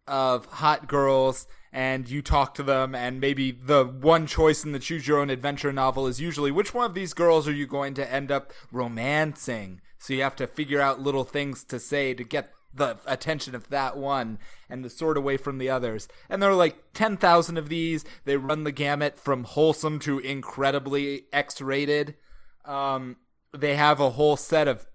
of 0.07 0.47
hot 0.47 0.89
girls 0.89 1.47
and 1.73 2.09
you 2.11 2.21
talk 2.21 2.53
to 2.55 2.65
them 2.65 2.97
and 2.97 3.21
maybe 3.21 3.53
the 3.53 3.85
one 3.85 4.27
choice 4.27 4.65
in 4.65 4.73
the 4.73 4.79
choose 4.81 5.07
your 5.07 5.21
own 5.21 5.31
adventure 5.31 5.73
novel 5.73 6.09
is 6.09 6.21
usually 6.21 6.51
which 6.51 6.75
one 6.75 6.85
of 6.85 6.95
these 6.95 7.15
girls 7.15 7.47
are 7.47 7.53
you 7.53 7.65
going 7.65 7.95
to 7.95 8.13
end 8.13 8.33
up 8.33 8.53
romancing 8.73 9.81
so 10.01 10.15
you 10.15 10.23
have 10.23 10.37
to 10.37 10.47
figure 10.47 10.81
out 10.81 11.01
little 11.01 11.25
things 11.25 11.63
to 11.65 11.79
say 11.79 12.15
to 12.15 12.25
get 12.25 12.53
the 12.73 12.97
attention 13.07 13.55
of 13.55 13.69
that 13.69 13.97
one 13.97 14.39
and 14.69 14.85
the 14.85 14.91
sort 14.91 15.17
away 15.17 15.37
from 15.37 15.59
the 15.59 15.69
others. 15.69 16.09
And 16.29 16.43
there 16.43 16.51
are 16.51 16.55
like 16.55 16.93
10,000 16.95 17.57
of 17.57 17.69
these. 17.69 18.05
They 18.25 18.37
run 18.37 18.65
the 18.65 18.73
gamut 18.73 19.19
from 19.19 19.45
wholesome 19.45 19.99
to 20.01 20.19
incredibly 20.19 21.27
X 21.33 21.61
rated. 21.61 22.15
Um, 22.65 23.17
they 23.57 23.77
have 23.77 24.01
a 24.01 24.11
whole 24.11 24.37
set 24.37 24.69
of 24.69 24.87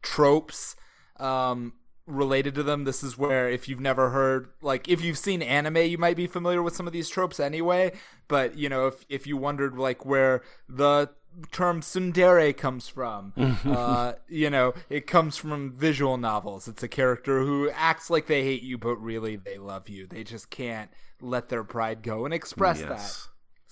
tropes 0.00 0.76
um, 1.18 1.74
related 2.06 2.54
to 2.56 2.62
them. 2.62 2.84
This 2.84 3.02
is 3.02 3.16
where, 3.16 3.48
if 3.48 3.68
you've 3.68 3.80
never 3.80 4.10
heard, 4.10 4.48
like, 4.60 4.88
if 4.88 5.02
you've 5.02 5.18
seen 5.18 5.42
anime, 5.42 5.76
you 5.78 5.98
might 5.98 6.16
be 6.16 6.26
familiar 6.26 6.62
with 6.62 6.76
some 6.76 6.86
of 6.86 6.92
these 6.92 7.08
tropes 7.08 7.40
anyway. 7.40 7.92
But, 8.28 8.56
you 8.58 8.68
know, 8.68 8.86
if, 8.88 9.04
if 9.08 9.26
you 9.26 9.36
wondered, 9.36 9.76
like, 9.78 10.04
where 10.04 10.42
the 10.68 11.10
term 11.50 11.80
tsundere 11.80 12.56
comes 12.56 12.88
from. 12.88 13.32
uh, 13.64 14.12
you 14.28 14.50
know, 14.50 14.74
it 14.88 15.06
comes 15.06 15.36
from 15.36 15.72
visual 15.76 16.16
novels. 16.16 16.68
It's 16.68 16.82
a 16.82 16.88
character 16.88 17.40
who 17.40 17.70
acts 17.74 18.10
like 18.10 18.26
they 18.26 18.42
hate 18.44 18.62
you, 18.62 18.78
but 18.78 18.96
really 18.96 19.36
they 19.36 19.58
love 19.58 19.88
you. 19.88 20.06
They 20.06 20.24
just 20.24 20.50
can't 20.50 20.90
let 21.20 21.48
their 21.48 21.64
pride 21.64 22.02
go 22.02 22.24
and 22.24 22.32
express 22.34 22.80
Yes. 22.80 22.88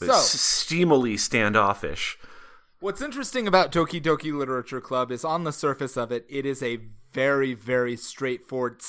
that. 0.01 0.07
But 0.07 0.15
So- 0.15 0.37
steamily 0.39 1.17
standoffish. 1.17 2.19
What's 2.83 3.01
interesting 3.01 3.47
about 3.47 3.71
Doki 3.71 4.03
Doki 4.03 4.37
Literature 4.37 4.81
Club 4.81 5.13
is 5.13 5.25
on 5.25 5.45
the 5.45 5.53
surface 5.53 5.97
of 5.97 6.11
it, 6.11 6.27
it 6.29 6.45
is 6.45 6.65
a 6.65 6.81
very, 7.13 7.55
very 7.55 7.95
straightforward, 7.95 8.83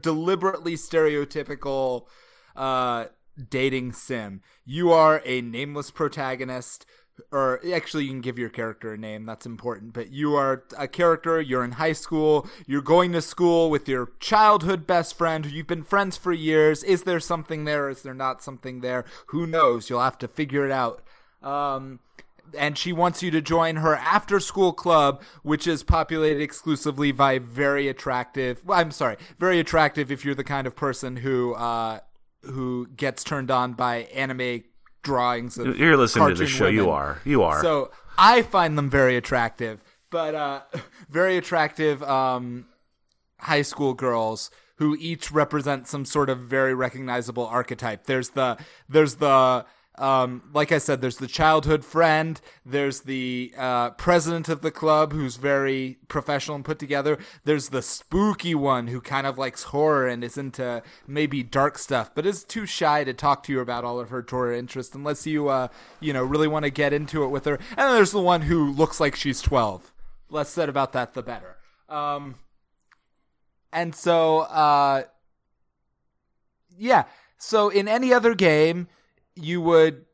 deliberately 0.00 0.76
stereotypical 0.76 2.06
uh, 2.54 3.06
dating 3.48 3.94
sim. 3.94 4.42
You 4.64 4.92
are 4.92 5.20
a 5.24 5.40
nameless 5.40 5.90
protagonist, 5.90 6.86
or 7.32 7.58
actually, 7.74 8.04
you 8.04 8.10
can 8.10 8.20
give 8.20 8.38
your 8.38 8.50
character 8.50 8.92
a 8.92 8.96
name, 8.96 9.26
that's 9.26 9.46
important, 9.46 9.94
but 9.94 10.12
you 10.12 10.36
are 10.36 10.62
a 10.78 10.86
character, 10.86 11.40
you're 11.40 11.64
in 11.64 11.72
high 11.72 11.92
school, 11.94 12.48
you're 12.68 12.80
going 12.80 13.10
to 13.14 13.20
school 13.20 13.68
with 13.68 13.88
your 13.88 14.12
childhood 14.20 14.86
best 14.86 15.18
friend 15.18 15.44
who 15.44 15.50
you've 15.50 15.66
been 15.66 15.82
friends 15.82 16.16
for 16.16 16.32
years. 16.32 16.84
Is 16.84 17.02
there 17.02 17.18
something 17.18 17.64
there? 17.64 17.88
Is 17.90 18.02
there 18.02 18.14
not 18.14 18.44
something 18.44 18.80
there? 18.80 19.04
Who 19.30 19.44
knows? 19.44 19.90
You'll 19.90 20.02
have 20.02 20.18
to 20.18 20.28
figure 20.28 20.64
it 20.64 20.70
out. 20.70 21.02
Um, 21.42 21.98
and 22.56 22.76
she 22.76 22.92
wants 22.92 23.22
you 23.22 23.30
to 23.30 23.40
join 23.40 23.76
her 23.76 23.96
after 23.96 24.40
school 24.40 24.72
club, 24.72 25.22
which 25.42 25.66
is 25.66 25.82
populated 25.82 26.42
exclusively 26.42 27.12
by 27.12 27.38
very 27.38 27.88
attractive. 27.88 28.64
Well, 28.64 28.78
I'm 28.78 28.90
sorry, 28.90 29.16
very 29.38 29.58
attractive 29.58 30.10
if 30.10 30.24
you're 30.24 30.34
the 30.34 30.44
kind 30.44 30.66
of 30.66 30.76
person 30.76 31.16
who 31.16 31.54
uh, 31.54 32.00
who 32.42 32.88
gets 32.96 33.24
turned 33.24 33.50
on 33.50 33.74
by 33.74 34.08
anime 34.14 34.64
drawings. 35.02 35.58
Of 35.58 35.78
You're 35.78 35.96
listening 35.96 36.28
to 36.28 36.34
the 36.34 36.46
show. 36.46 36.68
You 36.68 36.90
are. 36.90 37.20
You 37.24 37.42
are. 37.42 37.60
So 37.62 37.90
I 38.18 38.42
find 38.42 38.76
them 38.76 38.90
very 38.90 39.16
attractive, 39.16 39.82
but 40.10 40.34
uh, 40.34 40.60
very 41.08 41.36
attractive 41.36 42.02
um, 42.02 42.66
high 43.38 43.62
school 43.62 43.94
girls 43.94 44.50
who 44.76 44.96
each 44.98 45.30
represent 45.30 45.86
some 45.86 46.06
sort 46.06 46.30
of 46.30 46.38
very 46.40 46.74
recognizable 46.74 47.46
archetype. 47.46 48.04
There's 48.04 48.30
the 48.30 48.56
there's 48.88 49.16
the 49.16 49.66
um, 49.98 50.42
like 50.54 50.72
I 50.72 50.78
said, 50.78 51.00
there's 51.00 51.18
the 51.18 51.26
childhood 51.26 51.84
friend. 51.84 52.40
There's 52.64 53.00
the 53.00 53.52
uh, 53.56 53.90
president 53.90 54.48
of 54.48 54.62
the 54.62 54.70
club 54.70 55.12
who's 55.12 55.36
very 55.36 55.98
professional 56.08 56.54
and 56.54 56.64
put 56.64 56.78
together. 56.78 57.18
There's 57.44 57.68
the 57.68 57.82
spooky 57.82 58.54
one 58.54 58.86
who 58.86 59.00
kind 59.00 59.26
of 59.26 59.36
likes 59.36 59.64
horror 59.64 60.06
and 60.06 60.24
is 60.24 60.38
into 60.38 60.82
maybe 61.06 61.42
dark 61.42 61.76
stuff, 61.76 62.14
but 62.14 62.24
is 62.24 62.44
too 62.44 62.64
shy 62.64 63.04
to 63.04 63.12
talk 63.12 63.42
to 63.44 63.52
you 63.52 63.60
about 63.60 63.84
all 63.84 64.00
of 64.00 64.08
her 64.10 64.24
horror 64.28 64.54
interests 64.54 64.94
unless 64.94 65.26
you, 65.26 65.48
uh, 65.48 65.68
you 66.00 66.12
know, 66.12 66.24
really 66.24 66.48
want 66.48 66.64
to 66.64 66.70
get 66.70 66.92
into 66.92 67.24
it 67.24 67.28
with 67.28 67.44
her. 67.44 67.56
And 67.70 67.78
then 67.78 67.94
there's 67.94 68.12
the 68.12 68.22
one 68.22 68.42
who 68.42 68.72
looks 68.72 69.00
like 69.00 69.16
she's 69.16 69.42
12. 69.42 69.92
Less 70.30 70.48
said 70.48 70.68
about 70.68 70.92
that, 70.92 71.12
the 71.12 71.22
better. 71.22 71.56
Um, 71.88 72.36
and 73.72 73.94
so, 73.94 74.38
uh, 74.40 75.02
yeah. 76.78 77.04
So 77.36 77.68
in 77.68 77.88
any 77.88 78.12
other 78.12 78.34
game, 78.34 78.88
you 79.40 79.60
would 79.60 80.04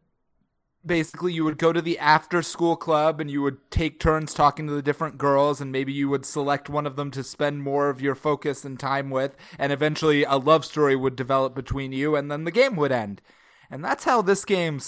basically 0.86 1.32
you 1.32 1.44
would 1.44 1.58
go 1.58 1.72
to 1.72 1.82
the 1.82 1.98
after 1.98 2.42
school 2.42 2.76
club 2.76 3.20
and 3.20 3.30
you 3.30 3.42
would 3.42 3.58
take 3.70 3.98
turns 3.98 4.32
talking 4.32 4.66
to 4.66 4.72
the 4.72 4.82
different 4.82 5.18
girls 5.18 5.60
and 5.60 5.72
maybe 5.72 5.92
you 5.92 6.08
would 6.08 6.24
select 6.24 6.68
one 6.68 6.86
of 6.86 6.96
them 6.96 7.10
to 7.10 7.24
spend 7.24 7.62
more 7.62 7.90
of 7.90 8.00
your 8.00 8.14
focus 8.14 8.64
and 8.64 8.78
time 8.78 9.10
with 9.10 9.36
and 9.58 9.72
eventually 9.72 10.22
a 10.24 10.36
love 10.36 10.64
story 10.64 10.94
would 10.94 11.16
develop 11.16 11.54
between 11.54 11.92
you 11.92 12.14
and 12.14 12.30
then 12.30 12.44
the 12.44 12.50
game 12.50 12.76
would 12.76 12.92
end. 12.92 13.20
And 13.68 13.84
that's 13.84 14.04
how 14.04 14.22
this 14.22 14.44
game 14.44 14.80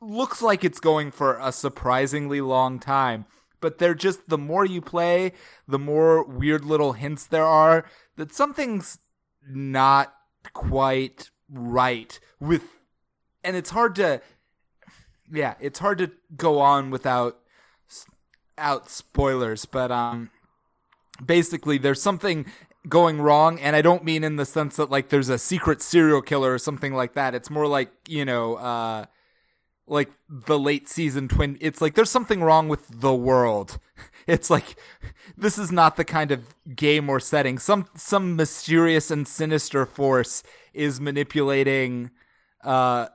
looks 0.00 0.42
like 0.42 0.64
it's 0.64 0.80
going 0.80 1.12
for 1.12 1.38
a 1.40 1.52
surprisingly 1.52 2.40
long 2.40 2.80
time. 2.80 3.26
But 3.60 3.78
they're 3.78 3.94
just 3.94 4.28
the 4.28 4.38
more 4.38 4.64
you 4.64 4.80
play 4.80 5.32
the 5.68 5.78
more 5.78 6.24
weird 6.24 6.64
little 6.64 6.94
hints 6.94 7.26
there 7.26 7.46
are 7.46 7.84
that 8.16 8.34
something's 8.34 8.98
not 9.48 10.12
quite 10.52 11.30
right 11.48 12.18
with 12.40 12.64
and 13.44 13.56
it's 13.56 13.70
hard 13.70 13.94
to 13.96 14.20
yeah, 15.32 15.54
it's 15.60 15.78
hard 15.78 15.98
to 15.98 16.10
go 16.36 16.60
on 16.60 16.90
without 16.90 17.38
out 18.58 18.90
spoilers, 18.90 19.64
but 19.64 19.90
um 19.90 20.30
basically 21.24 21.78
there's 21.78 22.02
something 22.02 22.46
going 22.88 23.20
wrong 23.20 23.60
and 23.60 23.76
I 23.76 23.82
don't 23.82 24.04
mean 24.04 24.24
in 24.24 24.36
the 24.36 24.44
sense 24.44 24.76
that 24.76 24.90
like 24.90 25.08
there's 25.08 25.28
a 25.28 25.38
secret 25.38 25.80
serial 25.80 26.20
killer 26.22 26.54
or 26.54 26.58
something 26.58 26.94
like 26.94 27.14
that. 27.14 27.34
It's 27.34 27.50
more 27.50 27.66
like, 27.66 27.90
you 28.08 28.24
know, 28.24 28.56
uh 28.56 29.06
like 29.86 30.10
the 30.28 30.58
late 30.58 30.88
season 30.88 31.28
twin 31.28 31.58
it's 31.60 31.80
like 31.80 31.94
there's 31.94 32.10
something 32.10 32.42
wrong 32.42 32.68
with 32.68 33.00
the 33.00 33.14
world. 33.14 33.78
It's 34.28 34.50
like 34.50 34.76
this 35.36 35.58
is 35.58 35.72
not 35.72 35.96
the 35.96 36.04
kind 36.04 36.30
of 36.30 36.54
game 36.76 37.10
or 37.10 37.18
setting. 37.18 37.58
Some 37.58 37.86
some 37.96 38.36
mysterious 38.36 39.10
and 39.10 39.26
sinister 39.26 39.84
force 39.84 40.44
is 40.72 41.00
manipulating 41.00 42.10
uh 42.62 43.08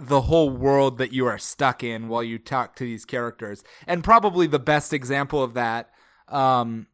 the 0.00 0.22
whole 0.22 0.50
world 0.50 0.98
that 0.98 1.12
you 1.12 1.26
are 1.26 1.38
stuck 1.38 1.84
in 1.84 2.08
while 2.08 2.22
you 2.22 2.38
talk 2.38 2.74
to 2.76 2.84
these 2.84 3.04
characters. 3.04 3.62
And 3.86 4.02
probably 4.02 4.46
the 4.46 4.58
best 4.58 4.92
example 4.92 5.42
of 5.42 5.54
that 5.54 5.90
um, 6.28 6.86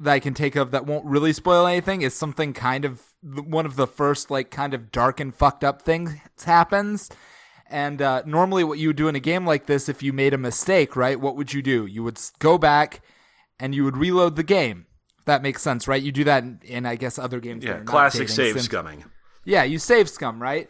that 0.00 0.12
I 0.12 0.20
can 0.20 0.34
take 0.34 0.56
of 0.56 0.70
that 0.72 0.86
won't 0.86 1.04
really 1.04 1.32
spoil 1.32 1.66
anything 1.66 2.02
is 2.02 2.14
something 2.14 2.52
kind 2.52 2.84
of 2.84 3.02
one 3.22 3.66
of 3.66 3.76
the 3.76 3.86
first 3.86 4.30
like 4.30 4.50
kind 4.50 4.74
of 4.74 4.90
dark 4.90 5.20
and 5.20 5.34
fucked 5.34 5.64
up 5.64 5.82
things 5.82 6.14
happens. 6.44 7.10
And 7.66 8.02
uh, 8.02 8.22
normally, 8.26 8.62
what 8.62 8.78
you 8.78 8.88
would 8.88 8.96
do 8.96 9.08
in 9.08 9.16
a 9.16 9.20
game 9.20 9.46
like 9.46 9.66
this, 9.66 9.88
if 9.88 10.02
you 10.02 10.12
made 10.12 10.34
a 10.34 10.38
mistake, 10.38 10.96
right? 10.96 11.18
What 11.18 11.34
would 11.36 11.52
you 11.52 11.62
do? 11.62 11.86
You 11.86 12.04
would 12.04 12.20
go 12.38 12.58
back 12.58 13.00
and 13.58 13.74
you 13.74 13.84
would 13.84 13.96
reload 13.96 14.36
the 14.36 14.42
game. 14.42 14.86
That 15.24 15.42
makes 15.42 15.62
sense, 15.62 15.88
right? 15.88 16.02
You 16.02 16.12
do 16.12 16.24
that 16.24 16.42
in, 16.42 16.60
in 16.62 16.86
I 16.86 16.96
guess, 16.96 17.18
other 17.18 17.40
games. 17.40 17.64
Yeah, 17.64 17.80
classic 17.80 18.28
save 18.28 18.56
scumming. 18.56 19.04
yeah, 19.44 19.62
you 19.64 19.78
save 19.78 20.10
scum, 20.10 20.40
right? 20.42 20.68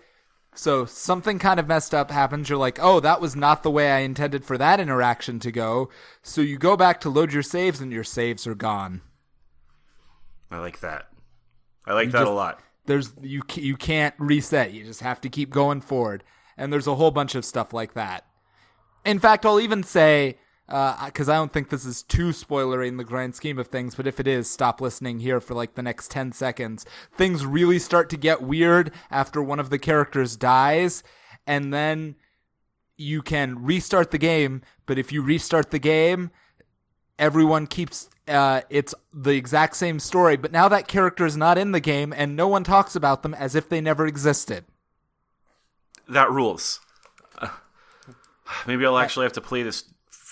So 0.54 0.84
something 0.84 1.38
kind 1.38 1.58
of 1.58 1.66
messed 1.66 1.94
up 1.94 2.10
happens. 2.10 2.48
You're 2.48 2.58
like, 2.58 2.78
oh, 2.80 3.00
that 3.00 3.20
was 3.20 3.34
not 3.34 3.62
the 3.62 3.70
way 3.70 3.90
I 3.90 3.98
intended 4.00 4.44
for 4.44 4.56
that 4.56 4.78
interaction 4.78 5.40
to 5.40 5.50
go. 5.50 5.90
So 6.22 6.40
you 6.40 6.58
go 6.58 6.76
back 6.76 7.00
to 7.00 7.10
load 7.10 7.32
your 7.32 7.42
saves, 7.42 7.80
and 7.80 7.92
your 7.92 8.04
saves 8.04 8.46
are 8.46 8.54
gone. 8.54 9.02
I 10.50 10.58
like 10.58 10.80
that. 10.80 11.08
I 11.86 11.94
like 11.94 12.10
that 12.12 12.20
just- 12.20 12.30
a 12.30 12.34
lot. 12.34 12.60
There's 12.86 13.12
you 13.22 13.42
you 13.54 13.76
can't 13.76 14.14
reset. 14.18 14.72
You 14.72 14.84
just 14.84 15.00
have 15.00 15.20
to 15.22 15.30
keep 15.30 15.48
going 15.50 15.80
forward. 15.80 16.22
And 16.56 16.72
there's 16.72 16.86
a 16.86 16.94
whole 16.94 17.10
bunch 17.10 17.34
of 17.34 17.44
stuff 17.44 17.72
like 17.72 17.94
that. 17.94 18.26
In 19.06 19.18
fact, 19.18 19.44
I'll 19.46 19.58
even 19.58 19.82
say 19.82 20.36
because 20.66 21.28
I 21.28 21.34
don't 21.34 21.52
think 21.52 21.68
this 21.68 21.84
is 21.84 22.02
too 22.02 22.28
spoilery 22.28 22.88
in 22.88 22.96
the 22.96 23.04
grand 23.04 23.34
scheme 23.34 23.58
of 23.58 23.68
things, 23.68 23.94
but 23.94 24.06
if 24.06 24.18
it 24.18 24.26
is, 24.26 24.48
stop 24.48 24.80
listening 24.80 25.20
here 25.20 25.40
for 25.40 25.54
like 25.54 25.74
the 25.74 25.82
next 25.82 26.10
10 26.10 26.32
seconds. 26.32 26.86
Things 27.12 27.44
really 27.44 27.78
start 27.78 28.08
to 28.10 28.16
get 28.16 28.42
weird 28.42 28.92
after 29.10 29.42
one 29.42 29.60
of 29.60 29.70
the 29.70 29.78
characters 29.78 30.36
dies, 30.36 31.02
and 31.46 31.72
then 31.72 32.16
you 32.96 33.22
can 33.22 33.62
restart 33.62 34.10
the 34.10 34.18
game, 34.18 34.62
but 34.86 34.98
if 34.98 35.12
you 35.12 35.22
restart 35.22 35.70
the 35.70 35.78
game, 35.78 36.30
everyone 37.18 37.66
keeps 37.66 38.08
uh, 38.26 38.62
it's 38.70 38.94
the 39.12 39.32
exact 39.32 39.76
same 39.76 39.98
story, 39.98 40.36
but 40.36 40.50
now 40.50 40.68
that 40.68 40.88
character 40.88 41.26
is 41.26 41.36
not 41.36 41.58
in 41.58 41.72
the 41.72 41.80
game, 41.80 42.12
and 42.16 42.34
no 42.34 42.48
one 42.48 42.64
talks 42.64 42.96
about 42.96 43.22
them 43.22 43.34
as 43.34 43.54
if 43.54 43.68
they 43.68 43.82
never 43.82 44.06
existed. 44.06 44.64
That 46.08 46.30
rules. 46.30 46.80
Uh, 47.38 47.48
maybe 48.66 48.86
I'll 48.86 48.96
actually 48.96 49.24
have 49.24 49.34
to 49.34 49.42
play 49.42 49.62
this 49.62 49.84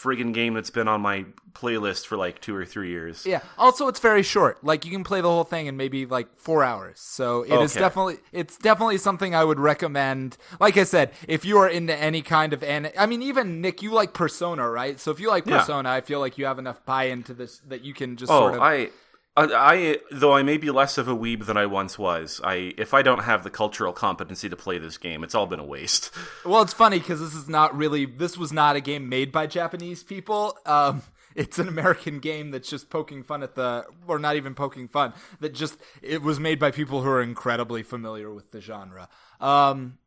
friggin' 0.03 0.35
game 0.35 0.55
that's 0.55 0.71
been 0.71 0.89
on 0.89 1.01
my 1.01 1.25
playlist 1.55 2.07
for 2.07 2.17
like 2.17 2.41
two 2.41 2.57
or 2.57 2.65
three 2.65 2.89
years. 2.89 3.25
Yeah. 3.27 3.41
Also, 3.59 3.87
it's 3.89 4.01
very 4.01 4.23
short. 4.23 4.65
Like 4.65 4.85
you 4.85 4.91
can 4.91 5.05
play 5.05 5.21
the 5.21 5.29
whole 5.29 5.45
thing 5.45 5.67
in 5.67 5.77
maybe 5.77 6.07
like 6.07 6.29
four 6.39 6.65
hours. 6.65 6.99
So 6.99 7.43
it 7.43 7.53
is 7.53 7.73
Okay. 7.77 7.81
definitely 7.81 8.17
it's 8.33 8.57
definitely 8.57 8.99
something 8.99 9.35
I 9.35 9.45
would 9.45 9.61
recommend. 9.61 10.37
Like 10.59 10.77
I 10.77 10.85
said, 10.85 11.13
if 11.29 11.45
you 11.45 11.59
are 11.59 11.69
into 11.69 11.95
any 11.95 12.23
kind 12.23 12.53
of 12.53 12.63
an, 12.65 12.91
I 12.99 13.07
mean, 13.07 13.23
even 13.23 13.61
Nick, 13.61 13.83
you 13.83 13.93
like 13.93 14.13
Persona, 14.15 14.69
right? 14.69 14.99
So 14.99 15.11
if 15.11 15.21
you 15.21 15.29
like 15.29 15.47
Yeah. 15.47 15.59
Persona, 15.59 15.91
I 15.91 16.01
feel 16.01 16.21
like 16.21 16.39
you 16.39 16.47
have 16.47 16.59
enough 16.59 16.85
buy 16.87 17.05
into 17.05 17.35
this 17.35 17.61
that 17.69 17.83
you 17.85 17.95
can 17.95 18.17
just 18.17 18.33
Oh, 18.33 18.39
sort 18.41 18.55
of. 18.55 18.61
I, 18.63 18.89
I, 19.35 19.45
I, 19.45 19.99
though 20.11 20.35
I 20.35 20.43
may 20.43 20.59
be 20.59 20.71
less 20.71 20.99
of 20.99 21.09
a 21.09 21.17
weeb 21.17 21.47
than 21.47 21.57
I 21.57 21.65
once 21.65 21.99
was. 21.99 22.41
I, 22.45 22.75
if 22.77 22.93
I 22.93 23.01
don't 23.01 23.25
have 23.25 23.45
the 23.45 23.51
cultural 23.51 23.93
competency 23.93 24.49
to 24.49 24.57
play 24.57 24.77
this 24.77 24.99
game, 24.99 25.25
it's 25.25 25.35
all 25.35 25.47
been 25.47 25.61
a 25.61 25.65
waste. 25.65 26.11
Well, 26.45 26.63
it's 26.63 26.73
funny 26.73 26.99
because 26.99 27.21
this 27.21 27.35
is 27.35 27.49
not 27.49 27.77
really. 27.77 28.05
This 28.05 28.37
was 28.37 28.53
not 28.53 28.75
a 28.75 28.81
game 28.81 29.09
made 29.09 29.31
by 29.31 29.47
Japanese 29.47 30.03
people. 30.03 30.59
Um, 30.67 31.03
it's 31.37 31.59
an 31.59 31.69
American 31.69 32.19
game 32.19 32.51
that's 32.51 32.69
just 32.69 32.91
poking 32.91 33.23
fun 33.23 33.45
at 33.45 33.55
the, 33.55 33.87
or 34.09 34.19
not 34.19 34.35
even 34.35 34.55
poking 34.55 34.89
fun. 34.89 35.13
That 35.39 35.55
just 35.55 35.79
it 36.03 36.21
was 36.21 36.41
made 36.41 36.59
by 36.59 36.73
people 36.73 37.03
who 37.03 37.09
are 37.09 37.23
incredibly 37.23 37.85
familiar 37.85 38.33
with 38.35 38.51
the 38.51 38.61
genre. 38.61 39.09
Um, 39.41 39.99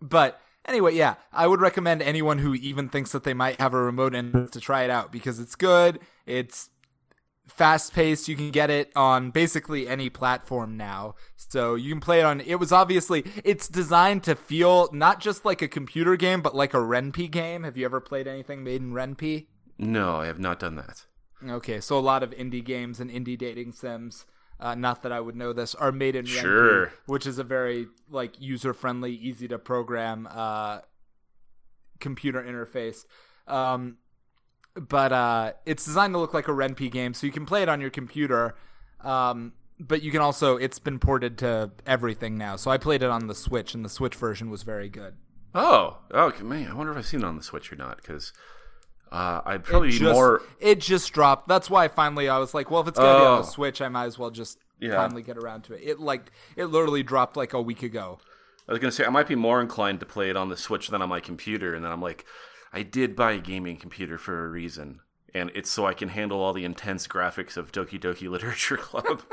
but 0.00 0.40
anyway, 0.64 0.94
yeah, 0.94 1.16
I 1.32 1.48
would 1.48 1.60
recommend 1.60 2.02
anyone 2.02 2.38
who 2.38 2.54
even 2.54 2.88
thinks 2.88 3.10
that 3.12 3.24
they 3.24 3.34
might 3.34 3.60
have 3.60 3.74
a 3.74 3.82
remote 3.82 4.14
interest 4.14 4.52
to 4.52 4.60
try 4.60 4.84
it 4.84 4.90
out 4.90 5.10
because 5.10 5.40
it's 5.40 5.56
good. 5.56 5.98
It's 6.24 6.70
fast 7.50 7.92
paced. 7.92 8.28
You 8.28 8.36
can 8.36 8.50
get 8.50 8.70
it 8.70 8.90
on 8.96 9.30
basically 9.30 9.86
any 9.88 10.08
platform 10.08 10.76
now. 10.76 11.14
So 11.36 11.74
you 11.74 11.92
can 11.92 12.00
play 12.00 12.20
it 12.20 12.24
on. 12.24 12.40
It 12.40 12.56
was 12.56 12.72
obviously 12.72 13.24
it's 13.44 13.68
designed 13.68 14.22
to 14.24 14.34
feel 14.34 14.88
not 14.92 15.20
just 15.20 15.44
like 15.44 15.60
a 15.60 15.68
computer 15.68 16.16
game, 16.16 16.42
but 16.42 16.54
like 16.54 16.74
a 16.74 16.78
Ren'Py 16.78 17.30
game. 17.30 17.64
Have 17.64 17.76
you 17.76 17.84
ever 17.84 18.00
played 18.00 18.26
anything 18.26 18.62
made 18.64 18.80
in 18.80 18.92
Ren'Py? 18.92 19.46
No, 19.78 20.16
I 20.16 20.26
have 20.26 20.38
not 20.38 20.60
done 20.60 20.76
that. 20.76 21.06
Okay, 21.46 21.80
so 21.80 21.98
a 21.98 22.00
lot 22.00 22.22
of 22.22 22.30
indie 22.30 22.64
games 22.64 23.00
and 23.00 23.10
indie 23.10 23.38
dating 23.38 23.72
sims. 23.72 24.26
Uh, 24.58 24.74
not 24.74 25.02
that 25.02 25.10
I 25.10 25.20
would 25.20 25.36
know 25.36 25.54
this 25.54 25.74
are 25.74 25.90
made 25.90 26.14
in 26.14 26.26
Ren'Py, 26.26 26.90
which 27.06 27.26
is 27.26 27.38
a 27.38 27.44
very 27.44 27.88
like 28.10 28.40
user 28.40 28.74
friendly, 28.74 29.14
easy 29.14 29.48
to 29.48 29.58
program 29.58 30.28
uh, 30.30 30.80
computer 31.98 32.42
interface. 32.42 33.04
Um, 33.46 33.96
but 34.74 35.12
uh, 35.12 35.52
it's 35.66 35.84
designed 35.84 36.14
to 36.14 36.18
look 36.18 36.34
like 36.34 36.48
a 36.48 36.52
Ren'Py 36.52 36.90
game, 36.90 37.14
so 37.14 37.26
you 37.26 37.32
can 37.32 37.46
play 37.46 37.62
it 37.62 37.68
on 37.68 37.80
your 37.80 37.90
computer. 37.90 38.54
Um, 39.02 39.52
but 39.78 40.02
you 40.02 40.10
can 40.10 40.20
also 40.20 40.56
it's 40.56 40.78
been 40.78 40.98
ported 40.98 41.38
to 41.38 41.70
everything 41.86 42.36
now. 42.36 42.56
So 42.56 42.70
I 42.70 42.76
played 42.78 43.02
it 43.02 43.10
on 43.10 43.26
the 43.26 43.34
Switch, 43.34 43.74
and 43.74 43.84
the 43.84 43.88
Switch 43.88 44.14
version 44.14 44.50
was 44.50 44.62
very 44.62 44.88
good. 44.88 45.14
Oh, 45.54 45.98
okay, 46.12 46.42
man. 46.44 46.70
I 46.70 46.74
wonder 46.74 46.92
if 46.92 46.98
I've 46.98 47.06
seen 47.06 47.20
it 47.20 47.26
on 47.26 47.36
the 47.36 47.42
Switch 47.42 47.72
or 47.72 47.76
not 47.76 47.96
because 47.96 48.32
uh, 49.10 49.40
I'd 49.44 49.64
probably 49.64 49.88
it 49.88 49.92
be 49.92 49.98
just, 49.98 50.12
more. 50.12 50.42
It 50.60 50.80
just 50.80 51.12
dropped. 51.12 51.48
That's 51.48 51.68
why 51.68 51.88
finally 51.88 52.28
I 52.28 52.38
was 52.38 52.54
like, 52.54 52.70
well, 52.70 52.80
if 52.82 52.88
it's 52.88 52.98
gonna 52.98 53.18
be 53.18 53.24
on 53.26 53.38
Oh. 53.38 53.42
the 53.42 53.48
Switch, 53.48 53.80
I 53.80 53.88
might 53.88 54.04
as 54.04 54.18
well 54.18 54.30
just 54.30 54.58
Yeah. 54.78 54.94
finally 54.94 55.22
get 55.22 55.36
around 55.36 55.62
to 55.64 55.74
it. 55.74 55.80
It 55.82 55.98
like 56.00 56.30
it 56.56 56.66
literally 56.66 57.02
dropped 57.02 57.36
like 57.36 57.52
a 57.52 57.60
week 57.60 57.82
ago. 57.82 58.18
I 58.68 58.72
was 58.72 58.78
gonna 58.78 58.92
say 58.92 59.04
I 59.04 59.10
might 59.10 59.26
be 59.26 59.34
more 59.34 59.60
inclined 59.60 59.98
to 60.00 60.06
play 60.06 60.30
it 60.30 60.36
on 60.36 60.48
the 60.50 60.56
Switch 60.56 60.88
than 60.88 61.02
on 61.02 61.08
my 61.08 61.18
computer, 61.20 61.74
and 61.74 61.84
then 61.84 61.90
I'm 61.90 62.02
like, 62.02 62.24
I 62.72 62.82
did 62.82 63.16
buy 63.16 63.32
a 63.32 63.38
gaming 63.38 63.76
computer 63.76 64.18
for 64.18 64.44
a 64.44 64.48
reason, 64.48 65.00
and 65.34 65.50
it's 65.54 65.70
so 65.70 65.86
I 65.86 65.94
can 65.94 66.08
handle 66.10 66.40
all 66.40 66.52
the 66.52 66.64
intense 66.64 67.06
graphics 67.06 67.56
of 67.56 67.72
Doki 67.72 68.00
Doki 68.00 68.28
Literature 68.28 68.76
Club. 68.88 69.22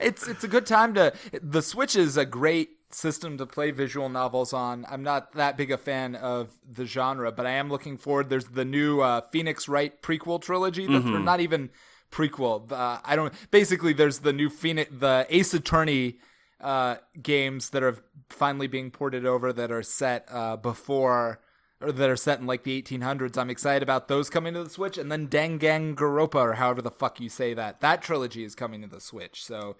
It's 0.00 0.26
it's 0.26 0.42
a 0.42 0.48
good 0.48 0.66
time 0.66 0.92
to. 0.94 1.12
The 1.40 1.62
Switch 1.62 1.94
is 1.94 2.16
a 2.16 2.26
great 2.26 2.70
system 2.90 3.38
to 3.38 3.46
play 3.46 3.70
visual 3.70 4.08
novels 4.08 4.52
on. 4.52 4.84
I'm 4.90 5.02
not 5.02 5.32
that 5.32 5.56
big 5.56 5.70
a 5.70 5.78
fan 5.78 6.14
of 6.14 6.58
the 6.68 6.84
genre, 6.84 7.30
but 7.30 7.46
I 7.46 7.52
am 7.52 7.70
looking 7.70 7.96
forward. 7.96 8.28
There's 8.28 8.46
the 8.46 8.64
new 8.64 9.00
uh, 9.00 9.20
Phoenix 9.30 9.68
Wright 9.68 10.00
prequel 10.02 10.42
trilogy. 10.42 10.86
That's 10.86 11.06
or 11.06 11.20
not 11.20 11.40
even 11.40 11.70
prequel. 12.10 12.70
Uh, 12.72 12.98
I 13.04 13.14
don't. 13.16 13.32
Basically, 13.50 13.92
there's 13.92 14.18
the 14.20 14.32
new 14.32 14.50
Phoenix, 14.50 14.90
the 14.92 15.26
Ace 15.30 15.54
Attorney 15.54 16.18
uh, 16.60 16.96
games 17.22 17.70
that 17.70 17.82
are 17.82 17.96
finally 18.28 18.66
being 18.66 18.90
ported 18.90 19.24
over 19.24 19.52
that 19.52 19.70
are 19.70 19.82
set 19.82 20.26
uh, 20.28 20.56
before. 20.56 21.40
Or 21.80 21.92
that 21.92 22.10
are 22.10 22.16
set 22.16 22.40
in 22.40 22.46
like 22.46 22.64
the 22.64 22.82
1800s. 22.82 23.38
I'm 23.38 23.50
excited 23.50 23.84
about 23.84 24.08
those 24.08 24.28
coming 24.30 24.54
to 24.54 24.64
the 24.64 24.70
Switch, 24.70 24.98
and 24.98 25.12
then 25.12 25.28
Danganronpa, 25.28 26.34
or 26.34 26.54
however 26.54 26.82
the 26.82 26.90
fuck 26.90 27.20
you 27.20 27.28
say 27.28 27.54
that. 27.54 27.80
That 27.80 28.02
trilogy 28.02 28.42
is 28.42 28.56
coming 28.56 28.82
to 28.82 28.88
the 28.88 29.00
Switch. 29.00 29.44
So, 29.44 29.76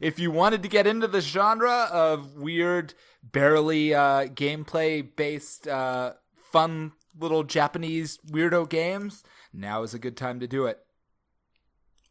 if 0.00 0.18
you 0.18 0.32
wanted 0.32 0.64
to 0.64 0.68
get 0.68 0.86
into 0.86 1.06
the 1.06 1.20
genre 1.20 1.88
of 1.92 2.34
weird, 2.34 2.94
barely 3.22 3.94
uh, 3.94 4.24
gameplay 4.26 5.08
based, 5.14 5.68
uh, 5.68 6.14
fun 6.34 6.92
little 7.16 7.44
Japanese 7.44 8.18
weirdo 8.28 8.68
games, 8.68 9.22
now 9.52 9.84
is 9.84 9.94
a 9.94 9.98
good 10.00 10.16
time 10.16 10.40
to 10.40 10.48
do 10.48 10.66
it. 10.66 10.80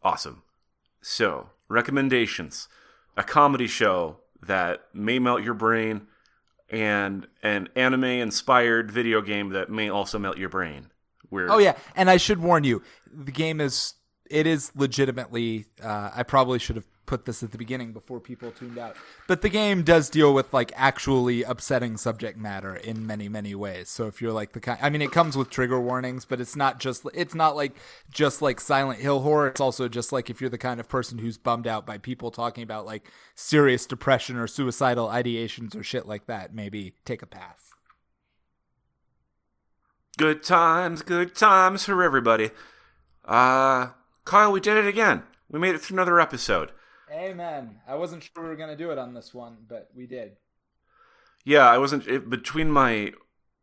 awesome. 0.03 0.43
So, 1.01 1.49
recommendations 1.67 2.69
a 3.17 3.23
comedy 3.23 3.67
show 3.67 4.17
that 4.41 4.84
may 4.93 5.19
melt 5.19 5.43
your 5.43 5.53
brain, 5.55 6.07
and 6.70 7.28
an 7.43 7.70
anime 7.76 8.03
inspired 8.03 8.91
video 8.91 9.22
game 9.22 9.49
that 9.49 9.70
may 9.70 9.89
also 9.89 10.20
melt 10.20 10.38
your 10.38 10.49
brain. 10.49 10.91
We're... 11.30 11.49
Oh, 11.49 11.57
yeah. 11.57 11.78
And 11.95 12.09
I 12.09 12.18
should 12.18 12.39
warn 12.39 12.63
you 12.63 12.82
the 13.11 13.32
game 13.32 13.61
is, 13.61 13.93
it 14.30 14.45
is 14.47 14.72
legitimately, 14.76 15.65
uh, 15.82 16.11
I 16.15 16.24
probably 16.24 16.59
should 16.59 16.76
have 16.76 16.86
put 17.08 17.26
this 17.26 17.41
at 17.41 17.51
the 17.51 17.58
beginning 17.58 17.93
before 17.93 18.20
people 18.20 18.51
tuned 18.51 18.78
out. 18.78 18.95
But 19.28 19.41
the 19.41 19.49
game 19.49 19.82
does 19.82 20.10
deal 20.10 20.34
with 20.34 20.53
like 20.53 20.72
actually 20.76 21.41
upsetting 21.41 21.97
subject 21.97 22.38
matter 22.38 22.76
in 22.76 23.08
many 23.08 23.28
many 23.28 23.55
ways. 23.55 23.89
So 23.89 24.05
if 24.05 24.22
you're 24.22 24.34
like 24.34 24.51
the 24.51 24.60
kind 24.60 24.78
I 24.82 24.91
mean 24.91 25.01
it 25.01 25.12
comes 25.12 25.36
with 25.36 25.49
trigger 25.49 25.80
warnings, 25.80 26.26
but 26.26 26.39
it's 26.39 26.55
not 26.55 26.80
just 26.80 27.08
it's 27.16 27.34
not 27.34 27.55
like 27.55 27.76
just 28.12 28.41
like 28.41 28.60
Silent 28.62 28.99
Hill 28.99 29.22
horror. 29.22 29.47
It's 29.47 29.62
also 29.62 29.88
just 29.88 30.12
like 30.12 30.30
if 30.30 30.39
you're 30.39 30.51
the 30.51 30.58
kind 30.60 30.80
of 30.80 30.88
person 30.88 31.18
who's 31.18 31.38
bummed 31.38 31.66
out 31.66 31.88
by 31.88 31.97
people 31.97 32.30
talking 32.30 32.64
about 32.64 32.86
like 32.86 33.10
serious 33.34 33.88
depression 33.88 34.36
or 34.36 34.45
suicidal 34.45 35.08
ideations 35.08 35.76
or 35.76 35.82
shit 35.82 36.08
like 36.08 36.28
that, 36.28 36.53
maybe 36.53 36.93
take 37.05 37.24
a 37.24 37.28
pass. 37.28 37.72
Good 40.18 40.43
times, 40.43 41.01
good 41.01 41.36
times 41.36 41.86
for 41.86 42.03
everybody. 42.03 42.51
Uh 43.26 43.89
Kyle, 44.26 44.51
we 44.51 44.60
did 44.60 44.76
it 44.76 44.86
again. 44.86 45.24
We 45.49 45.58
made 45.58 45.74
it 45.74 45.80
through 45.80 45.95
another 45.95 46.20
episode. 46.20 46.72
Amen. 47.12 47.80
I 47.88 47.95
wasn't 47.95 48.24
sure 48.24 48.43
we 48.43 48.49
were 48.49 48.55
going 48.55 48.70
to 48.70 48.76
do 48.76 48.91
it 48.91 48.97
on 48.97 49.14
this 49.14 49.34
one, 49.34 49.58
but 49.68 49.89
we 49.95 50.08
did. 50.08 50.34
Yeah, 51.45 51.70
I 51.70 51.78
wasn't 51.78 52.08
it, 52.08 52.30
between 52.30 52.70
my 52.70 53.14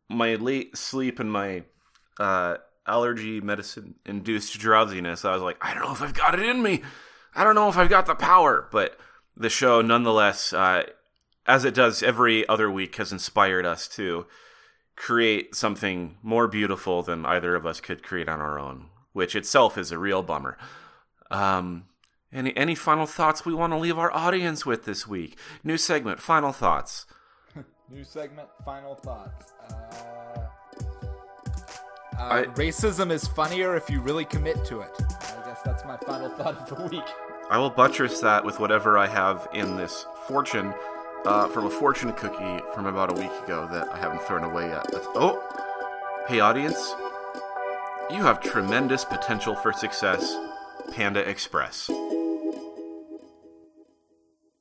my 0.09 0.35
late 0.35 0.77
sleep 0.77 1.19
and 1.19 1.31
my 1.31 1.63
uh, 2.19 2.57
allergy 2.87 3.41
medicine 3.41 3.95
induced 4.05 4.57
drowsiness. 4.59 5.25
I 5.25 5.33
was 5.33 5.41
like, 5.41 5.57
I 5.61 5.73
don't 5.73 5.83
know 5.83 5.91
if 5.91 6.01
I've 6.01 6.13
got 6.13 6.37
it 6.37 6.45
in 6.45 6.63
me. 6.63 6.81
I 7.35 7.43
don't 7.43 7.55
know 7.55 7.69
if 7.69 7.77
I've 7.77 7.89
got 7.89 8.05
the 8.05 8.15
power, 8.15 8.67
but 8.71 8.97
the 9.35 9.49
show, 9.49 9.81
nonetheless, 9.81 10.53
uh, 10.53 10.83
as 11.45 11.65
it 11.65 11.73
does 11.73 12.01
every 12.01 12.47
other 12.47 12.71
week, 12.71 12.95
has 12.95 13.11
inspired 13.11 13.65
us 13.65 13.87
to 13.89 14.25
create 14.95 15.53
something 15.53 16.17
more 16.23 16.47
beautiful 16.47 17.03
than 17.03 17.25
either 17.25 17.55
of 17.55 17.65
us 17.65 17.81
could 17.81 18.01
create 18.01 18.29
on 18.29 18.39
our 18.39 18.57
own, 18.57 18.87
which 19.13 19.35
itself 19.35 19.77
is 19.77 19.91
a 19.91 19.97
real 19.97 20.23
bummer. 20.23 20.57
Um, 21.29 21.85
any 22.35 22.55
any 22.57 22.75
final 22.75 23.05
thoughts 23.05 23.45
we 23.45 23.53
want 23.53 23.73
to 23.73 23.77
leave 23.77 23.97
our 23.97 24.11
audience 24.11 24.65
with 24.65 24.85
this 24.85 25.07
week? 25.07 25.37
New 25.63 25.77
segment, 25.77 26.19
final 26.19 26.51
thoughts. 26.51 27.05
New 27.89 28.03
segment, 28.03 28.49
final 28.63 28.95
thoughts. 28.95 29.53
Uh, 29.69 30.41
uh, 32.17 32.29
I, 32.29 32.43
racism 32.55 33.11
is 33.11 33.27
funnier 33.27 33.75
if 33.75 33.89
you 33.89 34.01
really 34.01 34.25
commit 34.25 34.63
to 34.65 34.81
it. 34.81 34.91
I 34.99 35.47
guess 35.47 35.61
that's 35.63 35.85
my 35.85 35.97
final 35.97 36.29
thought 36.37 36.55
of 36.55 36.77
the 36.77 36.83
week. 36.87 37.03
I 37.49 37.57
will 37.57 37.69
buttress 37.69 38.19
that 38.21 38.43
with 38.43 38.59
whatever 38.59 38.97
I 38.97 39.07
have 39.07 39.47
in 39.53 39.77
this 39.77 40.05
fortune 40.27 40.73
uh, 41.25 41.47
from 41.47 41.65
a 41.65 41.69
fortune 41.69 42.11
cookie 42.13 42.63
from 42.73 42.85
about 42.85 43.11
a 43.11 43.13
week 43.13 43.31
ago 43.43 43.67
that 43.71 43.89
I 43.89 43.97
haven't 43.97 44.21
thrown 44.23 44.43
away 44.43 44.67
yet. 44.67 44.91
That's, 44.91 45.07
oh, 45.15 45.41
hey 46.27 46.39
audience, 46.39 46.95
you 48.09 48.23
have 48.23 48.41
tremendous 48.41 49.05
potential 49.05 49.55
for 49.55 49.71
success. 49.73 50.35
Panda 50.91 51.27
Express. 51.27 51.89